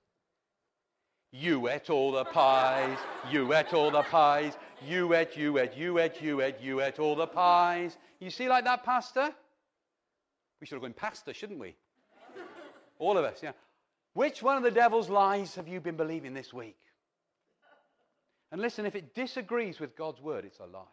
You 1.31 1.69
ate 1.69 1.89
all 1.89 2.11
the 2.11 2.25
pies, 2.25 2.97
you 3.29 3.53
ate 3.53 3.73
all 3.73 3.89
the 3.89 4.03
pies, 4.03 4.53
you 4.85 5.13
ate, 5.13 5.37
you 5.37 5.57
ate, 5.59 5.77
you 5.77 5.97
ate, 5.99 6.21
you 6.21 6.41
ate, 6.41 6.59
you 6.61 6.81
ate 6.81 6.99
all 6.99 7.15
the 7.15 7.27
pies. 7.27 7.97
You 8.19 8.29
see, 8.29 8.49
like 8.49 8.65
that, 8.65 8.83
Pastor? 8.83 9.33
We 10.59 10.67
should 10.67 10.75
have 10.75 10.81
gone 10.81 10.93
pastor, 10.93 11.33
shouldn't 11.33 11.59
we? 11.59 11.75
All 12.99 13.17
of 13.17 13.23
us, 13.23 13.39
yeah. 13.41 13.53
Which 14.13 14.43
one 14.43 14.57
of 14.57 14.63
the 14.63 14.71
devil's 14.71 15.09
lies 15.09 15.55
have 15.55 15.67
you 15.67 15.79
been 15.79 15.95
believing 15.95 16.33
this 16.33 16.53
week? 16.53 16.77
And 18.51 18.61
listen, 18.61 18.85
if 18.85 18.95
it 18.95 19.15
disagrees 19.15 19.79
with 19.79 19.95
God's 19.95 20.21
word, 20.21 20.43
it's 20.43 20.59
a 20.59 20.65
lie. 20.65 20.83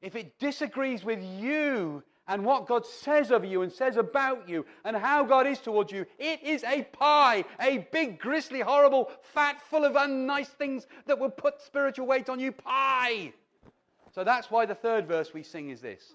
If 0.00 0.14
it 0.14 0.38
disagrees 0.38 1.04
with 1.04 1.20
you 1.22 2.02
and 2.28 2.44
what 2.44 2.66
God 2.66 2.86
says 2.86 3.30
of 3.30 3.44
you 3.44 3.62
and 3.62 3.72
says 3.72 3.96
about 3.96 4.48
you 4.48 4.64
and 4.84 4.96
how 4.96 5.24
God 5.24 5.46
is 5.46 5.58
towards 5.58 5.90
you, 5.90 6.06
it 6.18 6.42
is 6.42 6.62
a 6.64 6.82
pie, 6.82 7.44
a 7.60 7.86
big, 7.92 8.18
gristly, 8.18 8.60
horrible, 8.60 9.10
fat, 9.34 9.60
full 9.68 9.84
of 9.84 9.94
unnice 9.94 10.46
things 10.46 10.86
that 11.06 11.18
will 11.18 11.30
put 11.30 11.60
spiritual 11.60 12.06
weight 12.06 12.28
on 12.28 12.38
you. 12.38 12.52
Pie. 12.52 13.32
So 14.14 14.22
that's 14.24 14.50
why 14.50 14.66
the 14.66 14.74
third 14.74 15.08
verse 15.08 15.34
we 15.34 15.42
sing 15.42 15.70
is 15.70 15.80
this 15.80 16.14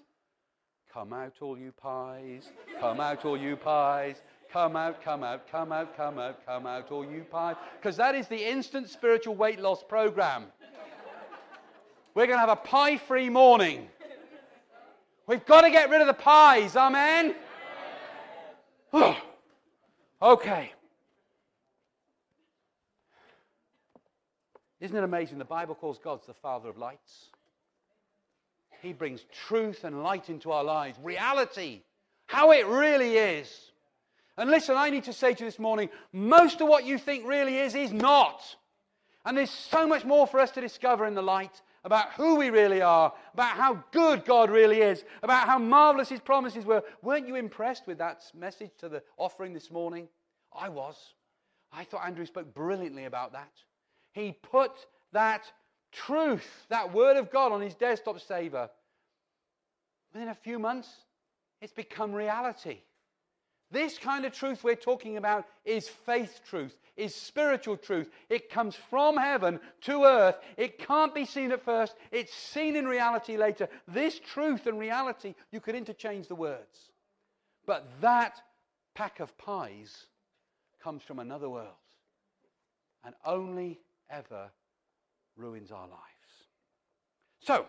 Come 0.92 1.12
out, 1.12 1.34
all 1.40 1.58
you 1.58 1.72
pies. 1.72 2.48
Come 2.80 3.00
out, 3.00 3.24
all 3.24 3.36
you 3.36 3.56
pies. 3.56 4.16
Come 4.50 4.76
out, 4.76 5.02
come 5.04 5.22
out, 5.22 5.50
come 5.50 5.72
out, 5.72 5.94
come 5.94 6.18
out, 6.18 6.46
come 6.46 6.66
out, 6.66 6.90
all 6.90 7.04
you 7.04 7.24
pies. 7.30 7.56
Because 7.78 7.96
that 7.98 8.14
is 8.14 8.26
the 8.28 8.50
instant 8.50 8.88
spiritual 8.88 9.34
weight 9.34 9.60
loss 9.60 9.82
program. 9.82 10.46
We're 12.14 12.26
going 12.26 12.36
to 12.36 12.40
have 12.40 12.48
a 12.48 12.56
pie 12.56 12.96
free 12.96 13.28
morning. 13.28 13.88
We've 15.28 15.44
got 15.44 15.60
to 15.60 15.70
get 15.70 15.90
rid 15.90 16.00
of 16.00 16.06
the 16.06 16.14
pies, 16.14 16.74
amen? 16.74 17.34
okay. 20.22 20.72
Isn't 24.80 24.96
it 24.96 25.04
amazing? 25.04 25.36
The 25.36 25.44
Bible 25.44 25.74
calls 25.74 25.98
God 25.98 26.20
the 26.26 26.32
Father 26.32 26.70
of 26.70 26.78
lights. 26.78 27.26
He 28.80 28.94
brings 28.94 29.26
truth 29.46 29.84
and 29.84 30.02
light 30.02 30.30
into 30.30 30.50
our 30.50 30.64
lives, 30.64 30.98
reality, 31.02 31.82
how 32.24 32.52
it 32.52 32.66
really 32.66 33.18
is. 33.18 33.70
And 34.38 34.50
listen, 34.50 34.78
I 34.78 34.88
need 34.88 35.04
to 35.04 35.12
say 35.12 35.34
to 35.34 35.44
you 35.44 35.50
this 35.50 35.58
morning 35.58 35.90
most 36.10 36.62
of 36.62 36.68
what 36.68 36.86
you 36.86 36.96
think 36.96 37.26
really 37.26 37.58
is, 37.58 37.74
is 37.74 37.92
not. 37.92 38.40
And 39.26 39.36
there's 39.36 39.50
so 39.50 39.86
much 39.86 40.06
more 40.06 40.26
for 40.26 40.40
us 40.40 40.52
to 40.52 40.62
discover 40.62 41.04
in 41.04 41.12
the 41.12 41.22
light 41.22 41.60
about 41.84 42.12
who 42.12 42.36
we 42.36 42.50
really 42.50 42.82
are, 42.82 43.12
about 43.34 43.56
how 43.56 43.82
good 43.92 44.24
God 44.24 44.50
really 44.50 44.80
is, 44.80 45.04
about 45.22 45.46
how 45.46 45.58
marvelous 45.58 46.08
His 46.08 46.20
promises 46.20 46.64
were. 46.64 46.82
Weren't 47.02 47.28
you 47.28 47.36
impressed 47.36 47.86
with 47.86 47.98
that 47.98 48.24
message 48.34 48.70
to 48.78 48.88
the 48.88 49.02
offering 49.16 49.54
this 49.54 49.70
morning? 49.70 50.08
I 50.52 50.68
was. 50.68 50.96
I 51.72 51.84
thought 51.84 52.06
Andrew 52.06 52.26
spoke 52.26 52.54
brilliantly 52.54 53.04
about 53.04 53.32
that. 53.32 53.52
He 54.12 54.32
put 54.42 54.72
that 55.12 55.50
truth, 55.92 56.66
that 56.68 56.92
word 56.92 57.16
of 57.16 57.30
God 57.30 57.52
on 57.52 57.60
his 57.60 57.74
desktop 57.74 58.20
saver. 58.20 58.70
Within 60.12 60.28
a 60.28 60.34
few 60.34 60.58
months, 60.58 60.88
it's 61.60 61.72
become 61.72 62.12
reality. 62.12 62.78
This 63.70 63.98
kind 63.98 64.24
of 64.24 64.32
truth 64.32 64.64
we're 64.64 64.74
talking 64.74 65.18
about 65.18 65.44
is 65.64 65.88
faith 65.88 66.40
truth, 66.48 66.76
is 66.96 67.14
spiritual 67.14 67.76
truth. 67.76 68.10
It 68.30 68.48
comes 68.48 68.74
from 68.74 69.18
heaven 69.18 69.60
to 69.82 70.04
earth. 70.04 70.36
It 70.56 70.78
can't 70.78 71.14
be 71.14 71.26
seen 71.26 71.52
at 71.52 71.62
first, 71.62 71.94
it's 72.10 72.32
seen 72.32 72.76
in 72.76 72.86
reality 72.86 73.36
later. 73.36 73.68
This 73.86 74.18
truth 74.18 74.66
and 74.66 74.78
reality, 74.78 75.34
you 75.52 75.60
could 75.60 75.74
interchange 75.74 76.28
the 76.28 76.34
words. 76.34 76.90
But 77.66 77.86
that 78.00 78.40
pack 78.94 79.20
of 79.20 79.36
pies 79.36 80.06
comes 80.82 81.02
from 81.02 81.18
another 81.18 81.50
world 81.50 81.66
and 83.04 83.14
only 83.24 83.80
ever 84.10 84.50
ruins 85.36 85.70
our 85.70 85.86
lives. 85.86 86.02
So, 87.40 87.66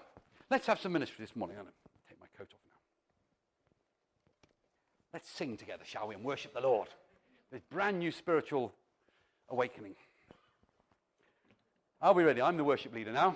let's 0.49 0.65
have 0.65 0.79
some 0.79 0.93
ministry 0.93 1.23
this 1.23 1.35
morning. 1.35 1.57
I'm 1.57 1.65
going 1.65 1.73
to 1.73 1.89
take 2.09 2.19
my 2.19 2.27
coat 2.37 2.47
off 2.53 2.59
now. 2.65 2.73
Let's 5.13 5.29
sing 5.29 5.57
together, 5.57 5.83
shall 5.85 6.07
we, 6.07 6.15
and 6.15 6.23
worship 6.23 6.53
the 6.53 6.61
Lord. 6.61 6.87
This 7.51 7.61
brand 7.71 7.97
new 7.97 8.11
spiritual 8.11 8.71
awakening. 9.49 9.95
Are 12.01 12.13
we 12.13 12.23
ready? 12.23 12.41
I'm 12.41 12.57
the 12.57 12.63
worship 12.63 12.93
leader 12.93 13.11
now. 13.11 13.35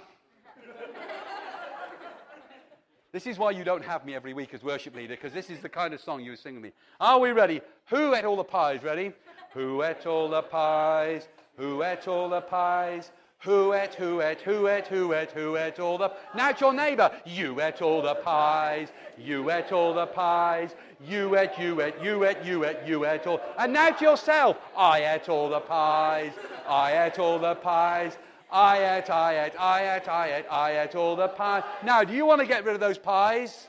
this 3.12 3.26
is 3.26 3.40
why 3.40 3.52
you 3.52 3.64
don't 3.64 3.84
have 3.84 4.06
me 4.06 4.14
every 4.14 4.36
week 4.36 4.54
as 4.54 4.64
worship 4.64 4.96
leader, 4.96 5.16
because 5.16 5.34
this 5.34 5.50
is 5.50 5.62
the 5.62 5.70
kind 5.70 5.96
of 5.96 6.00
song 6.00 6.24
you 6.24 6.36
sing 6.36 6.54
with 6.54 6.64
me. 6.64 6.72
Are 7.00 7.20
we 7.20 7.32
ready? 7.32 7.60
Who 7.88 8.14
ate 8.14 8.24
all 8.24 8.38
the 8.38 8.44
pies? 8.44 8.84
Ready? 8.84 9.12
Who 9.54 9.82
ate 9.82 10.06
all 10.06 10.30
the 10.30 10.44
pies? 10.44 11.28
Who 11.58 11.84
ate 11.84 12.08
all 12.08 12.30
the 12.30 12.42
pies? 12.42 13.12
Who 13.44 13.74
ate, 13.74 13.94
who 13.96 14.22
ate, 14.22 14.40
who 14.40 14.70
ate, 14.70 14.88
who 14.88 15.14
ate, 15.14 15.32
who 15.32 15.58
ate 15.58 15.78
all 15.78 15.98
the... 15.98 16.14
Now 16.34 16.52
it's 16.52 16.62
your 16.62 16.72
neighbor. 16.72 17.12
You 17.26 17.60
ate 17.60 17.82
all 17.82 18.02
the 18.02 18.16
pies. 18.16 18.88
You 19.18 19.52
ate 19.52 19.74
all 19.74 19.94
the 19.94 20.06
pies. 20.06 20.76
You 21.06 21.38
ate, 21.38 21.52
you 21.60 21.82
ate, 21.82 21.96
you 22.02 22.24
ate, 22.24 22.38
you 22.44 22.66
ate, 22.66 22.78
you 22.86 23.06
ate 23.06 23.28
all... 23.28 23.42
And 23.58 23.74
now 23.74 23.90
to 23.90 24.04
yourself. 24.04 24.58
I 24.78 25.06
ate 25.06 25.28
all 25.28 25.50
the 25.50 25.60
pies. 25.60 26.32
I 26.68 27.06
ate 27.06 27.20
all 27.20 27.40
the 27.40 27.56
pies. 27.56 28.18
I 28.50 28.98
ate, 28.98 29.10
I 29.10 29.46
ate, 29.46 29.60
I 29.60 29.96
ate, 29.96 30.08
I 30.08 30.34
ate, 30.34 30.46
I 30.50 30.80
ate 30.82 30.96
all 30.96 31.16
the 31.16 31.28
pies. 31.28 31.64
Now, 31.84 32.04
do 32.04 32.14
you 32.14 32.26
want 32.26 32.40
to 32.40 32.48
get 32.48 32.64
rid 32.64 32.74
of 32.74 32.80
those 32.80 32.98
pies? 32.98 33.68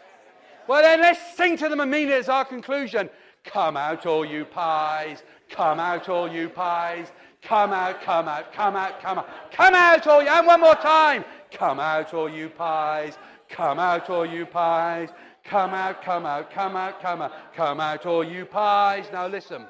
Well, 0.68 0.82
then 0.82 1.00
let's 1.00 1.36
sing 1.36 1.56
to 1.56 1.68
them 1.68 1.80
and 1.80 1.90
mean 1.90 2.08
it 2.08 2.14
as 2.14 2.28
our 2.28 2.44
conclusion. 2.44 3.10
Come 3.44 3.76
out, 3.76 4.06
all 4.06 4.24
you 4.24 4.44
pies. 4.44 5.22
Come 5.50 5.80
out, 5.80 6.08
all 6.08 6.30
you 6.30 6.48
pies. 6.48 7.08
Come 7.42 7.72
out, 7.72 8.00
come 8.00 8.28
out, 8.28 8.52
come 8.52 8.76
out, 8.76 9.00
come 9.02 9.18
out. 9.18 9.28
Come 9.50 9.74
out, 9.74 10.06
all 10.06 10.22
you. 10.22 10.28
And 10.28 10.46
one 10.46 10.60
more 10.60 10.76
time. 10.76 11.24
Come 11.50 11.80
out, 11.80 12.14
all 12.14 12.28
you 12.28 12.48
pies. 12.48 13.18
Come 13.50 13.78
out, 13.78 14.08
all 14.08 14.24
you 14.24 14.46
pies. 14.46 15.10
Come 15.44 15.74
out, 15.74 16.02
come 16.02 16.24
out, 16.24 16.50
come 16.50 16.74
out, 16.76 17.02
come 17.02 17.22
out. 17.22 17.32
Come 17.54 17.80
out, 17.80 18.06
all 18.06 18.24
you 18.24 18.46
pies. 18.46 19.06
Now 19.12 19.26
listen. 19.26 19.66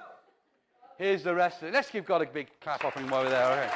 Here's 0.99 1.25
the 1.25 1.35
rest 1.35 1.63
of 1.63 1.69
it. 1.69 1.75
Let's 1.75 1.91
give 1.91 2.07
God 2.07 2.23
a 2.23 2.27
big 2.27 2.49
clap 2.61 2.85
offering 2.85 3.09
while 3.09 3.25
we're 3.25 3.31
there. 3.31 3.65
Okay. 3.65 3.71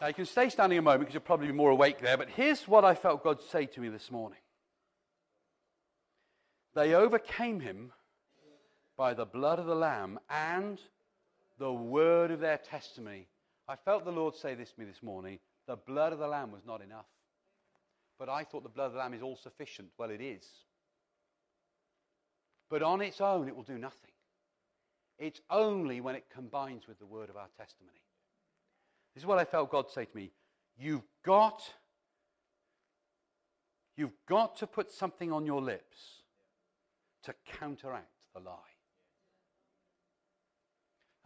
Now, 0.00 0.06
you 0.06 0.14
can 0.14 0.26
stay 0.26 0.48
standing 0.48 0.78
a 0.78 0.82
moment 0.82 1.00
because 1.00 1.14
you'll 1.14 1.22
probably 1.22 1.48
be 1.48 1.52
more 1.52 1.70
awake 1.70 1.98
there, 2.00 2.16
but 2.16 2.28
here's 2.28 2.68
what 2.68 2.84
I 2.84 2.94
felt 2.94 3.24
God 3.24 3.40
say 3.50 3.66
to 3.66 3.80
me 3.80 3.88
this 3.88 4.10
morning. 4.12 4.38
They 6.74 6.94
overcame 6.94 7.58
him 7.58 7.92
by 8.96 9.14
the 9.14 9.26
blood 9.26 9.58
of 9.58 9.66
the 9.66 9.74
Lamb 9.74 10.20
and 10.30 10.80
the 11.58 11.72
word 11.72 12.30
of 12.30 12.38
their 12.38 12.58
testimony. 12.58 13.26
I 13.68 13.76
felt 13.76 14.04
the 14.04 14.10
Lord 14.10 14.34
say 14.34 14.54
this 14.54 14.72
to 14.72 14.80
me 14.80 14.86
this 14.86 15.02
morning 15.02 15.38
the 15.66 15.76
blood 15.76 16.14
of 16.14 16.18
the 16.18 16.26
Lamb 16.26 16.50
was 16.50 16.64
not 16.66 16.80
enough. 16.80 17.06
But 18.18 18.28
I 18.28 18.42
thought 18.42 18.62
the 18.62 18.68
blood 18.70 18.86
of 18.86 18.92
the 18.94 18.98
Lamb 18.98 19.14
is 19.14 19.22
all 19.22 19.36
sufficient. 19.36 19.90
Well, 19.98 20.10
it 20.10 20.20
is. 20.20 20.44
But 22.70 22.82
on 22.82 23.00
its 23.00 23.20
own, 23.20 23.48
it 23.48 23.54
will 23.54 23.62
do 23.62 23.78
nothing. 23.78 24.10
It's 25.18 25.40
only 25.50 26.00
when 26.00 26.14
it 26.14 26.24
combines 26.34 26.88
with 26.88 26.98
the 26.98 27.06
word 27.06 27.28
of 27.28 27.36
our 27.36 27.48
testimony. 27.56 28.00
This 29.14 29.22
is 29.22 29.26
what 29.26 29.38
I 29.38 29.44
felt 29.44 29.70
God 29.70 29.90
say 29.90 30.04
to 30.04 30.16
me. 30.16 30.32
You've 30.78 31.06
got, 31.24 31.62
you've 33.96 34.16
got 34.28 34.56
to 34.56 34.66
put 34.66 34.90
something 34.90 35.32
on 35.32 35.44
your 35.44 35.60
lips 35.60 36.22
to 37.24 37.34
counteract 37.58 38.12
the 38.34 38.40
lie. 38.40 38.77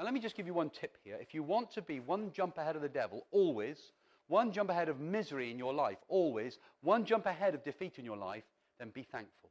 And 0.03 0.05
let 0.05 0.15
me 0.15 0.19
just 0.19 0.35
give 0.35 0.49
you 0.49 0.55
one 0.55 0.69
tip 0.69 0.99
here. 1.05 1.17
If 1.21 1.33
you 1.33 1.45
want 1.45 1.71
to 1.75 1.81
be 1.81 2.01
one 2.01 2.33
jump 2.33 2.59
ahead 2.59 2.75
of 2.75 2.83
the 2.83 2.89
devil, 2.89 3.25
always, 3.31 3.93
one 4.27 4.51
jump 4.51 4.69
ahead 4.69 4.89
of 4.89 4.99
misery 4.99 5.49
in 5.53 5.61
your 5.61 5.73
life, 5.73 5.99
always, 6.09 6.59
one 6.81 7.05
jump 7.05 7.25
ahead 7.27 7.55
of 7.55 7.63
defeat 7.63 8.01
in 8.01 8.05
your 8.05 8.17
life, 8.17 8.43
then 8.81 8.89
be 8.89 9.05
thankful. 9.05 9.51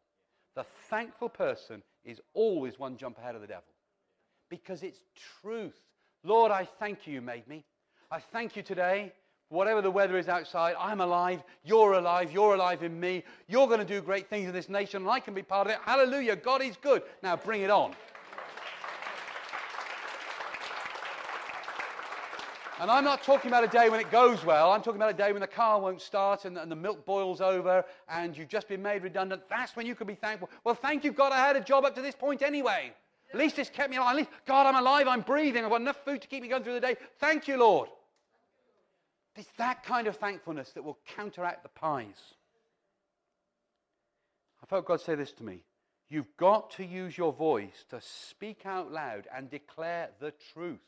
The 0.58 0.66
thankful 0.90 1.30
person 1.30 1.82
is 2.04 2.20
always 2.34 2.78
one 2.78 2.98
jump 2.98 3.18
ahead 3.18 3.36
of 3.36 3.40
the 3.40 3.48
devil 3.48 3.64
because 4.50 4.84
it's 4.84 5.00
truth. 5.42 5.80
Lord, 6.26 6.52
I 6.52 6.66
thank 6.66 7.08
you, 7.08 7.14
you 7.14 7.22
made 7.22 7.48
me. 7.48 7.64
I 8.12 8.20
thank 8.20 8.58
you 8.58 8.62
today 8.62 9.14
Whatever 9.52 9.82
the 9.82 9.92
weather 9.92 10.18
is 10.18 10.30
outside, 10.30 10.76
I'm 10.80 11.02
alive. 11.02 11.44
You're 11.66 11.92
alive. 11.92 12.32
You're 12.32 12.56
alive 12.56 12.84
in 12.84 12.98
me. 12.98 13.22
You're 13.50 13.68
going 13.68 13.82
to 13.82 13.86
do 13.86 14.02
great 14.02 14.30
things 14.30 14.48
in 14.48 14.54
this 14.54 14.70
nation, 14.70 15.02
and 15.02 15.12
I 15.12 15.20
can 15.20 15.34
be 15.34 15.44
part 15.44 15.68
of 15.68 15.74
it. 15.74 15.80
Hallelujah. 15.84 16.38
God 16.38 16.62
is 16.62 16.78
good. 16.78 17.04
Now 17.22 17.36
bring 17.36 17.62
it 17.62 17.70
on. 17.70 17.94
And 22.82 22.90
I'm 22.90 23.04
not 23.04 23.22
talking 23.22 23.52
about 23.52 23.64
a 23.64 23.68
day 23.68 23.90
when 23.90 24.00
it 24.00 24.10
goes 24.10 24.44
well. 24.44 24.72
I'm 24.72 24.82
talking 24.82 25.00
about 25.00 25.12
a 25.12 25.18
day 25.18 25.32
when 25.32 25.42
the 25.42 25.48
car 25.48 25.80
won't 25.80 26.02
start 26.02 26.46
and, 26.46 26.58
and, 26.58 26.72
the 26.72 26.76
milk 26.76 27.06
boils 27.06 27.40
over 27.40 27.86
and 28.10 28.36
you've 28.36 28.48
just 28.48 28.68
been 28.68 28.82
made 28.82 29.04
redundant. 29.04 29.44
That's 29.52 29.76
when 29.76 29.86
you 29.86 29.94
can 29.94 30.08
be 30.08 30.16
thankful. 30.16 30.50
Well, 30.64 30.74
thank 30.74 31.04
you, 31.04 31.12
God, 31.12 31.32
I 31.32 31.38
had 31.38 31.56
a 31.56 31.62
job 31.62 31.86
up 31.86 31.94
to 31.94 32.02
this 32.02 32.16
point 32.16 32.42
anyway. 32.42 32.92
At 33.32 33.40
least 33.40 33.60
it's 33.60 33.70
kept 33.70 33.92
me 33.92 33.98
alive. 33.98 34.14
At 34.14 34.16
least, 34.16 34.30
God, 34.48 34.66
I'm 34.66 34.76
alive. 34.76 35.08
I'm 35.08 35.22
breathing. 35.22 35.64
I've 35.64 35.70
got 35.70 35.82
enough 35.82 36.04
food 36.04 36.24
to 36.24 36.28
keep 36.28 36.42
me 36.42 36.48
going 36.48 36.64
through 36.64 36.74
the 36.74 36.80
day. 36.80 36.96
Thank 37.20 37.48
you, 37.48 37.58
Lord. 37.58 37.88
It's 39.36 39.52
that 39.60 39.84
kind 39.84 40.08
of 40.08 40.16
thankfulness 40.16 40.72
that 40.72 40.84
will 40.84 40.98
counteract 41.16 41.62
the 41.62 41.70
pies. 41.70 42.34
I 44.64 44.66
felt 44.66 44.88
God 44.88 45.02
say 45.02 45.14
this 45.14 45.34
to 45.34 45.44
me. 45.44 45.60
You've 46.10 46.36
got 46.36 46.72
to 46.72 46.84
use 46.84 47.16
your 47.16 47.32
voice 47.32 47.86
to 47.92 48.02
speak 48.02 48.66
out 48.66 48.92
loud 48.92 49.28
and 49.32 49.52
declare 49.52 50.10
the 50.20 50.34
truth. 50.52 50.80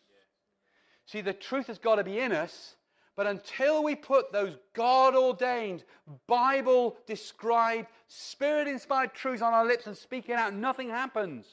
See, 1.05 1.21
the 1.21 1.33
truth 1.33 1.67
has 1.67 1.77
got 1.77 1.95
to 1.95 2.03
be 2.03 2.19
in 2.19 2.31
us, 2.31 2.75
but 3.15 3.27
until 3.27 3.83
we 3.83 3.95
put 3.95 4.31
those 4.31 4.57
God 4.73 5.15
ordained, 5.15 5.83
Bible 6.27 6.97
described, 7.05 7.87
Spirit 8.07 8.67
inspired 8.67 9.13
truths 9.13 9.41
on 9.41 9.53
our 9.53 9.65
lips 9.65 9.85
and 9.85 9.95
speak 9.95 10.29
it 10.29 10.33
out, 10.33 10.53
nothing 10.53 10.89
happens. 10.89 11.45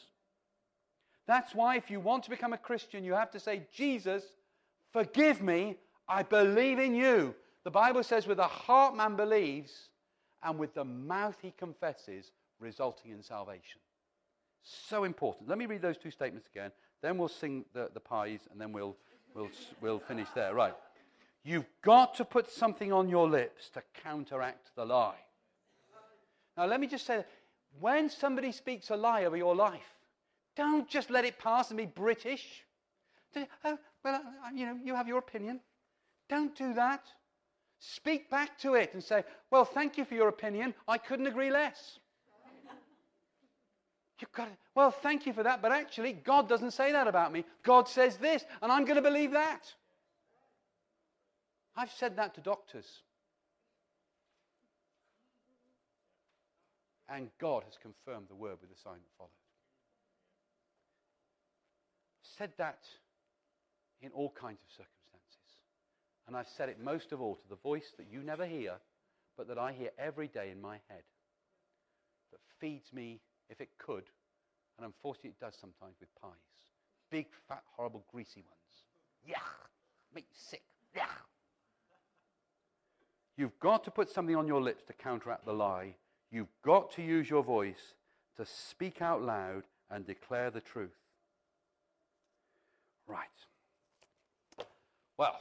That's 1.26 1.54
why, 1.54 1.76
if 1.76 1.90
you 1.90 2.00
want 2.00 2.24
to 2.24 2.30
become 2.30 2.52
a 2.52 2.58
Christian, 2.58 3.04
you 3.04 3.12
have 3.12 3.30
to 3.32 3.40
say, 3.40 3.62
Jesus, 3.72 4.24
forgive 4.92 5.42
me, 5.42 5.76
I 6.08 6.22
believe 6.22 6.78
in 6.78 6.94
you. 6.94 7.34
The 7.64 7.70
Bible 7.70 8.02
says, 8.02 8.26
with 8.26 8.38
the 8.38 8.44
heart 8.44 8.96
man 8.96 9.16
believes, 9.16 9.90
and 10.42 10.58
with 10.58 10.74
the 10.74 10.84
mouth 10.84 11.36
he 11.42 11.52
confesses, 11.58 12.32
resulting 12.58 13.12
in 13.12 13.22
salvation. 13.22 13.80
So 14.62 15.04
important. 15.04 15.48
Let 15.48 15.58
me 15.58 15.66
read 15.66 15.82
those 15.82 15.98
two 15.98 16.10
statements 16.10 16.48
again. 16.48 16.72
Then 17.02 17.16
we'll 17.16 17.28
sing 17.28 17.64
the, 17.74 17.90
the 17.92 18.00
pies, 18.00 18.40
and 18.50 18.60
then 18.60 18.72
we'll, 18.72 18.96
we'll, 19.34 19.50
we'll 19.80 19.98
finish 19.98 20.28
there. 20.34 20.54
Right. 20.54 20.74
You've 21.42 21.66
got 21.82 22.14
to 22.16 22.24
put 22.24 22.50
something 22.50 22.92
on 22.92 23.08
your 23.08 23.28
lips 23.28 23.70
to 23.70 23.82
counteract 24.02 24.70
the 24.76 24.84
lie. 24.84 25.16
Now, 26.56 26.66
let 26.66 26.80
me 26.80 26.86
just 26.86 27.06
say 27.06 27.24
when 27.78 28.10
somebody 28.10 28.52
speaks 28.52 28.90
a 28.90 28.96
lie 28.96 29.24
over 29.24 29.36
your 29.36 29.54
life, 29.54 29.80
don't 30.56 30.88
just 30.88 31.10
let 31.10 31.24
it 31.24 31.38
pass 31.38 31.70
and 31.70 31.78
be 31.78 31.86
British. 31.86 32.64
Oh, 33.64 33.78
well, 34.04 34.14
uh, 34.14 34.18
uh, 34.18 34.50
you 34.54 34.66
know, 34.66 34.76
you 34.84 34.94
have 34.94 35.08
your 35.08 35.18
opinion. 35.18 35.60
Don't 36.28 36.54
do 36.56 36.74
that. 36.74 37.04
Speak 37.78 38.28
back 38.28 38.58
to 38.58 38.74
it 38.74 38.92
and 38.92 39.02
say, 39.02 39.24
Well, 39.50 39.64
thank 39.64 39.96
you 39.96 40.04
for 40.04 40.14
your 40.14 40.28
opinion. 40.28 40.74
I 40.86 40.98
couldn't 40.98 41.26
agree 41.26 41.50
less. 41.50 41.98
You've 44.20 44.32
got 44.32 44.46
to, 44.46 44.56
well, 44.74 44.90
thank 44.90 45.26
you 45.26 45.32
for 45.32 45.42
that, 45.42 45.62
but 45.62 45.72
actually, 45.72 46.12
God 46.12 46.48
doesn't 46.48 46.72
say 46.72 46.92
that 46.92 47.08
about 47.08 47.32
me. 47.32 47.44
God 47.62 47.88
says 47.88 48.16
this, 48.16 48.44
and 48.60 48.70
I'm 48.70 48.84
going 48.84 48.96
to 48.96 49.02
believe 49.02 49.32
that. 49.32 49.62
I've 51.74 51.90
said 51.92 52.16
that 52.16 52.34
to 52.34 52.40
doctors. 52.40 52.86
And 57.08 57.30
God 57.40 57.64
has 57.64 57.74
confirmed 57.80 58.26
the 58.28 58.34
word 58.34 58.56
with 58.60 58.70
the 58.70 58.80
sign 58.82 58.94
that 58.94 59.16
followed. 59.16 59.30
Said 62.38 62.52
that 62.58 62.80
in 64.02 64.10
all 64.12 64.30
kinds 64.30 64.58
of 64.62 64.70
circumstances. 64.70 64.96
And 66.26 66.36
I've 66.36 66.48
said 66.56 66.68
it 66.68 66.78
most 66.82 67.12
of 67.12 67.20
all 67.20 67.34
to 67.34 67.48
the 67.48 67.56
voice 67.56 67.92
that 67.96 68.06
you 68.10 68.22
never 68.22 68.46
hear, 68.46 68.74
but 69.36 69.48
that 69.48 69.58
I 69.58 69.72
hear 69.72 69.90
every 69.98 70.28
day 70.28 70.50
in 70.50 70.60
my 70.60 70.76
head, 70.88 71.02
that 72.30 72.40
feeds 72.60 72.92
me 72.92 73.20
if 73.50 73.60
it 73.60 73.68
could, 73.78 74.04
and 74.78 74.86
unfortunately 74.86 75.30
it 75.30 75.44
does 75.44 75.54
sometimes 75.60 75.96
with 76.00 76.08
pies. 76.22 76.30
Big, 77.10 77.26
fat, 77.48 77.62
horrible, 77.76 78.04
greasy 78.10 78.42
ones. 78.42 78.84
Yeah, 79.26 79.36
make 80.14 80.24
you 80.30 80.36
sick. 80.36 80.62
Yeah. 80.94 81.04
You've 83.36 83.58
got 83.58 83.84
to 83.84 83.90
put 83.90 84.08
something 84.08 84.36
on 84.36 84.46
your 84.46 84.60
lips 84.62 84.84
to 84.84 84.92
counteract 84.92 85.44
the 85.44 85.52
lie. 85.52 85.94
You've 86.30 86.52
got 86.64 86.92
to 86.92 87.02
use 87.02 87.28
your 87.28 87.42
voice 87.42 87.94
to 88.36 88.46
speak 88.46 89.02
out 89.02 89.22
loud 89.22 89.64
and 89.90 90.06
declare 90.06 90.50
the 90.50 90.60
truth. 90.60 90.90
Right. 93.06 93.26
Well, 95.18 95.36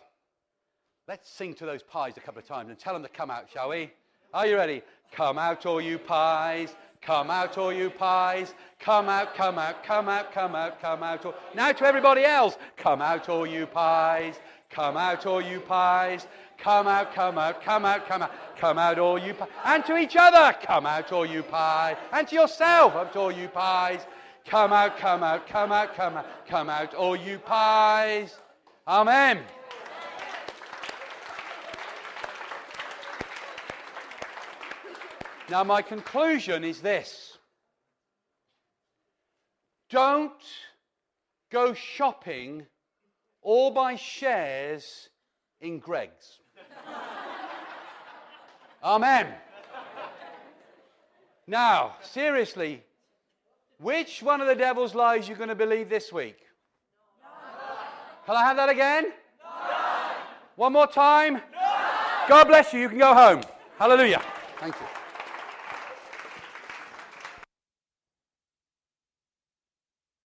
let's 1.08 1.30
sing 1.30 1.54
to 1.56 1.66
those 1.66 1.84
pies 1.84 2.18
a 2.18 2.20
couple 2.20 2.40
of 2.40 2.48
times 2.48 2.70
and 2.70 2.80
tell 2.80 2.94
them 2.94 3.04
to 3.04 3.10
come 3.10 3.30
out, 3.30 3.48
shall 3.54 3.70
we? 3.70 3.92
Are 4.34 4.48
you 4.48 4.56
ready? 4.56 4.82
Come 5.12 5.38
out, 5.38 5.66
all 5.66 5.80
you 5.80 6.00
pies. 6.00 6.76
Come 7.02 7.30
out, 7.30 7.58
all 7.58 7.72
you 7.72 7.90
pies. 7.90 8.54
Come 8.80 9.10
out, 9.10 9.34
come 9.34 9.58
out, 9.58 9.84
come 9.84 10.10
out, 10.10 10.32
come 10.34 10.56
out, 10.56 10.82
come 10.82 11.04
out. 11.04 11.26
All... 11.26 11.36
Now 11.56 11.72
to 11.72 11.86
everybody 11.86 12.24
else. 12.24 12.58
Come 12.78 13.02
out, 13.02 13.30
all 13.30 13.48
you 13.48 13.66
pies. 13.66 14.40
Come 14.70 14.98
out, 14.98 15.26
all 15.26 15.42
you 15.42 15.60
pies. 15.62 16.28
Come 16.58 16.88
out, 16.88 17.14
come 17.14 17.38
out, 17.38 17.64
come 17.64 17.86
out, 17.86 18.08
come 18.08 18.22
out. 18.22 18.32
Come 18.58 18.78
out, 18.78 19.00
all 19.00 19.18
you 19.18 19.34
pies. 19.34 19.50
And 19.66 19.86
to 19.86 19.98
each 19.98 20.16
other. 20.18 20.56
Come 20.62 20.86
out, 20.86 21.12
all 21.12 21.26
you 21.26 21.44
pies. 21.44 21.96
And 22.12 22.28
to 22.28 22.36
yourself. 22.36 22.96
Up 22.96 23.14
to 23.14 23.20
all 23.20 23.32
you 23.32 23.48
pies. 23.48 24.02
Come 24.46 24.74
out, 24.74 24.98
come 24.98 25.24
out, 25.24 25.48
come 25.48 25.72
out, 25.72 25.96
come 25.96 26.18
out. 26.18 26.26
Come 26.48 26.70
out, 26.70 26.94
all 26.94 27.16
you 27.16 27.40
pies. 27.40 28.38
Amen. 28.88 29.40
Now, 35.50 35.64
my 35.64 35.82
conclusion 35.82 36.64
is 36.64 36.80
this 36.80 37.38
don't 39.90 40.32
go 41.52 41.74
shopping 41.74 42.68
or 43.42 43.74
buy 43.74 43.96
shares 43.96 45.10
in 45.62 45.80
Greggs. 45.80 46.40
Amen. 48.84 49.28
Now, 51.48 51.96
seriously, 52.04 52.84
which 53.80 54.22
one 54.22 54.42
of 54.42 54.48
the 54.48 54.56
devil's 54.56 54.94
lies 54.94 55.28
are 55.28 55.32
you 55.32 55.36
going 55.36 55.50
to 55.50 55.56
believe 55.56 55.90
this 55.90 56.14
week? 56.14 56.38
Can 58.28 58.36
I 58.36 58.44
have 58.44 58.58
that 58.58 58.70
again? 58.70 59.12
One 60.58 60.74
more 60.74 60.86
time? 60.86 61.42
God 62.28 62.46
bless 62.46 62.72
you. 62.72 62.82
You 62.82 62.90
can 62.90 63.00
go 63.00 63.16
home. 63.16 63.42
Hallelujah. 63.80 64.22
Thank 64.60 64.76
you. 64.76 64.99